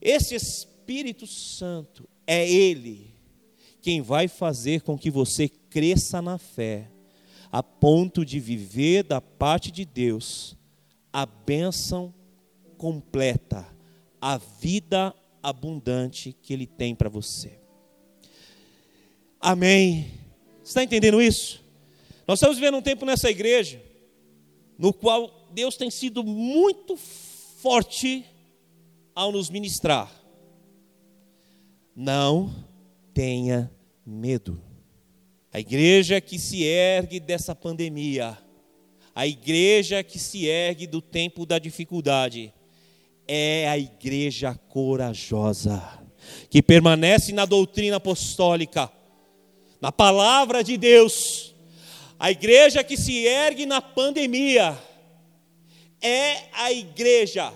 Esse 0.00 0.34
Espírito 0.34 1.26
Santo 1.26 2.08
é 2.26 2.48
Ele 2.48 3.18
quem 3.80 4.02
vai 4.02 4.28
fazer 4.28 4.82
com 4.82 4.98
que 4.98 5.10
você 5.10 5.48
cresça 5.48 6.20
na 6.20 6.36
fé, 6.36 6.90
a 7.50 7.62
ponto 7.62 8.24
de 8.24 8.38
viver 8.38 9.02
da 9.02 9.20
parte 9.20 9.70
de 9.70 9.84
Deus 9.84 10.56
a 11.12 11.24
bênção 11.24 12.12
completa, 12.76 13.66
a 14.20 14.36
vida 14.36 15.14
abundante 15.42 16.36
que 16.42 16.52
Ele 16.52 16.66
tem 16.66 16.94
para 16.94 17.08
você. 17.08 17.58
Amém. 19.40 20.10
Você 20.62 20.70
está 20.70 20.82
entendendo 20.82 21.22
isso? 21.22 21.64
Nós 22.26 22.38
estamos 22.38 22.58
vivendo 22.58 22.76
um 22.76 22.82
tempo 22.82 23.06
nessa 23.06 23.30
igreja 23.30 23.82
no 24.76 24.92
qual 24.92 25.48
Deus 25.52 25.76
tem 25.76 25.90
sido 25.90 26.22
muito 26.22 26.96
forte 26.96 28.24
ao 29.18 29.32
nos 29.32 29.50
ministrar. 29.50 30.08
Não 31.96 32.54
tenha 33.12 33.68
medo. 34.06 34.62
A 35.52 35.58
igreja 35.58 36.20
que 36.20 36.38
se 36.38 36.62
ergue 36.62 37.18
dessa 37.18 37.52
pandemia, 37.52 38.38
a 39.12 39.26
igreja 39.26 40.04
que 40.04 40.20
se 40.20 40.46
ergue 40.46 40.86
do 40.86 41.02
tempo 41.02 41.44
da 41.44 41.58
dificuldade, 41.58 42.54
é 43.26 43.68
a 43.68 43.76
igreja 43.76 44.54
corajosa, 44.68 45.82
que 46.48 46.62
permanece 46.62 47.32
na 47.32 47.44
doutrina 47.44 47.96
apostólica, 47.96 48.88
na 49.80 49.90
palavra 49.90 50.62
de 50.62 50.76
Deus. 50.76 51.56
A 52.20 52.30
igreja 52.30 52.84
que 52.84 52.96
se 52.96 53.26
ergue 53.26 53.66
na 53.66 53.82
pandemia 53.82 54.78
é 56.00 56.44
a 56.52 56.70
igreja 56.70 57.52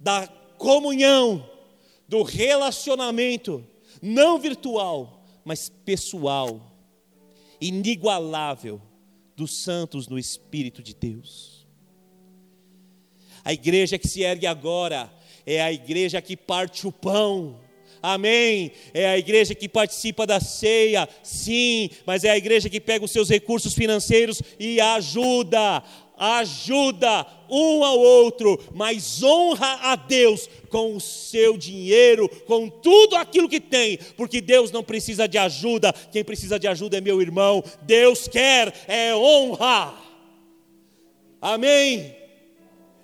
da 0.00 0.26
comunhão, 0.62 1.44
do 2.06 2.22
relacionamento, 2.22 3.66
não 4.00 4.38
virtual, 4.38 5.24
mas 5.44 5.68
pessoal, 5.68 6.72
inigualável 7.60 8.80
dos 9.34 9.52
santos 9.56 10.06
no 10.06 10.16
Espírito 10.16 10.80
de 10.80 10.94
Deus. 10.94 11.66
A 13.44 13.52
igreja 13.52 13.98
que 13.98 14.06
se 14.06 14.22
ergue 14.22 14.46
agora 14.46 15.12
é 15.44 15.60
a 15.60 15.72
igreja 15.72 16.22
que 16.22 16.36
parte 16.36 16.86
o 16.86 16.92
pão. 16.92 17.58
Amém. 18.00 18.70
É 18.94 19.08
a 19.08 19.18
igreja 19.18 19.54
que 19.54 19.68
participa 19.68 20.26
da 20.26 20.38
ceia, 20.38 21.08
sim, 21.24 21.90
mas 22.06 22.22
é 22.22 22.30
a 22.30 22.36
igreja 22.36 22.68
que 22.68 22.80
pega 22.80 23.04
os 23.04 23.10
seus 23.10 23.28
recursos 23.28 23.74
financeiros 23.74 24.40
e 24.58 24.80
ajuda 24.80 25.82
ajuda 26.22 27.26
um 27.50 27.82
ao 27.82 27.98
outro, 27.98 28.58
mas 28.72 29.22
honra 29.22 29.90
a 29.90 29.96
Deus 29.96 30.48
com 30.68 30.94
o 30.94 31.00
seu 31.00 31.56
dinheiro, 31.58 32.28
com 32.46 32.68
tudo 32.68 33.16
aquilo 33.16 33.48
que 33.48 33.60
tem, 33.60 33.98
porque 34.16 34.40
Deus 34.40 34.70
não 34.70 34.84
precisa 34.84 35.26
de 35.26 35.36
ajuda, 35.36 35.92
quem 36.12 36.22
precisa 36.22 36.60
de 36.60 36.68
ajuda 36.68 36.98
é 36.98 37.00
meu 37.00 37.20
irmão. 37.20 37.62
Deus 37.82 38.28
quer 38.28 38.72
é 38.86 39.14
honra. 39.16 39.94
Amém. 41.40 42.14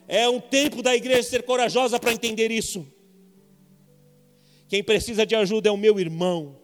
É 0.07 0.29
um 0.29 0.39
tempo 0.39 0.81
da 0.81 0.95
igreja 0.95 1.25
ser 1.25 1.43
corajosa 1.43 1.99
para 1.99 2.13
entender 2.13 2.53
isso. 2.53 2.87
Quem 4.69 4.83
precisa 4.83 5.27
de 5.27 5.35
ajuda 5.35 5.69
é 5.69 5.73
o 5.73 5.77
meu 5.77 5.99
irmão. 5.99 6.57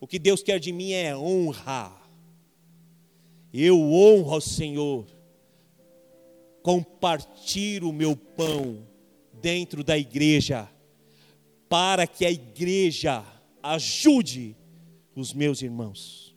O 0.00 0.08
que 0.08 0.18
Deus 0.18 0.42
quer 0.42 0.58
de 0.58 0.72
mim 0.72 0.92
é 0.92 1.16
honra. 1.16 1.92
Eu 3.54 3.78
honro 3.80 4.34
ao 4.34 4.40
Senhor 4.40 5.06
compartilho 6.62 7.88
o 7.88 7.92
meu 7.92 8.16
pão 8.16 8.86
dentro 9.34 9.82
da 9.82 9.98
igreja, 9.98 10.68
para 11.68 12.06
que 12.06 12.24
a 12.24 12.30
igreja 12.30 13.24
ajude 13.62 14.56
os 15.14 15.32
meus 15.32 15.60
irmãos. 15.62 16.36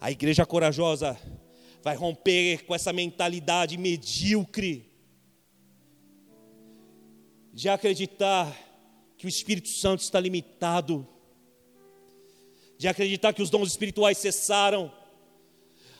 A 0.00 0.10
igreja 0.10 0.46
corajosa 0.46 1.18
vai 1.82 1.96
romper 1.96 2.64
com 2.64 2.74
essa 2.74 2.92
mentalidade 2.92 3.76
medíocre 3.76 4.88
de 7.52 7.68
acreditar 7.68 8.56
que 9.16 9.26
o 9.26 9.28
Espírito 9.28 9.68
Santo 9.68 10.00
está 10.00 10.20
limitado, 10.20 11.06
de 12.78 12.86
acreditar 12.86 13.32
que 13.32 13.42
os 13.42 13.50
dons 13.50 13.68
espirituais 13.68 14.18
cessaram, 14.18 14.92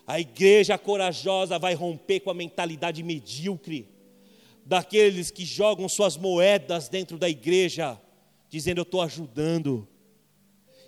a 0.09 0.18
igreja 0.18 0.78
corajosa 0.78 1.59
vai 1.59 1.74
romper 1.74 2.20
com 2.20 2.30
a 2.30 2.34
mentalidade 2.34 3.02
medíocre 3.02 3.86
daqueles 4.64 5.30
que 5.30 5.44
jogam 5.44 5.86
suas 5.86 6.16
moedas 6.16 6.88
dentro 6.88 7.18
da 7.18 7.28
igreja, 7.28 8.00
dizendo: 8.48 8.78
Eu 8.78 8.84
estou 8.84 9.02
ajudando. 9.02 9.86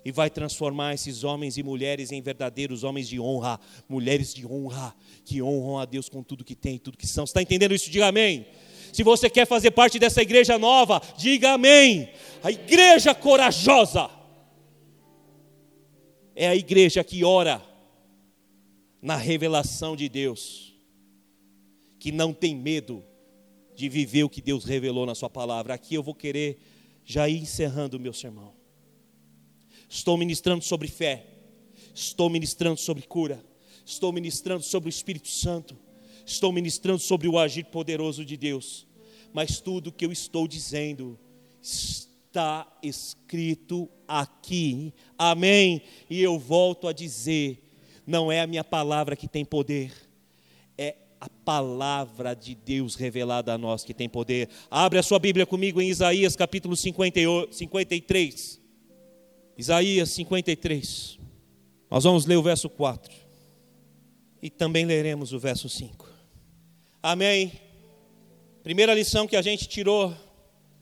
e 0.03 0.11
vai 0.11 0.31
transformar 0.31 0.95
esses 0.95 1.23
homens 1.23 1.59
e 1.59 1.61
mulheres 1.61 2.11
em 2.11 2.19
verdadeiros 2.19 2.83
homens 2.83 3.07
de 3.07 3.19
honra, 3.19 3.59
mulheres 3.87 4.33
de 4.33 4.47
honra, 4.47 4.95
que 5.23 5.39
honram 5.43 5.77
a 5.77 5.85
Deus 5.85 6.09
com 6.09 6.23
tudo 6.23 6.43
que 6.43 6.55
tem, 6.55 6.79
tudo 6.79 6.97
que 6.97 7.05
são. 7.05 7.23
Você 7.23 7.29
está 7.29 7.41
entendendo 7.43 7.75
isso? 7.75 7.91
Diga 7.91 8.07
amém. 8.07 8.47
Se 8.91 9.03
você 9.03 9.29
quer 9.29 9.45
fazer 9.45 9.69
parte 9.69 9.99
dessa 9.99 10.23
igreja 10.23 10.57
nova, 10.57 10.99
diga 11.15 11.51
amém. 11.51 12.09
A 12.41 12.49
igreja 12.49 13.13
corajosa 13.13 14.09
é 16.35 16.47
a 16.47 16.55
igreja 16.55 17.03
que 17.03 17.23
ora 17.23 17.70
na 19.01 19.15
revelação 19.15 19.95
de 19.95 20.07
Deus, 20.07 20.73
que 21.99 22.11
não 22.11 22.33
tem 22.33 22.55
medo 22.55 23.03
de 23.75 23.89
viver 23.89 24.23
o 24.23 24.29
que 24.29 24.41
Deus 24.41 24.63
revelou 24.63 25.05
na 25.05 25.15
Sua 25.15 25.29
palavra. 25.29 25.73
Aqui 25.73 25.95
eu 25.95 26.03
vou 26.03 26.13
querer 26.13 26.59
já 27.03 27.27
ir 27.27 27.41
encerrando 27.41 27.97
o 27.97 27.99
meu 27.99 28.13
sermão. 28.13 28.53
Estou 29.89 30.17
ministrando 30.17 30.63
sobre 30.63 30.87
fé, 30.87 31.25
estou 31.93 32.29
ministrando 32.29 32.79
sobre 32.79 33.03
cura, 33.03 33.43
estou 33.85 34.13
ministrando 34.13 34.63
sobre 34.63 34.87
o 34.87 34.91
Espírito 34.91 35.27
Santo, 35.27 35.75
estou 36.25 36.51
ministrando 36.51 36.99
sobre 36.99 37.27
o 37.27 37.37
agir 37.37 37.65
poderoso 37.65 38.23
de 38.23 38.37
Deus, 38.37 38.87
mas 39.33 39.59
tudo 39.59 39.91
que 39.91 40.05
eu 40.05 40.11
estou 40.11 40.47
dizendo 40.47 41.19
está 41.61 42.71
escrito 42.81 43.89
aqui, 44.07 44.93
amém? 45.17 45.81
E 46.09 46.21
eu 46.21 46.39
volto 46.39 46.87
a 46.87 46.93
dizer: 46.93 47.60
não 48.05 48.31
é 48.31 48.41
a 48.41 48.47
minha 48.47 48.63
palavra 48.63 49.15
que 49.15 49.27
tem 49.27 49.45
poder, 49.45 49.91
é 50.77 50.95
a 51.19 51.29
palavra 51.45 52.33
de 52.33 52.55
Deus 52.55 52.95
revelada 52.95 53.53
a 53.53 53.57
nós 53.57 53.83
que 53.83 53.93
tem 53.93 54.09
poder. 54.09 54.49
Abre 54.69 54.97
a 54.97 55.03
sua 55.03 55.19
Bíblia 55.19 55.45
comigo 55.45 55.79
em 55.79 55.89
Isaías 55.89 56.35
capítulo 56.35 56.75
58, 56.75 57.55
53. 57.55 58.61
Isaías 59.57 60.09
53. 60.09 61.19
Nós 61.91 62.03
vamos 62.03 62.25
ler 62.25 62.37
o 62.37 62.41
verso 62.41 62.67
4. 62.69 63.13
E 64.41 64.49
também 64.49 64.85
leremos 64.85 65.31
o 65.33 65.39
verso 65.39 65.69
5. 65.69 66.09
Amém. 67.03 67.51
Primeira 68.63 68.93
lição 68.95 69.27
que 69.27 69.35
a 69.35 69.41
gente 69.41 69.67
tirou 69.67 70.15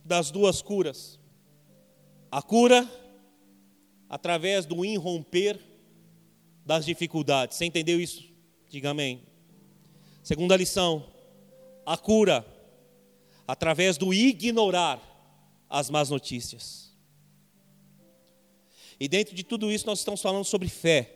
das 0.06 0.32
duas 0.32 0.62
curas. 0.62 1.20
A 2.32 2.42
cura 2.42 2.90
através 4.08 4.66
do 4.66 4.86
irromper 4.86 5.60
das 6.70 6.86
dificuldades. 6.86 7.58
Você 7.58 7.66
entendeu 7.66 8.00
isso? 8.00 8.24
Diga 8.70 8.92
amém. 8.92 9.24
Segunda 10.22 10.56
lição: 10.56 11.04
a 11.84 11.98
cura 11.98 12.46
através 13.48 13.98
do 13.98 14.14
ignorar 14.14 15.02
as 15.68 15.90
más 15.90 16.12
notícias. 16.12 16.96
E 19.00 19.08
dentro 19.08 19.34
de 19.34 19.44
tudo 19.44 19.72
isso 19.72 19.88
nós 19.88 19.98
estamos 19.98 20.22
falando 20.22 20.46
sobre 20.46 20.70
fé, 20.70 21.16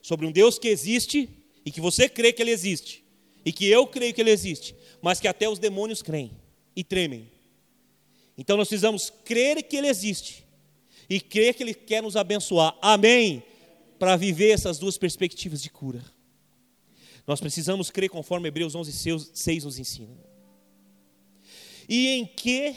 sobre 0.00 0.24
um 0.24 0.32
Deus 0.32 0.58
que 0.58 0.68
existe 0.68 1.28
e 1.66 1.70
que 1.70 1.82
você 1.82 2.08
crê 2.08 2.32
que 2.32 2.40
ele 2.40 2.52
existe, 2.52 3.04
e 3.44 3.52
que 3.52 3.66
eu 3.66 3.86
creio 3.86 4.14
que 4.14 4.22
ele 4.22 4.30
existe, 4.30 4.74
mas 5.02 5.20
que 5.20 5.28
até 5.28 5.46
os 5.46 5.58
demônios 5.58 6.00
creem 6.00 6.30
e 6.74 6.82
tremem. 6.82 7.30
Então 8.38 8.56
nós 8.56 8.68
precisamos 8.68 9.12
crer 9.22 9.62
que 9.64 9.76
ele 9.76 9.88
existe 9.88 10.46
e 11.10 11.20
crer 11.20 11.52
que 11.52 11.62
ele 11.62 11.74
quer 11.74 12.02
nos 12.02 12.16
abençoar. 12.16 12.74
Amém. 12.80 13.44
Para 14.04 14.18
viver 14.18 14.50
essas 14.50 14.78
duas 14.78 14.98
perspectivas 14.98 15.62
de 15.62 15.70
cura. 15.70 16.04
Nós 17.26 17.40
precisamos 17.40 17.90
crer 17.90 18.10
conforme 18.10 18.48
Hebreus 18.48 18.74
11, 18.74 18.92
6 19.32 19.64
nos 19.64 19.78
ensina. 19.78 20.14
E 21.88 22.08
em 22.08 22.26
que 22.26 22.76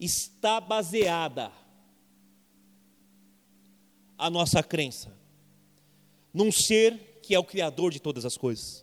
está 0.00 0.62
baseada 0.62 1.52
a 4.16 4.30
nossa 4.30 4.62
crença 4.62 5.14
num 6.32 6.50
ser 6.50 7.20
que 7.22 7.34
é 7.34 7.38
o 7.38 7.44
Criador 7.44 7.92
de 7.92 8.00
todas 8.00 8.24
as 8.24 8.38
coisas. 8.38 8.82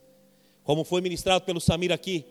Como 0.64 0.84
foi 0.84 1.02
ministrado 1.02 1.44
pelo 1.44 1.60
Samir 1.60 1.92
aqui, 1.92 2.24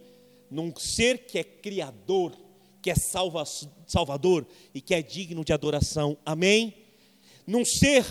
num 0.48 0.72
ser 0.76 1.26
que 1.26 1.40
é 1.40 1.42
Criador, 1.42 2.38
que 2.80 2.92
é 2.92 2.94
salva, 2.94 3.42
Salvador 3.88 4.46
e 4.72 4.80
que 4.80 4.94
é 4.94 5.02
digno 5.02 5.44
de 5.44 5.52
adoração. 5.52 6.16
Amém? 6.24 6.72
Num 7.44 7.64
ser 7.64 8.06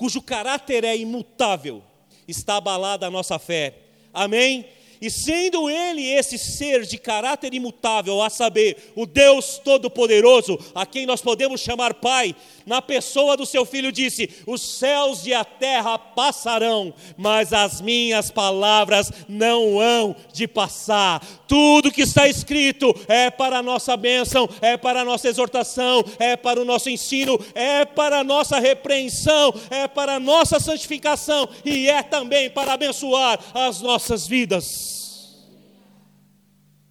cujo 0.00 0.22
caráter 0.22 0.82
é 0.82 0.96
imutável, 0.96 1.82
está 2.26 2.56
abalada 2.56 3.06
a 3.06 3.10
nossa 3.10 3.38
fé. 3.38 3.80
Amém? 4.14 4.64
E 5.00 5.10
sendo 5.10 5.70
ele 5.70 6.06
esse 6.06 6.36
ser 6.36 6.82
de 6.82 6.98
caráter 6.98 7.54
imutável, 7.54 8.20
a 8.20 8.28
saber, 8.28 8.92
o 8.94 9.06
Deus 9.06 9.58
Todo-Poderoso, 9.64 10.58
a 10.74 10.84
quem 10.84 11.06
nós 11.06 11.22
podemos 11.22 11.62
chamar 11.62 11.94
Pai, 11.94 12.36
na 12.66 12.82
pessoa 12.82 13.34
do 13.34 13.46
seu 13.46 13.64
filho 13.64 13.90
disse: 13.90 14.28
Os 14.46 14.60
céus 14.60 15.24
e 15.24 15.32
a 15.32 15.42
terra 15.42 15.98
passarão, 15.98 16.92
mas 17.16 17.52
as 17.54 17.80
minhas 17.80 18.30
palavras 18.30 19.10
não 19.26 19.80
hão 19.80 20.14
de 20.34 20.46
passar. 20.46 21.24
Tudo 21.48 21.90
que 21.90 22.02
está 22.02 22.28
escrito 22.28 22.94
é 23.08 23.30
para 23.30 23.58
a 23.58 23.62
nossa 23.62 23.96
bênção, 23.96 24.46
é 24.60 24.76
para 24.76 25.00
a 25.00 25.04
nossa 25.04 25.28
exortação, 25.28 26.04
é 26.18 26.36
para 26.36 26.60
o 26.60 26.64
nosso 26.64 26.90
ensino, 26.90 27.38
é 27.54 27.86
para 27.86 28.18
a 28.18 28.24
nossa 28.24 28.58
repreensão, 28.58 29.54
é 29.70 29.88
para 29.88 30.16
a 30.16 30.20
nossa 30.20 30.60
santificação 30.60 31.48
e 31.64 31.88
é 31.88 32.02
também 32.02 32.50
para 32.50 32.74
abençoar 32.74 33.40
as 33.54 33.80
nossas 33.80 34.26
vidas. 34.26 34.89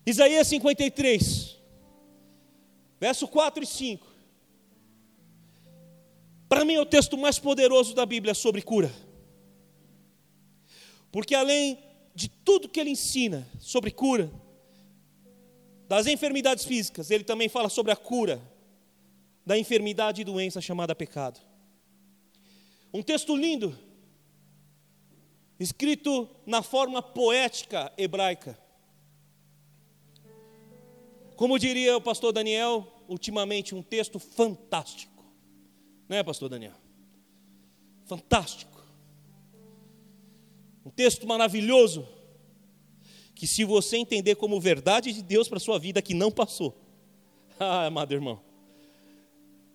Isaías 0.09 0.47
53, 0.47 1.55
verso 2.99 3.27
4 3.27 3.63
e 3.63 3.67
5. 3.67 4.07
Para 6.47 6.65
mim 6.65 6.73
é 6.73 6.81
o 6.81 6.85
texto 6.85 7.15
mais 7.15 7.37
poderoso 7.37 7.93
da 7.93 8.07
Bíblia 8.07 8.33
sobre 8.33 8.63
cura. 8.63 8.91
Porque 11.11 11.35
além 11.35 11.77
de 12.15 12.27
tudo 12.27 12.67
que 12.67 12.79
ele 12.79 12.89
ensina 12.89 13.47
sobre 13.59 13.91
cura, 13.91 14.31
das 15.87 16.07
enfermidades 16.07 16.65
físicas, 16.65 17.11
ele 17.11 17.23
também 17.23 17.47
fala 17.47 17.69
sobre 17.69 17.91
a 17.91 17.95
cura 17.95 18.41
da 19.45 19.59
enfermidade 19.59 20.21
e 20.21 20.25
doença 20.25 20.59
chamada 20.59 20.95
pecado. 20.95 21.39
Um 22.91 23.03
texto 23.03 23.35
lindo, 23.35 23.77
escrito 25.59 26.27
na 26.47 26.63
forma 26.63 26.99
poética 26.99 27.93
hebraica. 27.95 28.68
Como 31.39 31.57
diria 31.57 31.95
o 31.95 32.01
pastor 32.01 32.33
Daniel, 32.33 32.85
ultimamente 33.07 33.73
um 33.73 33.81
texto 33.81 34.19
fantástico. 34.19 35.23
Né, 36.09 36.21
pastor 36.21 36.49
Daniel? 36.49 36.73
Fantástico. 38.03 38.83
Um 40.85 40.89
texto 40.89 41.25
maravilhoso 41.25 42.05
que 43.33 43.47
se 43.47 43.63
você 43.63 43.95
entender 43.95 44.35
como 44.35 44.59
verdade 44.59 45.13
de 45.13 45.23
Deus 45.23 45.47
para 45.47 45.61
sua 45.61 45.79
vida 45.79 46.01
que 46.01 46.13
não 46.13 46.29
passou. 46.29 46.75
Ah, 47.57 47.85
amado 47.85 48.13
irmão. 48.13 48.41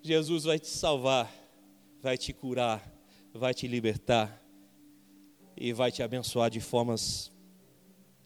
Jesus 0.02 0.44
vai 0.44 0.58
te 0.58 0.68
salvar, 0.68 1.32
vai 2.02 2.18
te 2.18 2.32
curar, 2.34 2.86
vai 3.32 3.54
te 3.54 3.66
libertar 3.66 4.38
e 5.56 5.72
vai 5.72 5.90
te 5.90 6.02
abençoar 6.02 6.50
de 6.50 6.60
formas 6.60 7.32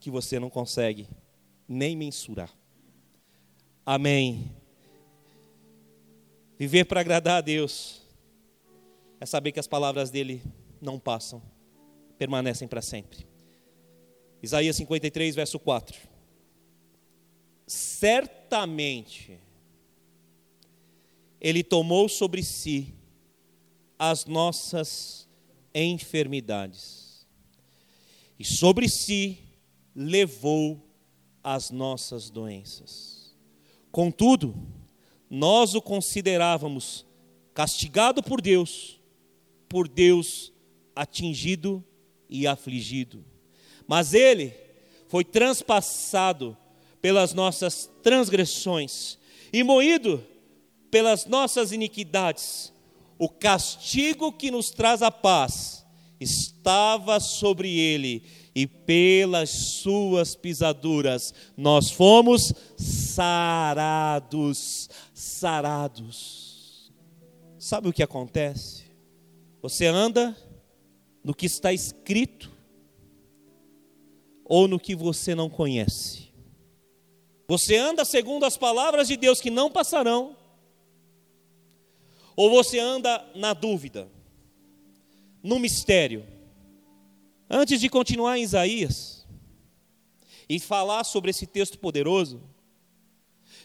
que 0.00 0.10
você 0.10 0.40
não 0.40 0.50
consegue 0.50 1.08
nem 1.68 1.96
mensurar. 1.96 2.57
Amém. 3.90 4.54
Viver 6.58 6.84
para 6.84 7.00
agradar 7.00 7.38
a 7.38 7.40
Deus 7.40 8.02
é 9.18 9.24
saber 9.24 9.50
que 9.50 9.58
as 9.58 9.66
palavras 9.66 10.10
dele 10.10 10.42
não 10.78 10.98
passam, 10.98 11.42
permanecem 12.18 12.68
para 12.68 12.82
sempre. 12.82 13.26
Isaías 14.42 14.76
53, 14.76 15.34
verso 15.34 15.58
4. 15.58 15.98
Certamente 17.66 19.40
ele 21.40 21.64
tomou 21.64 22.10
sobre 22.10 22.42
si 22.42 22.94
as 23.98 24.26
nossas 24.26 25.26
enfermidades, 25.74 27.26
e 28.38 28.44
sobre 28.44 28.86
si 28.86 29.38
levou 29.94 30.78
as 31.42 31.70
nossas 31.70 32.28
doenças. 32.28 33.17
Contudo, 33.90 34.54
nós 35.30 35.74
o 35.74 35.82
considerávamos 35.82 37.06
castigado 37.54 38.22
por 38.22 38.40
Deus, 38.40 39.00
por 39.68 39.88
Deus 39.88 40.52
atingido 40.94 41.84
e 42.28 42.46
afligido. 42.46 43.24
Mas 43.86 44.14
ele 44.14 44.52
foi 45.08 45.24
transpassado 45.24 46.56
pelas 47.00 47.32
nossas 47.32 47.90
transgressões 48.02 49.18
e 49.52 49.62
moído 49.62 50.24
pelas 50.90 51.26
nossas 51.26 51.72
iniquidades. 51.72 52.72
O 53.18 53.28
castigo 53.28 54.32
que 54.32 54.50
nos 54.50 54.70
traz 54.70 55.02
a 55.02 55.10
paz 55.10 55.84
estava 56.20 57.18
sobre 57.20 57.78
ele 57.78 58.22
e 58.58 58.66
pelas 58.66 59.50
suas 59.50 60.34
pisaduras 60.34 61.32
nós 61.56 61.92
fomos 61.92 62.52
sarados, 62.76 63.70
sarados. 65.14 66.92
Sabe 67.56 67.88
o 67.88 67.92
que 67.92 68.02
acontece? 68.02 68.82
Você 69.62 69.86
anda 69.86 70.36
no 71.22 71.32
que 71.32 71.46
está 71.46 71.72
escrito 71.72 72.50
ou 74.44 74.66
no 74.66 74.80
que 74.80 74.96
você 74.96 75.36
não 75.36 75.48
conhece? 75.48 76.32
Você 77.46 77.76
anda 77.76 78.04
segundo 78.04 78.44
as 78.44 78.56
palavras 78.56 79.06
de 79.06 79.16
Deus 79.16 79.40
que 79.40 79.50
não 79.50 79.70
passarão, 79.70 80.36
ou 82.34 82.50
você 82.50 82.80
anda 82.80 83.24
na 83.36 83.54
dúvida, 83.54 84.08
no 85.44 85.60
mistério? 85.60 86.37
Antes 87.50 87.80
de 87.80 87.88
continuar 87.88 88.38
em 88.38 88.42
Isaías 88.42 89.26
e 90.48 90.58
falar 90.58 91.04
sobre 91.04 91.30
esse 91.30 91.46
texto 91.46 91.78
poderoso, 91.78 92.42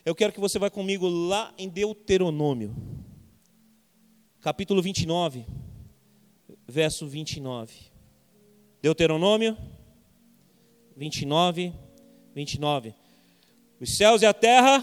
eu 0.05 0.15
quero 0.15 0.31
que 0.31 0.39
você 0.39 0.57
vá 0.57 0.69
comigo 0.69 1.07
lá 1.07 1.53
em 1.57 1.67
Deuteronômio, 1.67 2.73
capítulo 4.39 4.81
29, 4.81 5.45
verso 6.65 7.05
29. 7.07 7.73
Deuteronômio 8.81 9.57
29, 10.95 11.73
29. 12.33 12.93
Os 13.81 13.97
céus 13.97 14.21
e 14.21 14.25
a 14.25 14.33
terra 14.33 14.81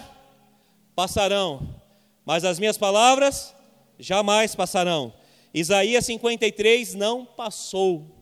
passarão, 0.94 1.82
mas 2.24 2.44
as 2.44 2.58
minhas 2.58 2.76
palavras 2.76 3.54
jamais 3.98 4.54
passarão. 4.54 5.12
Isaías 5.54 6.04
53 6.04 6.94
não 6.94 7.24
passou, 7.24 8.19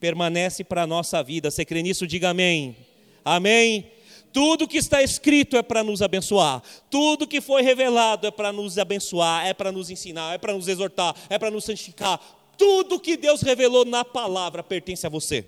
permanece 0.00 0.64
para 0.64 0.82
a 0.82 0.86
nossa 0.86 1.22
vida. 1.22 1.50
Você 1.50 1.64
crê 1.64 1.82
nisso? 1.82 2.06
Diga 2.06 2.30
amém. 2.30 2.74
Amém. 3.24 3.86
Tudo 4.32 4.66
que 4.66 4.78
está 4.78 5.02
escrito 5.02 5.56
é 5.56 5.62
para 5.62 5.84
nos 5.84 6.02
abençoar. 6.02 6.62
Tudo 6.88 7.26
que 7.26 7.40
foi 7.40 7.62
revelado 7.62 8.26
é 8.26 8.30
para 8.30 8.52
nos 8.52 8.78
abençoar, 8.78 9.46
é 9.46 9.52
para 9.52 9.70
nos 9.70 9.90
ensinar, 9.90 10.34
é 10.34 10.38
para 10.38 10.54
nos 10.54 10.68
exortar, 10.68 11.14
é 11.28 11.38
para 11.38 11.50
nos 11.50 11.64
santificar. 11.64 12.18
Tudo 12.56 13.00
que 13.00 13.16
Deus 13.16 13.42
revelou 13.42 13.84
na 13.84 14.04
palavra 14.04 14.62
pertence 14.62 15.06
a 15.06 15.10
você. 15.10 15.44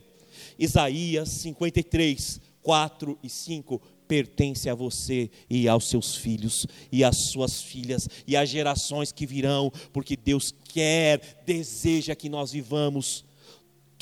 Isaías 0.59 1.29
53, 1.29 2.41
4 2.63 3.19
e 3.23 3.29
5 3.29 3.81
pertence 4.09 4.69
a 4.69 4.75
você 4.75 5.31
e 5.49 5.69
aos 5.69 5.89
seus 5.89 6.17
filhos 6.17 6.67
e 6.91 7.03
às 7.03 7.17
suas 7.17 7.63
filhas 7.63 8.09
e 8.27 8.37
às 8.37 8.49
gerações 8.49 9.13
que 9.13 9.25
virão, 9.25 9.73
porque 9.93 10.17
Deus 10.17 10.53
quer, 10.73 11.43
deseja 11.47 12.15
que 12.15 12.29
nós 12.29 12.53
vivamos 12.53 13.25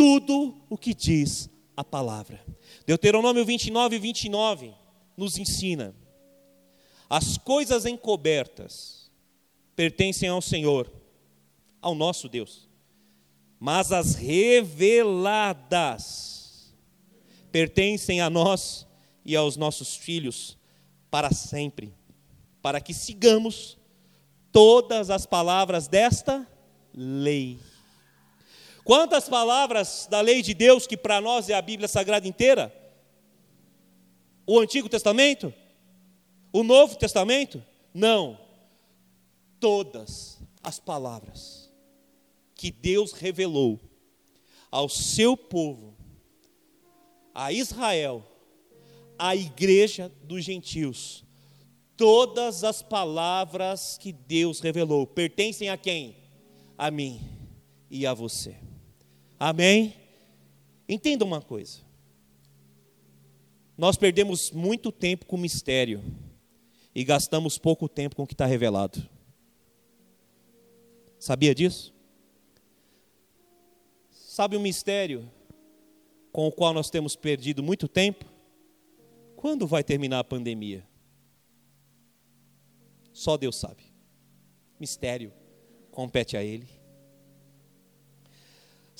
tudo 0.00 0.56
o 0.70 0.78
que 0.78 0.94
diz 0.94 1.50
a 1.76 1.84
palavra. 1.84 2.42
Deuteronômio 2.86 3.44
29, 3.44 3.98
29 3.98 4.72
nos 5.14 5.36
ensina: 5.36 5.94
as 7.10 7.36
coisas 7.36 7.84
encobertas 7.84 9.10
pertencem 9.76 10.30
ao 10.30 10.40
Senhor, 10.40 10.90
ao 11.82 11.94
nosso 11.94 12.30
Deus, 12.30 12.66
mas 13.58 13.92
as 13.92 14.14
reveladas 14.14 15.60
pertencem 17.52 18.22
a 18.22 18.30
nós 18.30 18.86
e 19.22 19.36
aos 19.36 19.58
nossos 19.58 19.94
filhos 19.96 20.56
para 21.10 21.30
sempre, 21.30 21.92
para 22.62 22.80
que 22.80 22.94
sigamos 22.94 23.76
todas 24.50 25.10
as 25.10 25.26
palavras 25.26 25.86
desta 25.88 26.48
lei. 26.94 27.58
Quantas 28.84 29.28
palavras 29.28 30.06
da 30.10 30.20
lei 30.20 30.42
de 30.42 30.54
Deus, 30.54 30.86
que 30.86 30.96
para 30.96 31.20
nós 31.20 31.48
é 31.48 31.54
a 31.54 31.62
Bíblia 31.62 31.88
Sagrada 31.88 32.26
inteira? 32.26 32.74
O 34.46 34.58
Antigo 34.58 34.88
Testamento? 34.88 35.52
O 36.52 36.62
Novo 36.62 36.96
Testamento? 36.96 37.62
Não. 37.94 38.38
Todas 39.58 40.38
as 40.62 40.78
palavras 40.78 41.70
que 42.54 42.70
Deus 42.70 43.12
revelou 43.12 43.80
ao 44.70 44.88
seu 44.88 45.36
povo, 45.36 45.96
a 47.34 47.52
Israel, 47.52 48.24
a 49.18 49.36
igreja 49.36 50.10
dos 50.22 50.44
gentios, 50.44 51.24
todas 51.96 52.64
as 52.64 52.82
palavras 52.82 53.98
que 53.98 54.12
Deus 54.12 54.60
revelou 54.60 55.06
pertencem 55.06 55.68
a 55.68 55.76
quem? 55.76 56.16
A 56.76 56.90
mim 56.90 57.20
e 57.90 58.06
a 58.06 58.14
você. 58.14 58.69
Amém? 59.40 59.94
Entenda 60.86 61.24
uma 61.24 61.40
coisa. 61.40 61.78
Nós 63.74 63.96
perdemos 63.96 64.50
muito 64.50 64.92
tempo 64.92 65.24
com 65.24 65.38
mistério 65.38 66.02
e 66.94 67.02
gastamos 67.02 67.56
pouco 67.56 67.88
tempo 67.88 68.14
com 68.16 68.24
o 68.24 68.26
que 68.26 68.34
está 68.34 68.44
revelado. 68.44 69.02
Sabia 71.18 71.54
disso? 71.54 71.94
Sabe 74.10 74.56
o 74.56 74.60
mistério 74.60 75.26
com 76.30 76.46
o 76.46 76.52
qual 76.52 76.74
nós 76.74 76.90
temos 76.90 77.16
perdido 77.16 77.62
muito 77.62 77.88
tempo? 77.88 78.26
Quando 79.36 79.66
vai 79.66 79.82
terminar 79.82 80.18
a 80.18 80.24
pandemia? 80.24 80.86
Só 83.10 83.38
Deus 83.38 83.56
sabe. 83.56 83.84
Mistério 84.78 85.32
compete 85.90 86.36
a 86.36 86.44
Ele. 86.44 86.79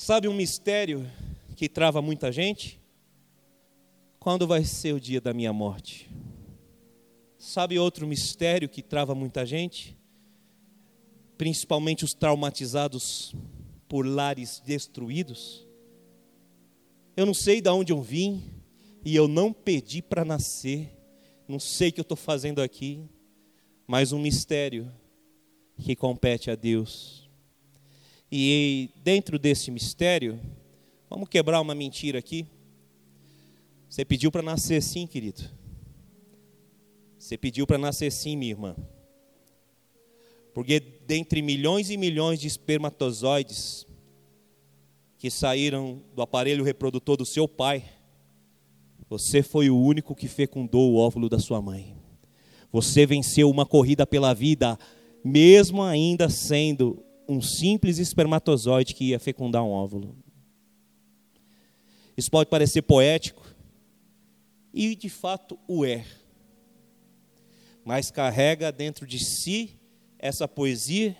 Sabe 0.03 0.27
um 0.27 0.33
mistério 0.33 1.07
que 1.55 1.69
trava 1.69 2.01
muita 2.01 2.31
gente? 2.31 2.81
Quando 4.19 4.47
vai 4.47 4.65
ser 4.65 4.95
o 4.95 4.99
dia 4.99 5.21
da 5.21 5.31
minha 5.31 5.53
morte? 5.53 6.09
Sabe 7.37 7.77
outro 7.77 8.07
mistério 8.07 8.67
que 8.67 8.81
trava 8.81 9.13
muita 9.13 9.45
gente? 9.45 9.95
Principalmente 11.37 12.03
os 12.03 12.15
traumatizados 12.15 13.35
por 13.87 14.03
lares 14.03 14.59
destruídos. 14.65 15.67
Eu 17.15 17.27
não 17.27 17.33
sei 17.35 17.61
de 17.61 17.69
onde 17.69 17.93
eu 17.93 18.01
vim 18.01 18.43
e 19.05 19.15
eu 19.15 19.27
não 19.27 19.53
pedi 19.53 20.01
para 20.01 20.25
nascer. 20.25 20.97
Não 21.47 21.59
sei 21.59 21.89
o 21.89 21.93
que 21.93 21.99
eu 21.99 22.03
estou 22.03 22.17
fazendo 22.17 22.59
aqui, 22.59 23.07
mas 23.85 24.11
um 24.11 24.19
mistério 24.19 24.91
que 25.77 25.95
compete 25.95 26.49
a 26.49 26.55
Deus 26.55 27.20
e 28.31 28.89
dentro 29.03 29.37
desse 29.37 29.69
mistério, 29.69 30.39
vamos 31.09 31.27
quebrar 31.27 31.59
uma 31.59 31.75
mentira 31.75 32.19
aqui. 32.19 32.47
Você 33.89 34.05
pediu 34.05 34.31
para 34.31 34.41
nascer 34.41 34.81
sim, 34.81 35.05
querido. 35.05 35.41
Você 37.19 37.37
pediu 37.37 37.67
para 37.67 37.77
nascer 37.77 38.09
sim, 38.09 38.37
minha 38.37 38.51
irmã. 38.51 38.75
Porque 40.53 40.79
dentre 40.79 41.41
milhões 41.41 41.89
e 41.89 41.97
milhões 41.97 42.39
de 42.39 42.47
espermatozoides 42.47 43.85
que 45.17 45.29
saíram 45.29 46.01
do 46.15 46.21
aparelho 46.21 46.63
reprodutor 46.63 47.17
do 47.17 47.25
seu 47.25 47.47
pai, 47.47 47.83
você 49.09 49.43
foi 49.43 49.69
o 49.69 49.77
único 49.77 50.15
que 50.15 50.29
fecundou 50.29 50.93
o 50.93 50.95
óvulo 50.95 51.27
da 51.27 51.37
sua 51.37 51.61
mãe. 51.61 51.97
Você 52.71 53.05
venceu 53.05 53.49
uma 53.49 53.65
corrida 53.65 54.07
pela 54.07 54.33
vida, 54.33 54.79
mesmo 55.21 55.83
ainda 55.83 56.29
sendo 56.29 57.03
um 57.31 57.41
simples 57.41 57.97
espermatozoide 57.97 58.93
que 58.93 59.05
ia 59.05 59.19
fecundar 59.19 59.63
um 59.63 59.69
óvulo. 59.69 60.17
Isso 62.17 62.29
pode 62.29 62.49
parecer 62.49 62.81
poético, 62.81 63.41
e 64.73 64.95
de 64.97 65.07
fato 65.07 65.57
o 65.65 65.85
é. 65.85 66.05
Mas 67.85 68.11
carrega 68.11 68.69
dentro 68.69 69.07
de 69.07 69.17
si 69.17 69.79
essa 70.19 70.45
poesia 70.45 71.17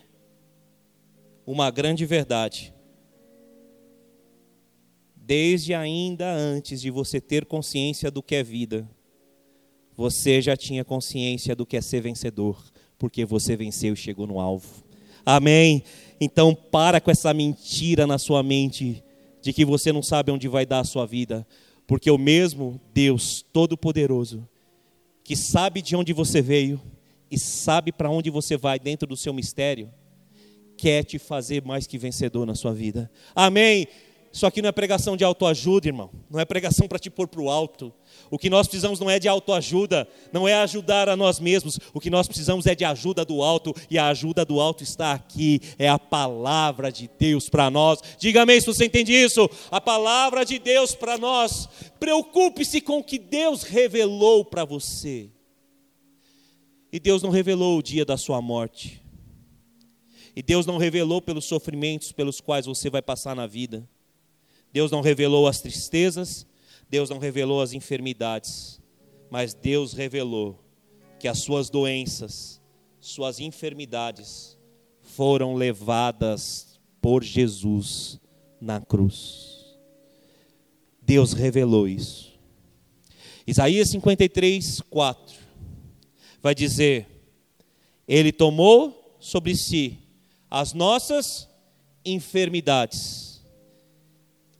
uma 1.45 1.71
grande 1.71 2.05
verdade. 2.05 2.73
Desde 5.15 5.73
ainda 5.73 6.29
antes 6.29 6.81
de 6.81 6.91
você 6.91 7.21
ter 7.21 7.45
consciência 7.45 8.11
do 8.11 8.21
que 8.21 8.35
é 8.35 8.43
vida, 8.43 8.89
você 9.95 10.41
já 10.41 10.57
tinha 10.57 10.83
consciência 10.83 11.55
do 11.55 11.65
que 11.65 11.77
é 11.77 11.81
ser 11.81 12.01
vencedor, 12.01 12.61
porque 12.97 13.23
você 13.23 13.55
venceu 13.55 13.93
e 13.93 13.97
chegou 13.97 14.27
no 14.27 14.41
alvo. 14.41 14.90
Amém? 15.25 15.83
Então, 16.19 16.53
para 16.53 17.01
com 17.01 17.09
essa 17.09 17.33
mentira 17.33 18.05
na 18.05 18.17
sua 18.17 18.43
mente 18.43 19.03
de 19.41 19.51
que 19.51 19.65
você 19.65 19.91
não 19.91 20.03
sabe 20.03 20.31
onde 20.31 20.47
vai 20.47 20.65
dar 20.65 20.79
a 20.79 20.83
sua 20.83 21.05
vida, 21.05 21.45
porque 21.87 22.11
o 22.11 22.17
mesmo 22.17 22.79
Deus 22.93 23.43
Todo-Poderoso, 23.51 24.47
que 25.23 25.35
sabe 25.35 25.81
de 25.81 25.95
onde 25.95 26.13
você 26.13 26.41
veio 26.41 26.79
e 27.29 27.39
sabe 27.39 27.91
para 27.91 28.09
onde 28.09 28.29
você 28.29 28.55
vai 28.55 28.79
dentro 28.79 29.07
do 29.07 29.17
seu 29.17 29.33
mistério, 29.33 29.91
quer 30.77 31.03
te 31.03 31.17
fazer 31.17 31.63
mais 31.63 31.87
que 31.87 31.97
vencedor 31.97 32.45
na 32.45 32.55
sua 32.55 32.73
vida. 32.73 33.09
Amém? 33.35 33.87
Isso 34.33 34.45
aqui 34.45 34.61
não 34.61 34.69
é 34.69 34.71
pregação 34.71 35.17
de 35.17 35.25
autoajuda, 35.25 35.87
irmão. 35.87 36.09
Não 36.29 36.39
é 36.39 36.45
pregação 36.45 36.87
para 36.87 36.97
te 36.97 37.09
pôr 37.09 37.27
para 37.27 37.41
o 37.41 37.49
alto. 37.49 37.93
O 38.29 38.37
que 38.37 38.49
nós 38.49 38.65
precisamos 38.65 38.97
não 38.97 39.09
é 39.09 39.19
de 39.19 39.27
autoajuda, 39.27 40.07
não 40.31 40.47
é 40.47 40.53
ajudar 40.53 41.09
a 41.09 41.17
nós 41.17 41.37
mesmos. 41.37 41.77
O 41.93 41.99
que 41.99 42.09
nós 42.09 42.27
precisamos 42.27 42.65
é 42.65 42.73
de 42.73 42.85
ajuda 42.85 43.25
do 43.25 43.43
alto, 43.43 43.75
e 43.89 43.97
a 43.97 44.07
ajuda 44.07 44.45
do 44.45 44.61
alto 44.61 44.83
está 44.83 45.11
aqui. 45.11 45.59
É 45.77 45.89
a 45.89 45.99
palavra 45.99 46.89
de 46.89 47.09
Deus 47.19 47.49
para 47.49 47.69
nós. 47.69 47.99
Diga 48.17 48.43
amém 48.43 48.61
se 48.61 48.67
você 48.67 48.85
entende 48.85 49.11
isso. 49.11 49.49
A 49.69 49.81
palavra 49.81 50.45
de 50.45 50.57
Deus 50.57 50.95
para 50.95 51.17
nós. 51.17 51.67
Preocupe-se 51.99 52.79
com 52.79 52.99
o 52.99 53.03
que 53.03 53.19
Deus 53.19 53.63
revelou 53.63 54.45
para 54.45 54.63
você. 54.63 55.29
E 56.89 57.01
Deus 57.01 57.21
não 57.21 57.31
revelou 57.31 57.77
o 57.77 57.83
dia 57.83 58.05
da 58.05 58.15
sua 58.15 58.41
morte. 58.41 59.01
E 60.33 60.41
Deus 60.41 60.65
não 60.65 60.77
revelou 60.77 61.21
pelos 61.21 61.43
sofrimentos 61.43 62.13
pelos 62.13 62.39
quais 62.39 62.65
você 62.65 62.89
vai 62.89 63.01
passar 63.01 63.35
na 63.35 63.45
vida. 63.45 63.85
Deus 64.71 64.91
não 64.91 65.01
revelou 65.01 65.47
as 65.47 65.61
tristezas, 65.61 66.45
Deus 66.89 67.09
não 67.09 67.19
revelou 67.19 67.61
as 67.61 67.73
enfermidades, 67.73 68.81
mas 69.29 69.53
Deus 69.53 69.93
revelou 69.93 70.59
que 71.19 71.27
as 71.27 71.39
suas 71.39 71.69
doenças, 71.69 72.61
suas 72.99 73.39
enfermidades 73.39 74.57
foram 75.01 75.55
levadas 75.55 76.79
por 77.01 77.23
Jesus 77.23 78.19
na 78.59 78.79
cruz. 78.79 79.77
Deus 81.01 81.33
revelou 81.33 81.87
isso. 81.87 82.31
Isaías 83.45 83.89
53, 83.89 84.81
4 84.89 85.35
vai 86.41 86.55
dizer: 86.55 87.07
Ele 88.07 88.31
tomou 88.31 89.15
sobre 89.19 89.55
si 89.55 89.99
as 90.49 90.73
nossas 90.73 91.47
enfermidades, 92.03 93.30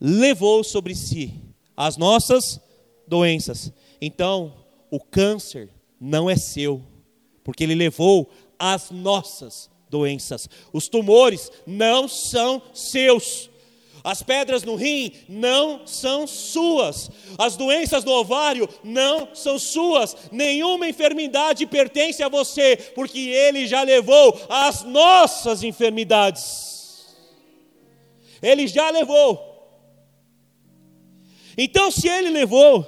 levou 0.02 0.64
sobre 0.64 0.96
si 0.96 1.32
as 1.78 1.96
nossas 1.96 2.60
doenças. 3.08 3.72
Então, 4.02 4.54
o 4.90 5.00
câncer 5.00 5.70
não 6.00 6.28
é 6.28 6.36
seu, 6.36 6.82
porque 7.44 7.64
ele 7.64 7.76
levou 7.76 8.30
as 8.58 8.90
nossas 8.90 9.70
doenças. 9.90 10.50
Os 10.74 10.88
tumores 10.88 11.52
não 11.68 12.08
são 12.08 12.62
seus. 12.74 13.52
As 14.04 14.24
pedras 14.24 14.64
no 14.64 14.76
rim 14.76 15.14
não 15.30 15.86
são 15.86 16.26
suas. 16.26 17.12
As 17.38 17.56
doenças 17.56 18.04
do 18.04 18.12
ovário 18.12 18.68
não 18.84 19.36
são 19.36 19.60
suas. 19.60 20.18
Nenhuma 20.32 20.90
enfermidade 20.90 21.68
pertence 21.68 22.24
a 22.24 22.30
você, 22.30 22.76
porque 22.96 23.20
Ele 23.20 23.68
já 23.68 23.84
levou 23.84 24.40
as 24.50 24.84
nossas 24.84 25.62
enfermidades. 25.62 27.06
Ele 28.42 28.66
já 28.66 28.90
levou. 28.90 29.51
Então, 31.64 31.92
se 31.92 32.08
Ele 32.08 32.32
levou, 32.32 32.84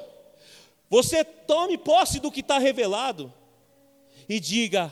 você 0.90 1.24
tome 1.24 1.78
posse 1.78 2.20
do 2.20 2.32
que 2.32 2.40
está 2.40 2.58
revelado 2.58 3.32
e 4.28 4.40
diga: 4.40 4.92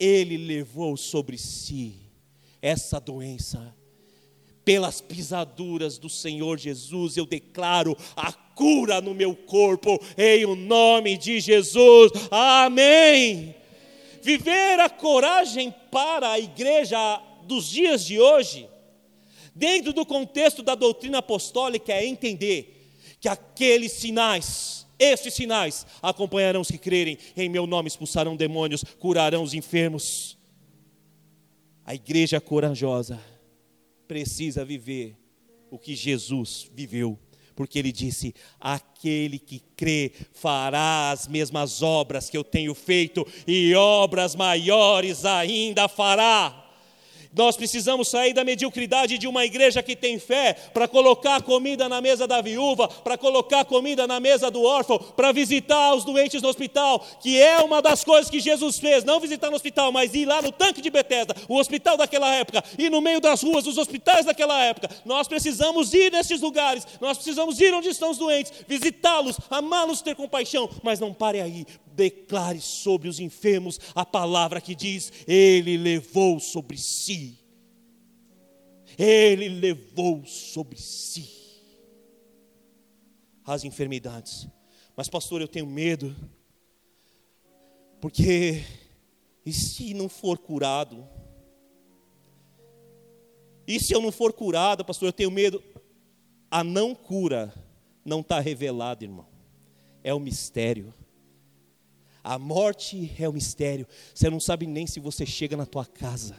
Ele 0.00 0.36
levou 0.36 0.96
sobre 0.96 1.38
si 1.38 1.94
essa 2.60 2.98
doença 2.98 3.72
pelas 4.64 5.00
pisaduras 5.00 5.96
do 5.96 6.08
Senhor 6.08 6.58
Jesus, 6.58 7.16
eu 7.16 7.24
declaro 7.24 7.96
a 8.16 8.32
cura 8.32 9.00
no 9.00 9.14
meu 9.14 9.36
corpo, 9.36 9.96
em 10.18 10.44
o 10.44 10.56
nome 10.56 11.16
de 11.16 11.38
Jesus, 11.38 12.10
amém. 12.32 13.54
Viver 14.22 14.80
a 14.80 14.90
coragem 14.90 15.72
para 15.88 16.32
a 16.32 16.40
igreja 16.40 16.98
dos 17.44 17.68
dias 17.68 18.04
de 18.04 18.18
hoje, 18.18 18.68
dentro 19.54 19.92
do 19.92 20.04
contexto 20.04 20.64
da 20.64 20.74
doutrina 20.74 21.18
apostólica, 21.18 21.92
é 21.92 22.04
entender 22.04 22.73
que 23.24 23.28
aqueles 23.28 23.92
sinais, 23.92 24.86
esses 24.98 25.32
sinais, 25.32 25.86
acompanharão 26.02 26.60
os 26.60 26.70
que 26.70 26.76
crerem, 26.76 27.16
em 27.34 27.48
meu 27.48 27.66
nome 27.66 27.88
expulsarão 27.88 28.36
demônios, 28.36 28.84
curarão 28.98 29.42
os 29.42 29.54
enfermos. 29.54 30.36
A 31.86 31.94
igreja 31.94 32.38
corajosa 32.38 33.18
precisa 34.06 34.62
viver 34.62 35.16
o 35.70 35.78
que 35.78 35.96
Jesus 35.96 36.70
viveu, 36.74 37.18
porque 37.56 37.78
ele 37.78 37.90
disse: 37.90 38.34
Aquele 38.60 39.38
que 39.38 39.62
crê 39.74 40.12
fará 40.34 41.10
as 41.10 41.26
mesmas 41.26 41.80
obras 41.80 42.28
que 42.28 42.36
eu 42.36 42.44
tenho 42.44 42.74
feito, 42.74 43.26
e 43.46 43.74
obras 43.74 44.34
maiores 44.34 45.24
ainda 45.24 45.88
fará. 45.88 46.63
Nós 47.34 47.56
precisamos 47.56 48.08
sair 48.08 48.32
da 48.32 48.44
mediocridade 48.44 49.18
de 49.18 49.26
uma 49.26 49.44
igreja 49.44 49.82
que 49.82 49.96
tem 49.96 50.18
fé 50.18 50.54
para 50.72 50.86
colocar 50.86 51.42
comida 51.42 51.88
na 51.88 52.00
mesa 52.00 52.26
da 52.26 52.40
viúva, 52.40 52.88
para 52.88 53.18
colocar 53.18 53.64
comida 53.64 54.06
na 54.06 54.20
mesa 54.20 54.50
do 54.50 54.62
órfão, 54.62 54.98
para 54.98 55.32
visitar 55.32 55.94
os 55.94 56.04
doentes 56.04 56.40
no 56.40 56.48
hospital, 56.48 57.04
que 57.20 57.40
é 57.40 57.58
uma 57.58 57.82
das 57.82 58.04
coisas 58.04 58.30
que 58.30 58.38
Jesus 58.38 58.78
fez, 58.78 59.02
não 59.02 59.18
visitar 59.18 59.50
no 59.50 59.56
hospital, 59.56 59.90
mas 59.90 60.14
ir 60.14 60.26
lá 60.26 60.40
no 60.40 60.52
tanque 60.52 60.80
de 60.80 60.90
Betesda, 60.90 61.34
o 61.48 61.58
hospital 61.58 61.96
daquela 61.96 62.32
época, 62.34 62.62
e 62.78 62.88
no 62.88 63.00
meio 63.00 63.20
das 63.20 63.42
ruas, 63.42 63.66
os 63.66 63.78
hospitais 63.78 64.24
daquela 64.24 64.62
época. 64.62 64.88
Nós 65.04 65.26
precisamos 65.26 65.92
ir 65.92 66.12
nesses 66.12 66.40
lugares, 66.40 66.86
nós 67.00 67.16
precisamos 67.16 67.60
ir 67.60 67.74
onde 67.74 67.88
estão 67.88 68.10
os 68.10 68.18
doentes, 68.18 68.52
visitá-los, 68.68 69.36
amá-los, 69.50 70.02
ter 70.02 70.14
compaixão, 70.14 70.70
mas 70.82 71.00
não 71.00 71.12
pare 71.12 71.40
aí, 71.40 71.66
declare 71.94 72.60
sobre 72.60 73.08
os 73.08 73.20
enfermos 73.20 73.78
a 73.94 74.04
palavra 74.04 74.60
que 74.60 74.74
diz: 74.74 75.12
Ele 75.26 75.76
levou 75.76 76.40
sobre 76.40 76.76
si. 76.76 77.38
Ele 78.96 79.48
levou 79.48 80.24
sobre 80.24 80.78
si 80.78 81.28
as 83.44 83.64
enfermidades. 83.64 84.48
Mas, 84.96 85.08
pastor, 85.08 85.40
eu 85.40 85.48
tenho 85.48 85.66
medo, 85.66 86.14
porque 88.00 88.64
e 89.44 89.52
se 89.52 89.92
não 89.92 90.08
for 90.08 90.38
curado? 90.38 91.06
E 93.66 93.78
se 93.78 93.92
eu 93.92 94.00
não 94.00 94.10
for 94.10 94.32
curado, 94.32 94.84
pastor, 94.84 95.08
eu 95.08 95.12
tenho 95.12 95.30
medo. 95.30 95.62
A 96.50 96.64
não 96.64 96.94
cura 96.94 97.52
não 98.04 98.20
está 98.20 98.40
revelada, 98.40 99.04
irmão. 99.04 99.26
É 100.02 100.12
o 100.14 100.16
um 100.16 100.20
mistério. 100.20 100.94
A 102.24 102.38
morte 102.38 103.12
é 103.18 103.28
um 103.28 103.32
mistério. 103.32 103.86
Você 104.14 104.30
não 104.30 104.40
sabe 104.40 104.66
nem 104.66 104.86
se 104.86 104.98
você 104.98 105.26
chega 105.26 105.58
na 105.58 105.66
tua 105.66 105.84
casa. 105.84 106.34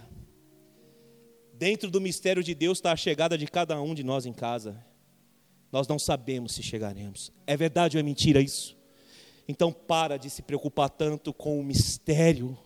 Dentro 1.53 1.91
do 1.91 2.01
mistério 2.01 2.43
de 2.43 2.55
Deus 2.55 2.79
está 2.79 2.91
a 2.91 2.95
chegada 2.95 3.37
de 3.37 3.45
cada 3.45 3.79
um 3.79 3.93
de 3.93 4.03
nós 4.03 4.25
em 4.25 4.33
casa. 4.33 4.83
Nós 5.71 5.87
não 5.87 5.99
sabemos 5.99 6.53
se 6.53 6.63
chegaremos. 6.63 7.31
É 7.45 7.55
verdade 7.55 7.97
ou 7.97 7.99
é 7.99 8.03
mentira 8.03 8.41
isso? 8.41 8.75
Então 9.47 9.71
para 9.71 10.17
de 10.17 10.27
se 10.27 10.41
preocupar 10.41 10.89
tanto 10.89 11.31
com 11.31 11.59
o 11.59 11.63
mistério 11.63 12.57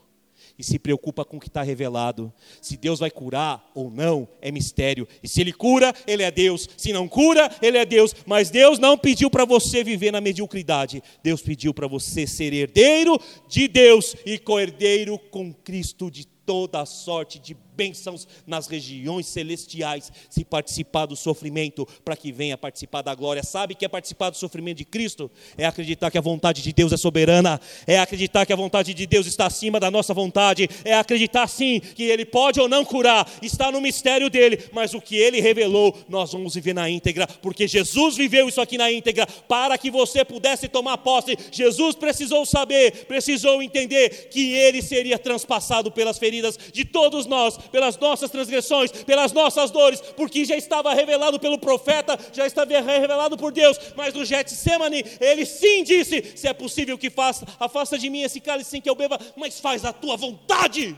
e 0.59 0.63
se 0.63 0.77
preocupa 0.77 1.23
com 1.23 1.37
o 1.37 1.39
que 1.39 1.47
está 1.47 1.63
revelado. 1.63 2.33
Se 2.61 2.75
Deus 2.75 2.99
vai 2.99 3.09
curar 3.09 3.71
ou 3.73 3.89
não, 3.89 4.27
é 4.41 4.51
mistério. 4.51 5.07
E 5.23 5.27
se 5.27 5.39
Ele 5.39 5.53
cura, 5.53 5.95
Ele 6.05 6.21
é 6.21 6.29
Deus. 6.29 6.67
Se 6.75 6.91
não 6.91 7.07
cura, 7.07 7.49
Ele 7.61 7.77
é 7.77 7.85
Deus. 7.85 8.13
Mas 8.25 8.49
Deus 8.49 8.77
não 8.77 8.97
pediu 8.97 9.29
para 9.29 9.45
você 9.45 9.85
viver 9.85 10.11
na 10.11 10.19
mediocridade. 10.19 11.01
Deus 11.23 11.41
pediu 11.41 11.73
para 11.73 11.87
você 11.87 12.27
ser 12.27 12.53
herdeiro 12.53 13.17
de 13.47 13.69
Deus 13.69 14.17
e 14.25 14.37
co-herdeiro 14.37 15.17
com 15.17 15.53
Cristo 15.53 16.11
de 16.11 16.25
toda 16.25 16.85
sorte 16.85 17.39
de 17.39 17.55
bênçãos 17.79 18.27
nas 18.45 18.67
regiões 18.67 19.25
celestiais, 19.25 20.11
se 20.29 20.43
participar 20.43 21.05
do 21.05 21.15
sofrimento, 21.15 21.87
para 22.03 22.17
que 22.17 22.29
venha 22.29 22.57
participar 22.57 23.01
da 23.01 23.15
glória. 23.15 23.41
Sabe 23.41 23.73
que 23.73 23.85
é 23.85 23.87
participar 23.87 24.29
do 24.31 24.35
sofrimento 24.35 24.79
de 24.79 24.83
Cristo? 24.85 25.31
É 25.57 25.65
acreditar 25.65 26.11
que 26.11 26.17
a 26.17 26.21
vontade 26.21 26.61
de 26.61 26.73
Deus 26.73 26.91
é 26.91 26.97
soberana, 26.97 27.57
é 27.87 27.97
acreditar 27.97 28.45
que 28.45 28.51
a 28.51 28.55
vontade 28.57 28.93
de 28.93 29.07
Deus 29.07 29.25
está 29.27 29.45
acima 29.45 29.79
da 29.79 29.89
nossa 29.89 30.13
vontade, 30.13 30.67
é 30.83 30.93
acreditar 30.93 31.47
sim 31.47 31.79
que 31.79 32.03
Ele 32.03 32.25
pode 32.25 32.59
ou 32.59 32.67
não 32.67 32.83
curar, 32.83 33.25
está 33.41 33.71
no 33.71 33.79
mistério 33.79 34.29
dele, 34.29 34.61
mas 34.73 34.93
o 34.93 34.99
que 34.99 35.15
Ele 35.15 35.39
revelou, 35.39 35.97
nós 36.09 36.33
vamos 36.33 36.55
viver 36.55 36.73
na 36.73 36.89
íntegra, 36.89 37.25
porque 37.41 37.65
Jesus 37.65 38.17
viveu 38.17 38.49
isso 38.49 38.59
aqui 38.59 38.77
na 38.77 38.91
íntegra, 38.91 39.25
para 39.47 39.77
que 39.77 39.89
você 39.89 40.25
pudesse 40.25 40.67
tomar 40.67 40.97
posse. 40.97 41.37
Jesus 41.49 41.95
precisou 41.95 42.45
saber, 42.45 43.05
precisou 43.05 43.63
entender 43.63 44.27
que 44.29 44.53
Ele 44.53 44.81
seria 44.81 45.17
transpassado 45.17 45.89
pelas 45.89 46.17
feridas 46.17 46.59
de 46.73 46.83
todos 46.83 47.25
nós, 47.25 47.57
pelas 47.71 47.97
nossas 47.97 48.29
transgressões, 48.29 48.91
pelas 48.91 49.31
nossas 49.31 49.71
dores, 49.71 50.01
porque 50.15 50.45
já 50.45 50.55
estava 50.55 50.93
revelado 50.93 51.39
pelo 51.39 51.57
profeta, 51.57 52.17
já 52.33 52.45
estava 52.45 52.79
revelado 52.79 53.37
por 53.37 53.51
Deus, 53.51 53.77
mas 53.95 54.13
no 54.13 54.25
Getsemane, 54.25 55.03
ele 55.19 55.45
sim 55.45 55.83
disse: 55.83 56.33
se 56.35 56.47
é 56.47 56.53
possível 56.53 56.97
que 56.97 57.09
faça, 57.09 57.45
afasta 57.59 57.97
de 57.97 58.09
mim 58.09 58.21
esse 58.21 58.39
cálice 58.39 58.69
sem 58.69 58.81
que 58.81 58.89
eu 58.89 58.95
beba, 58.95 59.19
mas 59.35 59.59
faz 59.59 59.85
a 59.85 59.93
tua 59.93 60.17
vontade. 60.17 60.97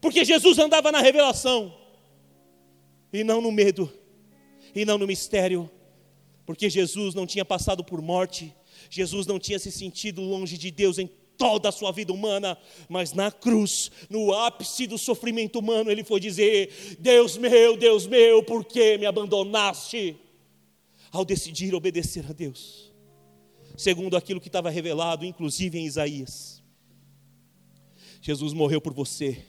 Porque 0.00 0.24
Jesus 0.24 0.58
andava 0.58 0.92
na 0.92 1.00
revelação, 1.00 1.74
e 3.12 3.24
não 3.24 3.40
no 3.40 3.50
medo, 3.50 3.92
e 4.74 4.84
não 4.84 4.98
no 4.98 5.06
mistério, 5.06 5.70
porque 6.46 6.70
Jesus 6.70 7.14
não 7.14 7.26
tinha 7.26 7.44
passado 7.44 7.82
por 7.82 8.00
morte, 8.00 8.54
Jesus 8.88 9.26
não 9.26 9.38
tinha 9.38 9.58
se 9.58 9.70
sentido 9.70 10.22
longe 10.22 10.56
de 10.56 10.70
Deus 10.70 10.98
em 10.98 11.10
toda 11.38 11.68
a 11.68 11.72
sua 11.72 11.92
vida 11.92 12.12
humana, 12.12 12.58
mas 12.88 13.12
na 13.12 13.30
cruz, 13.30 13.90
no 14.10 14.34
ápice 14.34 14.86
do 14.88 14.98
sofrimento 14.98 15.60
humano, 15.60 15.90
ele 15.90 16.02
foi 16.02 16.18
dizer: 16.18 16.96
Deus 16.98 17.36
meu, 17.36 17.76
Deus 17.76 18.06
meu, 18.06 18.42
por 18.42 18.64
que 18.64 18.98
me 18.98 19.06
abandonaste? 19.06 20.16
Ao 21.10 21.24
decidir 21.24 21.74
obedecer 21.74 22.26
a 22.28 22.34
Deus, 22.34 22.92
segundo 23.74 24.14
aquilo 24.14 24.40
que 24.40 24.48
estava 24.48 24.68
revelado, 24.68 25.24
inclusive 25.24 25.78
em 25.78 25.86
Isaías. 25.86 26.62
Jesus 28.20 28.52
morreu 28.52 28.78
por 28.78 28.92
você, 28.92 29.42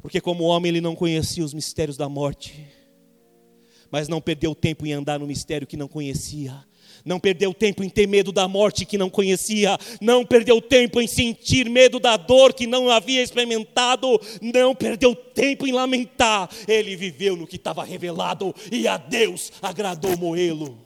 porque 0.00 0.20
como 0.20 0.44
homem 0.44 0.68
ele 0.68 0.80
não 0.80 0.94
conhecia 0.94 1.44
os 1.44 1.52
mistérios 1.52 1.96
da 1.96 2.08
morte, 2.08 2.68
mas 3.90 4.06
não 4.06 4.20
perdeu 4.20 4.54
tempo 4.54 4.86
em 4.86 4.92
andar 4.92 5.18
no 5.18 5.26
mistério 5.26 5.66
que 5.66 5.76
não 5.76 5.88
conhecia. 5.88 6.64
Não 7.04 7.18
perdeu 7.18 7.52
tempo 7.54 7.82
em 7.82 7.88
ter 7.88 8.06
medo 8.06 8.32
da 8.32 8.46
morte 8.46 8.84
que 8.84 8.98
não 8.98 9.10
conhecia, 9.10 9.78
não 10.00 10.24
perdeu 10.24 10.60
tempo 10.60 11.00
em 11.00 11.06
sentir 11.06 11.68
medo 11.68 11.98
da 11.98 12.16
dor 12.16 12.52
que 12.52 12.66
não 12.66 12.90
havia 12.90 13.22
experimentado, 13.22 14.20
não 14.40 14.74
perdeu 14.74 15.14
tempo 15.14 15.66
em 15.66 15.72
lamentar. 15.72 16.48
Ele 16.66 16.96
viveu 16.96 17.36
no 17.36 17.46
que 17.46 17.56
estava 17.56 17.84
revelado 17.84 18.54
e 18.70 18.86
a 18.86 18.96
Deus 18.96 19.52
agradou 19.60 20.16
moê-lo. 20.16 20.78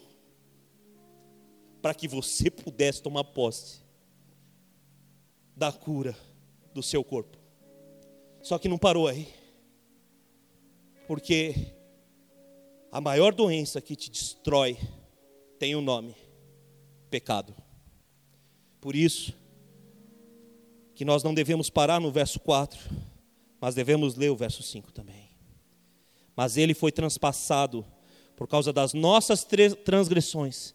Para 1.83 1.95
que 1.95 2.09
você 2.09 2.51
pudesse 2.51 3.03
tomar 3.03 3.25
posse 3.25 3.85
da 5.57 5.71
cura 5.71 6.17
do 6.73 6.83
seu 6.83 7.05
corpo. 7.05 7.39
Só 8.43 8.59
que 8.59 8.69
não 8.69 8.79
parou 8.79 9.07
aí. 9.07 9.29
Porque 11.07 11.55
a 12.91 13.01
maior 13.01 13.35
doença 13.35 13.81
que 13.81 13.95
te 13.95 14.11
destrói 14.11 14.79
tem 15.65 15.75
um 15.75 15.81
nome: 15.81 16.15
pecado. 17.09 17.55
Por 18.83 18.95
isso, 18.95 19.33
que 20.95 21.07
nós 21.07 21.23
não 21.23 21.33
devemos 21.33 21.71
parar 21.71 21.99
no 21.99 22.13
verso 22.13 22.39
4, 22.39 22.79
mas 23.59 23.75
devemos 23.75 24.15
ler 24.15 24.29
o 24.29 24.37
verso 24.37 24.63
5 24.63 24.93
também. 24.93 25.31
Mas 26.37 26.59
ele 26.59 26.75
foi 26.75 26.93
transpassado 26.93 27.83
por 28.37 28.47
causa 28.47 28.75
das 28.75 28.93
nossas 28.93 29.47
transgressões 29.87 30.75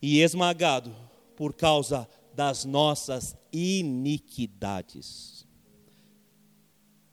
e 0.00 0.22
esmagado 0.22 0.96
por 1.36 1.52
causa 1.52 2.08
das 2.32 2.64
nossas 2.64 3.36
iniquidades. 3.52 5.46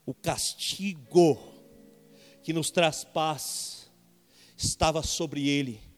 O 0.06 0.14
castigo 0.14 1.38
que 2.42 2.54
nos 2.54 2.70
traz 2.70 3.04
paz 3.04 3.90
estava 4.56 5.02
sobre 5.02 5.46
ele 5.46 5.92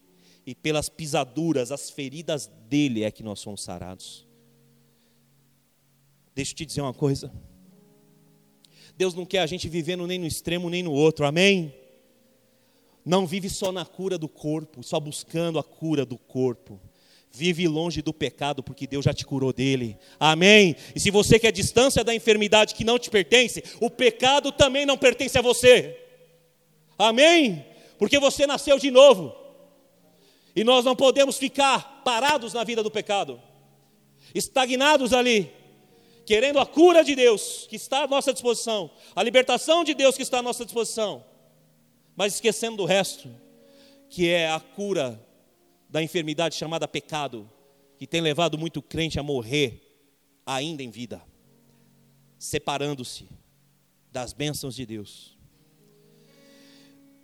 e 0.47 0.55
pelas 0.55 0.88
pisaduras, 0.88 1.72
as 1.72 1.90
feridas 1.90 2.49
dele 2.68 3.03
é 3.03 3.11
que 3.11 3.22
nós 3.22 3.40
somos 3.40 3.62
sarados. 3.62 4.24
Deixa 6.32 6.53
eu 6.53 6.57
te 6.57 6.64
dizer 6.64 6.82
uma 6.82 6.94
coisa. 6.94 7.32
Deus 8.97 9.12
não 9.12 9.26
quer 9.26 9.40
a 9.40 9.47
gente 9.47 9.68
vivendo 9.68 10.07
nem 10.07 10.18
no 10.18 10.26
extremo 10.26 10.70
nem 10.70 10.84
no 10.84 10.92
outro, 10.92 11.26
amém? 11.26 11.74
Não 13.05 13.26
vive 13.26 13.51
só 13.51 13.72
na 13.72 13.84
cura 13.84 14.16
do 14.16 14.28
corpo, 14.28 14.82
só 14.82 15.01
buscando 15.01 15.59
a 15.59 15.64
cura 15.64 16.07
do 16.07 16.16
corpo. 16.16 16.80
Vive 17.32 17.66
longe 17.66 18.01
do 18.01 18.14
pecado, 18.14 18.62
porque 18.62 18.86
Deus 18.86 19.05
já 19.05 19.12
te 19.12 19.26
curou 19.26 19.53
dele. 19.53 19.99
Amém? 20.18 20.76
E 20.94 21.01
se 21.01 21.11
você 21.11 21.38
quer 21.38 21.53
distância 21.53 22.03
da 22.05 22.14
enfermidade 22.14 22.74
que 22.74 22.84
não 22.84 22.99
te 22.99 23.11
pertence, 23.11 23.62
o 23.80 23.90
pecado 23.90 24.53
também 24.53 24.86
não 24.86 24.97
pertence 24.97 25.36
a 25.36 25.42
você. 25.42 26.01
Amém? 26.97 27.66
Porque 27.99 28.18
você 28.18 28.47
nasceu 28.47 28.78
de 28.78 28.90
novo. 28.90 29.45
E 30.57 30.64
nós 30.64 30.86
não 30.86 30.96
podemos 30.96 31.36
ficar 31.36 32.02
parados 32.02 32.54
na 32.54 32.64
vida 32.64 32.82
do 32.82 32.90
pecado, 32.90 33.38
estagnados 34.34 35.12
ali, 35.12 35.52
querendo 36.24 36.59
a 36.59 36.64
cura 36.64 37.04
de 37.04 37.14
Deus 37.14 37.66
que 37.68 37.76
está 37.76 38.04
à 38.04 38.07
nossa 38.07 38.32
disposição, 38.32 38.90
a 39.14 39.22
libertação 39.22 39.84
de 39.84 39.92
Deus 39.92 40.16
que 40.16 40.22
está 40.22 40.38
à 40.38 40.42
nossa 40.42 40.64
disposição, 40.64 41.22
mas 42.16 42.34
esquecendo 42.34 42.78
do 42.78 42.86
resto, 42.86 43.28
que 44.09 44.30
é 44.30 44.50
a 44.50 44.59
cura 44.59 45.22
da 45.90 46.02
enfermidade 46.02 46.54
chamada 46.54 46.88
pecado, 46.88 47.50
que 47.98 48.07
tem 48.07 48.22
levado 48.22 48.57
muito 48.57 48.80
crente 48.80 49.20
a 49.20 49.22
morrer 49.22 49.82
ainda 50.46 50.82
em 50.82 50.90
vida, 50.90 51.22
separando-se 52.38 53.28
das 54.11 54.32
bênçãos 54.32 54.74
de 54.74 54.86
Deus. 54.86 55.36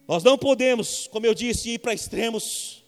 Nós 0.06 0.22
não 0.22 0.36
podemos, 0.36 1.06
como 1.06 1.24
eu 1.24 1.32
disse, 1.32 1.70
ir 1.70 1.78
para 1.78 1.94
extremos 1.94 2.81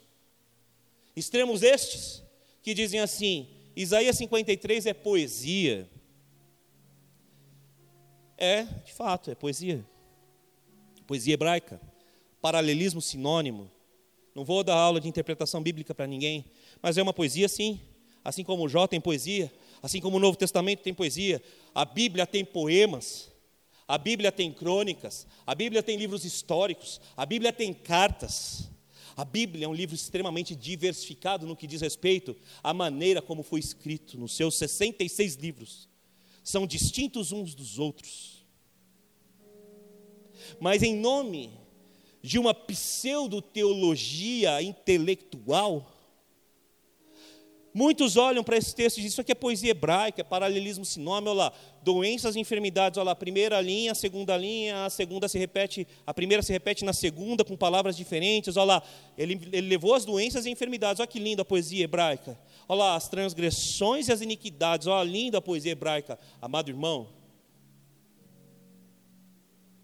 Extremos 1.16 1.62
estes 1.62 2.22
que 2.62 2.74
dizem 2.74 3.00
assim: 3.00 3.48
Isaías 3.76 4.16
53 4.16 4.86
é 4.86 4.94
poesia. 4.94 5.88
É, 8.36 8.64
de 8.64 8.92
fato, 8.92 9.30
é 9.30 9.34
poesia. 9.34 9.84
Poesia 11.06 11.34
hebraica. 11.34 11.80
Paralelismo 12.40 13.00
sinônimo. 13.00 13.70
Não 14.34 14.44
vou 14.44 14.64
dar 14.64 14.74
aula 14.74 15.00
de 15.00 15.08
interpretação 15.08 15.62
bíblica 15.62 15.94
para 15.94 16.06
ninguém, 16.06 16.44
mas 16.82 16.98
é 16.98 17.02
uma 17.02 17.12
poesia 17.12 17.48
sim. 17.48 17.80
Assim 18.24 18.42
como 18.42 18.64
o 18.64 18.68
Jó 18.68 18.86
tem 18.86 19.00
poesia, 19.00 19.52
assim 19.82 20.00
como 20.00 20.16
o 20.16 20.20
Novo 20.20 20.36
Testamento 20.36 20.80
tem 20.80 20.94
poesia, 20.94 21.42
a 21.74 21.84
Bíblia 21.84 22.26
tem 22.26 22.42
poemas, 22.42 23.30
a 23.86 23.98
Bíblia 23.98 24.32
tem 24.32 24.50
crônicas, 24.50 25.26
a 25.46 25.54
Bíblia 25.54 25.82
tem 25.82 25.96
livros 25.96 26.24
históricos, 26.24 27.00
a 27.16 27.26
Bíblia 27.26 27.52
tem 27.52 27.72
cartas. 27.72 28.70
A 29.16 29.24
Bíblia 29.24 29.66
é 29.66 29.68
um 29.68 29.74
livro 29.74 29.94
extremamente 29.94 30.56
diversificado 30.56 31.46
no 31.46 31.56
que 31.56 31.66
diz 31.66 31.80
respeito 31.80 32.36
à 32.62 32.74
maneira 32.74 33.22
como 33.22 33.42
foi 33.42 33.60
escrito, 33.60 34.18
nos 34.18 34.34
seus 34.34 34.56
66 34.56 35.36
livros. 35.36 35.88
São 36.42 36.66
distintos 36.66 37.30
uns 37.30 37.54
dos 37.54 37.78
outros. 37.78 38.44
Mas 40.60 40.82
em 40.82 40.96
nome 40.96 41.52
de 42.20 42.38
uma 42.38 42.54
pseudo-teologia 42.54 44.60
intelectual, 44.62 45.93
Muitos 47.76 48.16
olham 48.16 48.44
para 48.44 48.56
esse 48.56 48.72
texto 48.72 48.98
e 48.98 49.00
dizem, 49.00 49.08
isso 49.08 49.20
aqui 49.20 49.32
é 49.32 49.34
poesia 49.34 49.72
hebraica, 49.72 50.20
é 50.20 50.24
paralelismo 50.24 50.84
sinônimo, 50.84 51.30
olha 51.30 51.38
lá, 51.38 51.52
doenças 51.82 52.36
e 52.36 52.40
enfermidades, 52.40 52.96
olha 52.98 53.06
lá, 53.06 53.16
primeira 53.16 53.60
linha, 53.60 53.96
segunda 53.96 54.36
linha, 54.36 54.84
a 54.84 54.90
segunda 54.90 55.26
se 55.26 55.36
repete, 55.40 55.84
a 56.06 56.14
primeira 56.14 56.40
se 56.40 56.52
repete 56.52 56.84
na 56.84 56.92
segunda 56.92 57.44
com 57.44 57.56
palavras 57.56 57.96
diferentes, 57.96 58.56
olha 58.56 58.74
lá, 58.74 58.82
ele, 59.18 59.40
ele 59.50 59.66
levou 59.66 59.92
as 59.92 60.04
doenças 60.04 60.46
e 60.46 60.50
enfermidades, 60.50 61.00
olha 61.00 61.08
que 61.08 61.18
linda 61.18 61.42
a 61.42 61.44
poesia 61.44 61.82
hebraica, 61.82 62.38
olha 62.68 62.78
lá, 62.78 62.94
as 62.94 63.08
transgressões 63.08 64.06
e 64.06 64.12
as 64.12 64.20
iniquidades, 64.20 64.86
olha 64.86 65.10
linda 65.10 65.38
a 65.38 65.42
poesia 65.42 65.72
hebraica, 65.72 66.16
amado 66.40 66.70
irmão, 66.70 67.08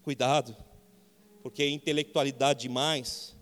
cuidado, 0.01 0.55
porque 1.43 1.67
intelectualidade 1.67 2.61
demais 2.61 3.35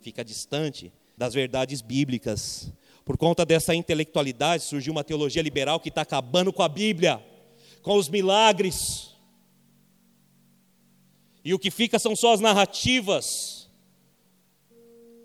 fica 0.00 0.24
distante 0.24 0.92
das 1.16 1.34
verdades 1.34 1.82
bíblicas, 1.82 2.72
por 3.06 3.16
conta 3.16 3.46
dessa 3.46 3.72
intelectualidade, 3.72 4.64
surgiu 4.64 4.92
uma 4.92 5.04
teologia 5.04 5.40
liberal 5.40 5.78
que 5.78 5.90
está 5.90 6.00
acabando 6.00 6.52
com 6.52 6.60
a 6.60 6.68
Bíblia, 6.68 7.24
com 7.80 7.94
os 7.94 8.08
milagres. 8.08 9.14
E 11.44 11.54
o 11.54 11.58
que 11.58 11.70
fica 11.70 12.00
são 12.00 12.16
só 12.16 12.32
as 12.32 12.40
narrativas 12.40 13.70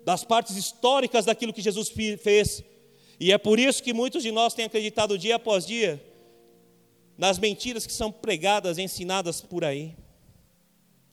das 0.04 0.22
partes 0.22 0.54
históricas 0.54 1.24
daquilo 1.24 1.52
que 1.52 1.60
Jesus 1.60 1.88
fez. 2.22 2.62
E 3.18 3.32
é 3.32 3.36
por 3.36 3.58
isso 3.58 3.82
que 3.82 3.92
muitos 3.92 4.22
de 4.22 4.30
nós 4.30 4.54
têm 4.54 4.66
acreditado 4.66 5.18
dia 5.18 5.34
após 5.34 5.66
dia 5.66 6.00
nas 7.18 7.36
mentiras 7.36 7.84
que 7.84 7.92
são 7.92 8.12
pregadas, 8.12 8.78
ensinadas 8.78 9.40
por 9.40 9.64
aí. 9.64 9.96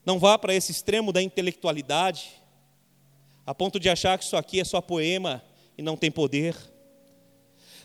Não 0.06 0.20
vá 0.20 0.38
para 0.38 0.54
esse 0.54 0.72
extremo 0.72 1.12
da 1.12 1.22
intelectualidade, 1.22 2.30
a 3.44 3.56
ponto 3.56 3.80
de 3.80 3.90
achar 3.90 4.20
que 4.20 4.24
isso 4.24 4.38
aqui 4.38 4.60
é 4.60 4.64
só 4.64 4.80
poema 4.82 5.49
e 5.80 5.82
não 5.82 5.96
tem 5.96 6.12
poder. 6.12 6.58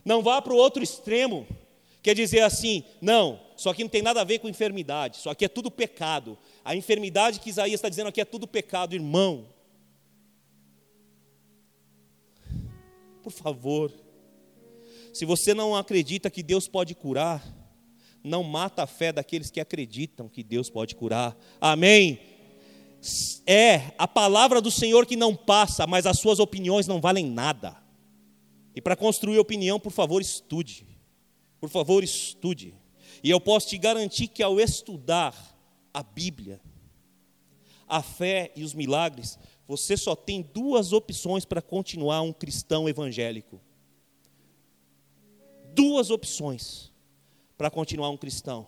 Não 0.04 0.20
vá 0.20 0.42
para 0.42 0.52
o 0.52 0.56
outro 0.56 0.82
extremo, 0.82 1.46
quer 2.02 2.12
dizer 2.12 2.40
assim, 2.40 2.82
não, 3.00 3.40
isso 3.56 3.70
aqui 3.70 3.84
não 3.84 3.88
tem 3.88 4.02
nada 4.02 4.20
a 4.20 4.24
ver 4.24 4.40
com 4.40 4.48
enfermidade, 4.48 5.18
isso 5.18 5.30
aqui 5.30 5.44
é 5.44 5.48
tudo 5.48 5.70
pecado. 5.70 6.36
A 6.64 6.74
enfermidade 6.74 7.38
que 7.38 7.48
Isaías 7.48 7.74
está 7.74 7.88
dizendo 7.88 8.08
aqui 8.08 8.20
é 8.20 8.24
tudo 8.24 8.48
pecado, 8.48 8.96
irmão. 8.96 9.46
Por 13.22 13.30
favor, 13.32 13.92
se 15.12 15.24
você 15.24 15.54
não 15.54 15.76
acredita 15.76 16.28
que 16.28 16.42
Deus 16.42 16.66
pode 16.66 16.96
curar, 16.96 17.46
não 18.24 18.42
mata 18.42 18.82
a 18.82 18.86
fé 18.88 19.12
daqueles 19.12 19.52
que 19.52 19.60
acreditam 19.60 20.28
que 20.28 20.42
Deus 20.42 20.68
pode 20.68 20.96
curar. 20.96 21.36
Amém? 21.60 22.18
É 23.46 23.92
a 23.96 24.08
palavra 24.08 24.60
do 24.60 24.70
Senhor 24.70 25.06
que 25.06 25.14
não 25.14 25.36
passa, 25.36 25.86
mas 25.86 26.06
as 26.06 26.18
suas 26.18 26.40
opiniões 26.40 26.88
não 26.88 27.00
valem 27.00 27.30
nada. 27.30 27.83
E 28.74 28.80
para 28.80 28.96
construir 28.96 29.38
opinião, 29.38 29.78
por 29.78 29.92
favor, 29.92 30.20
estude. 30.20 30.86
Por 31.60 31.68
favor, 31.68 32.02
estude. 32.02 32.74
E 33.22 33.30
eu 33.30 33.40
posso 33.40 33.68
te 33.68 33.78
garantir 33.78 34.28
que 34.28 34.42
ao 34.42 34.58
estudar 34.58 35.34
a 35.92 36.02
Bíblia, 36.02 36.60
a 37.86 38.02
fé 38.02 38.52
e 38.56 38.64
os 38.64 38.74
milagres, 38.74 39.38
você 39.66 39.96
só 39.96 40.16
tem 40.16 40.42
duas 40.42 40.92
opções 40.92 41.44
para 41.44 41.62
continuar 41.62 42.22
um 42.22 42.32
cristão 42.32 42.88
evangélico. 42.88 43.60
Duas 45.72 46.10
opções 46.10 46.92
para 47.56 47.70
continuar 47.70 48.10
um 48.10 48.16
cristão. 48.16 48.66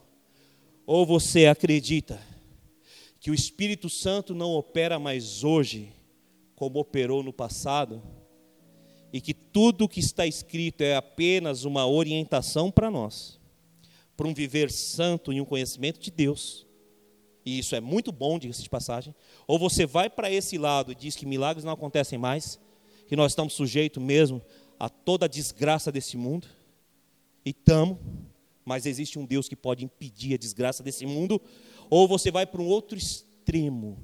Ou 0.86 1.04
você 1.04 1.46
acredita 1.46 2.20
que 3.18 3.30
o 3.30 3.34
Espírito 3.34 3.90
Santo 3.90 4.34
não 4.34 4.52
opera 4.52 4.98
mais 4.98 5.42
hoje 5.42 5.92
como 6.54 6.78
operou 6.78 7.22
no 7.22 7.32
passado, 7.32 8.02
e 9.12 9.20
que 9.20 9.32
tudo 9.32 9.84
o 9.84 9.88
que 9.88 10.00
está 10.00 10.26
escrito 10.26 10.82
é 10.82 10.96
apenas 10.96 11.64
uma 11.64 11.86
orientação 11.86 12.70
para 12.70 12.90
nós, 12.90 13.40
para 14.16 14.26
um 14.26 14.34
viver 14.34 14.70
santo 14.70 15.32
e 15.32 15.40
um 15.40 15.44
conhecimento 15.44 15.98
de 15.98 16.10
Deus. 16.10 16.66
e 17.46 17.60
isso 17.60 17.76
é 17.76 17.80
muito 17.80 18.10
bom, 18.10 18.40
diga-se 18.40 18.64
de 18.64 18.68
passagem, 18.68 19.14
ou 19.46 19.56
você 19.56 19.86
vai 19.86 20.10
para 20.10 20.28
esse 20.28 20.58
lado 20.58 20.90
e 20.90 20.96
diz 20.96 21.14
que 21.14 21.24
milagres 21.24 21.64
não 21.64 21.72
acontecem 21.72 22.18
mais, 22.18 22.58
que 23.06 23.14
nós 23.14 23.30
estamos 23.30 23.52
sujeitos 23.54 24.02
mesmo 24.02 24.42
a 24.80 24.88
toda 24.88 25.26
a 25.26 25.28
desgraça 25.28 25.92
desse 25.92 26.16
mundo, 26.16 26.48
e 27.44 27.50
estamos, 27.50 27.98
mas 28.64 28.84
existe 28.84 29.16
um 29.16 29.24
Deus 29.24 29.48
que 29.48 29.54
pode 29.54 29.84
impedir 29.84 30.34
a 30.34 30.38
desgraça 30.38 30.82
desse 30.82 31.06
mundo, 31.06 31.40
ou 31.88 32.08
você 32.08 32.32
vai 32.32 32.44
para 32.44 32.60
um 32.60 32.66
outro 32.66 32.98
extremo, 32.98 33.96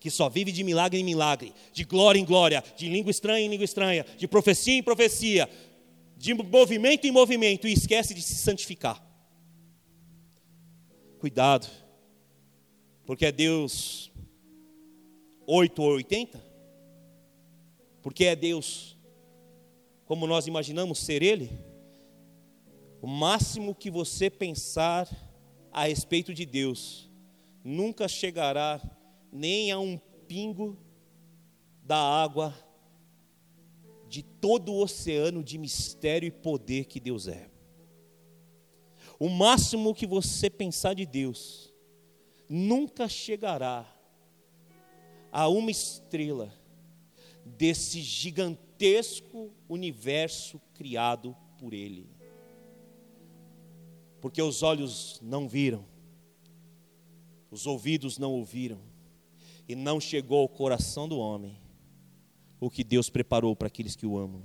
que 0.00 0.10
só 0.10 0.28
vive 0.28 0.52
de 0.52 0.62
milagre 0.62 1.00
em 1.00 1.04
milagre, 1.04 1.52
de 1.72 1.84
glória 1.84 2.18
em 2.18 2.24
glória, 2.24 2.62
de 2.76 2.88
língua 2.88 3.10
estranha 3.10 3.44
em 3.44 3.48
língua 3.48 3.64
estranha, 3.64 4.06
de 4.16 4.28
profecia 4.28 4.74
em 4.74 4.82
profecia, 4.82 5.48
de 6.16 6.34
movimento 6.34 7.06
em 7.06 7.10
movimento, 7.10 7.66
e 7.66 7.72
esquece 7.72 8.14
de 8.14 8.22
se 8.22 8.34
santificar. 8.36 9.04
Cuidado, 11.18 11.68
porque 13.04 13.26
é 13.26 13.32
Deus 13.32 14.12
8 15.46 15.82
ou 15.82 15.92
80? 15.94 16.44
Porque 18.02 18.24
é 18.24 18.36
Deus 18.36 18.98
como 20.08 20.26
nós 20.26 20.46
imaginamos 20.46 21.00
ser 21.00 21.22
Ele? 21.22 21.50
O 23.02 23.06
máximo 23.06 23.74
que 23.74 23.90
você 23.90 24.30
pensar 24.30 25.06
a 25.70 25.84
respeito 25.84 26.32
de 26.32 26.46
Deus 26.46 27.10
nunca 27.62 28.08
chegará 28.08 28.80
nem 29.32 29.70
a 29.70 29.78
um 29.78 29.98
pingo 30.26 30.76
da 31.82 31.98
água 31.98 32.54
de 34.08 34.22
todo 34.22 34.72
o 34.72 34.82
oceano 34.82 35.42
de 35.42 35.58
mistério 35.58 36.26
e 36.26 36.30
poder 36.30 36.86
que 36.86 36.98
Deus 36.98 37.28
é. 37.28 37.50
O 39.18 39.28
máximo 39.28 39.94
que 39.94 40.06
você 40.06 40.48
pensar 40.48 40.94
de 40.94 41.04
Deus 41.04 41.72
nunca 42.48 43.08
chegará 43.08 43.86
a 45.30 45.48
uma 45.48 45.70
estrela 45.70 46.52
desse 47.44 48.00
gigantesco 48.00 49.50
universo 49.68 50.60
criado 50.74 51.36
por 51.58 51.74
Ele. 51.74 52.08
Porque 54.20 54.40
os 54.40 54.62
olhos 54.62 55.20
não 55.22 55.48
viram, 55.48 55.84
os 57.50 57.66
ouvidos 57.66 58.18
não 58.18 58.32
ouviram, 58.32 58.80
e 59.68 59.76
não 59.76 60.00
chegou 60.00 60.40
ao 60.40 60.48
coração 60.48 61.08
do 61.08 61.18
homem 61.18 61.56
o 62.58 62.70
que 62.70 62.82
Deus 62.82 63.10
preparou 63.10 63.54
para 63.54 63.68
aqueles 63.68 63.94
que 63.94 64.06
o 64.06 64.18
amam. 64.18 64.42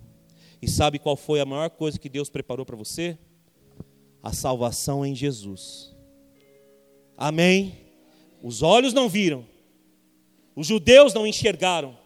E 0.61 0.67
sabe 0.67 0.99
qual 0.99 1.15
foi 1.15 1.39
a 1.39 1.45
maior 1.45 1.69
coisa 1.69 1.97
que 1.97 2.09
Deus 2.09 2.29
preparou 2.29 2.65
para 2.65 2.75
você? 2.75 3.17
a 4.23 4.31
salvação 4.31 5.05
em 5.05 5.13
Jesus. 5.13 5.93
Amém? 7.17 7.77
Os 8.41 8.61
olhos 8.61 8.93
não 8.93 9.09
viram, 9.09 9.45
os 10.55 10.65
judeus 10.65 11.13
não 11.13 11.27
enxergaram, 11.27 11.97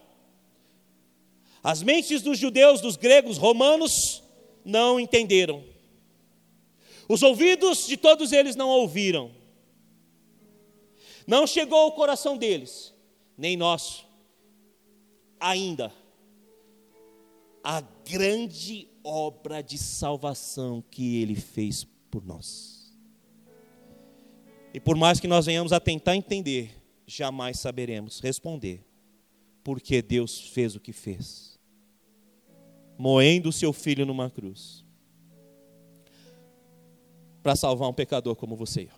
as 1.62 1.82
mentes 1.82 2.22
dos 2.22 2.38
judeus, 2.38 2.80
dos 2.80 2.96
gregos, 2.96 3.38
romanos 3.38 4.22
não 4.64 4.98
entenderam, 4.98 5.64
os 7.08 7.22
ouvidos 7.22 7.86
de 7.86 7.96
todos 7.96 8.32
eles 8.32 8.56
não 8.56 8.68
ouviram, 8.68 9.30
não 11.26 11.46
chegou 11.46 11.78
ao 11.78 11.92
coração 11.92 12.36
deles, 12.36 12.92
nem 13.38 13.56
nosso, 13.56 14.04
ainda, 15.38 15.92
a 17.62 17.80
grande 17.80 18.88
obra 19.04 19.62
de 19.62 19.78
salvação 19.78 20.82
que 20.90 21.22
ele 21.22 21.36
fez 21.36 21.84
por 22.10 22.24
nós. 22.26 22.92
E 24.74 24.80
por 24.80 24.96
mais 24.96 25.20
que 25.20 25.28
nós 25.28 25.46
venhamos 25.46 25.72
a 25.72 25.78
tentar 25.78 26.16
entender, 26.16 26.74
jamais 27.06 27.60
saberemos 27.60 28.20
responder 28.20 28.84
porque 29.62 30.00
Deus 30.00 30.40
fez 30.40 30.74
o 30.74 30.80
que 30.80 30.94
fez, 30.94 31.60
moendo 32.96 33.50
o 33.50 33.52
seu 33.52 33.70
filho 33.70 34.06
numa 34.06 34.30
cruz, 34.30 34.82
para 37.42 37.54
salvar 37.54 37.88
um 37.88 37.92
pecador 37.92 38.34
como 38.34 38.56
você. 38.56 38.88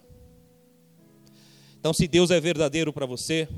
Então, 1.79 1.93
se 1.93 2.07
Deus 2.07 2.31
é 2.31 2.39
verdadeiro 2.39 2.93
para 2.93 3.05
você, 3.05 3.49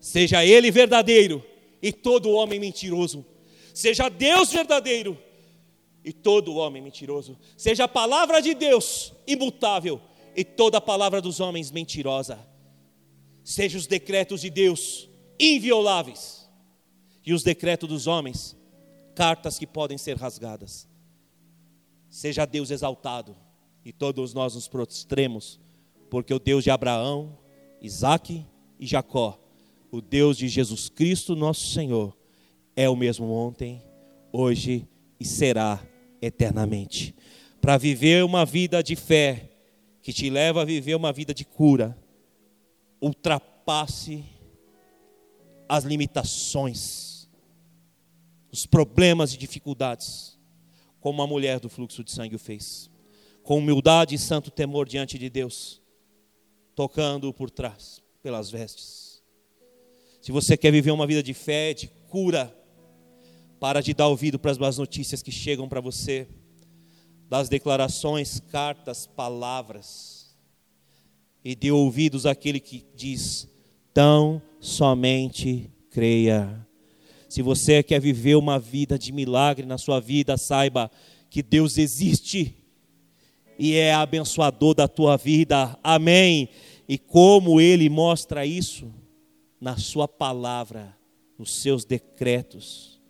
seja 0.00 0.44
Ele 0.44 0.70
verdadeiro 0.70 1.44
e 1.82 1.92
todo 1.92 2.30
homem 2.30 2.58
mentiroso, 2.58 3.24
seja 3.72 4.08
Deus 4.08 4.50
verdadeiro 4.50 5.16
e 6.04 6.12
todo 6.12 6.56
homem 6.56 6.82
mentiroso. 6.82 7.38
Seja 7.56 7.84
a 7.84 7.88
palavra 7.88 8.40
de 8.40 8.54
Deus 8.54 9.12
imutável 9.26 10.00
e 10.34 10.44
toda 10.44 10.78
a 10.78 10.80
palavra 10.80 11.20
dos 11.20 11.40
homens 11.40 11.70
mentirosa. 11.70 12.38
Seja 13.44 13.78
os 13.78 13.86
decretos 13.86 14.40
de 14.40 14.50
Deus 14.50 15.08
invioláveis 15.38 16.48
e 17.24 17.32
os 17.32 17.42
decretos 17.42 17.88
dos 17.88 18.06
homens 18.06 18.56
cartas 19.14 19.58
que 19.58 19.66
podem 19.66 19.98
ser 19.98 20.16
rasgadas. 20.16 20.88
Seja 22.08 22.44
Deus 22.44 22.70
exaltado 22.70 23.36
e 23.84 23.92
todos 23.92 24.34
nós 24.34 24.54
nos 24.54 24.68
prostremos, 24.68 25.60
porque 26.10 26.34
o 26.34 26.38
Deus 26.38 26.64
de 26.64 26.70
Abraão, 26.70 27.38
Isaque 27.80 28.44
e 28.78 28.86
Jacó, 28.86 29.38
o 29.90 30.00
Deus 30.00 30.36
de 30.36 30.48
Jesus 30.48 30.88
Cristo, 30.88 31.34
nosso 31.34 31.68
Senhor, 31.72 32.16
é 32.76 32.88
o 32.88 32.96
mesmo 32.96 33.30
ontem, 33.32 33.82
hoje 34.32 34.88
e 35.18 35.24
será 35.24 35.84
eternamente. 36.22 37.14
Para 37.60 37.76
viver 37.76 38.24
uma 38.24 38.44
vida 38.44 38.82
de 38.82 38.94
fé, 38.94 39.50
que 40.02 40.12
te 40.12 40.30
leva 40.30 40.62
a 40.62 40.64
viver 40.64 40.94
uma 40.94 41.12
vida 41.12 41.34
de 41.34 41.44
cura, 41.44 41.96
ultrapasse 43.00 44.24
as 45.68 45.84
limitações, 45.84 47.28
os 48.50 48.66
problemas 48.66 49.34
e 49.34 49.38
dificuldades, 49.38 50.38
como 51.00 51.22
a 51.22 51.26
mulher 51.26 51.60
do 51.60 51.68
fluxo 51.68 52.04
de 52.04 52.10
sangue 52.10 52.36
o 52.36 52.38
fez, 52.38 52.90
com 53.42 53.58
humildade 53.58 54.14
e 54.14 54.18
santo 54.18 54.50
temor 54.50 54.88
diante 54.88 55.18
de 55.18 55.28
Deus, 55.28 55.82
tocando 56.74 57.32
por 57.32 57.50
trás, 57.50 58.02
pelas 58.22 58.50
vestes. 58.50 58.99
Se 60.20 60.30
você 60.30 60.54
quer 60.56 60.70
viver 60.70 60.90
uma 60.90 61.06
vida 61.06 61.22
de 61.22 61.32
fé, 61.32 61.72
de 61.72 61.88
cura, 62.08 62.54
para 63.58 63.80
de 63.80 63.94
dar 63.94 64.08
ouvido 64.08 64.38
para 64.38 64.50
as 64.50 64.58
más 64.58 64.76
notícias 64.76 65.22
que 65.22 65.32
chegam 65.32 65.66
para 65.66 65.80
você, 65.80 66.28
das 67.28 67.48
declarações, 67.48 68.38
cartas, 68.38 69.06
palavras, 69.06 70.36
e 71.42 71.54
dê 71.54 71.70
ouvidos 71.70 72.26
àquele 72.26 72.60
que 72.60 72.84
diz: 72.94 73.48
tão 73.94 74.42
somente 74.60 75.70
creia. 75.90 76.66
Se 77.26 77.40
você 77.40 77.82
quer 77.82 78.00
viver 78.00 78.34
uma 78.34 78.58
vida 78.58 78.98
de 78.98 79.12
milagre 79.12 79.64
na 79.64 79.78
sua 79.78 80.00
vida, 80.00 80.36
saiba 80.36 80.90
que 81.30 81.42
Deus 81.42 81.78
existe 81.78 82.56
e 83.58 83.74
é 83.74 83.94
abençoador 83.94 84.74
da 84.74 84.88
tua 84.88 85.16
vida. 85.16 85.78
Amém. 85.82 86.48
E 86.88 86.98
como 86.98 87.60
ele 87.60 87.88
mostra 87.88 88.44
isso 88.44 88.92
na 89.60 89.76
sua 89.76 90.08
palavra, 90.08 90.96
nos 91.38 91.60
seus 91.60 91.84
decretos 91.84 93.00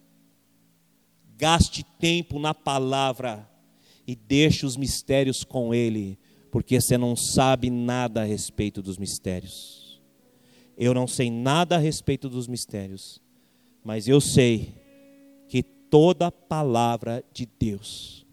Gaste 1.40 1.82
tempo 1.98 2.38
na 2.38 2.52
palavra 2.52 3.50
e 4.06 4.14
deixe 4.14 4.66
os 4.66 4.76
mistérios 4.76 5.42
com 5.42 5.72
Ele, 5.72 6.18
porque 6.50 6.78
você 6.78 6.98
não 6.98 7.16
sabe 7.16 7.70
nada 7.70 8.20
a 8.20 8.24
respeito 8.24 8.82
dos 8.82 8.98
mistérios. 8.98 10.02
Eu 10.76 10.92
não 10.92 11.06
sei 11.06 11.30
nada 11.30 11.76
a 11.76 11.78
respeito 11.78 12.28
dos 12.28 12.46
mistérios, 12.46 13.22
mas 13.82 14.06
eu 14.06 14.20
sei 14.20 14.74
que 15.48 15.62
toda 15.62 16.30
palavra 16.30 17.24
de 17.32 17.46
Deus 17.46 18.26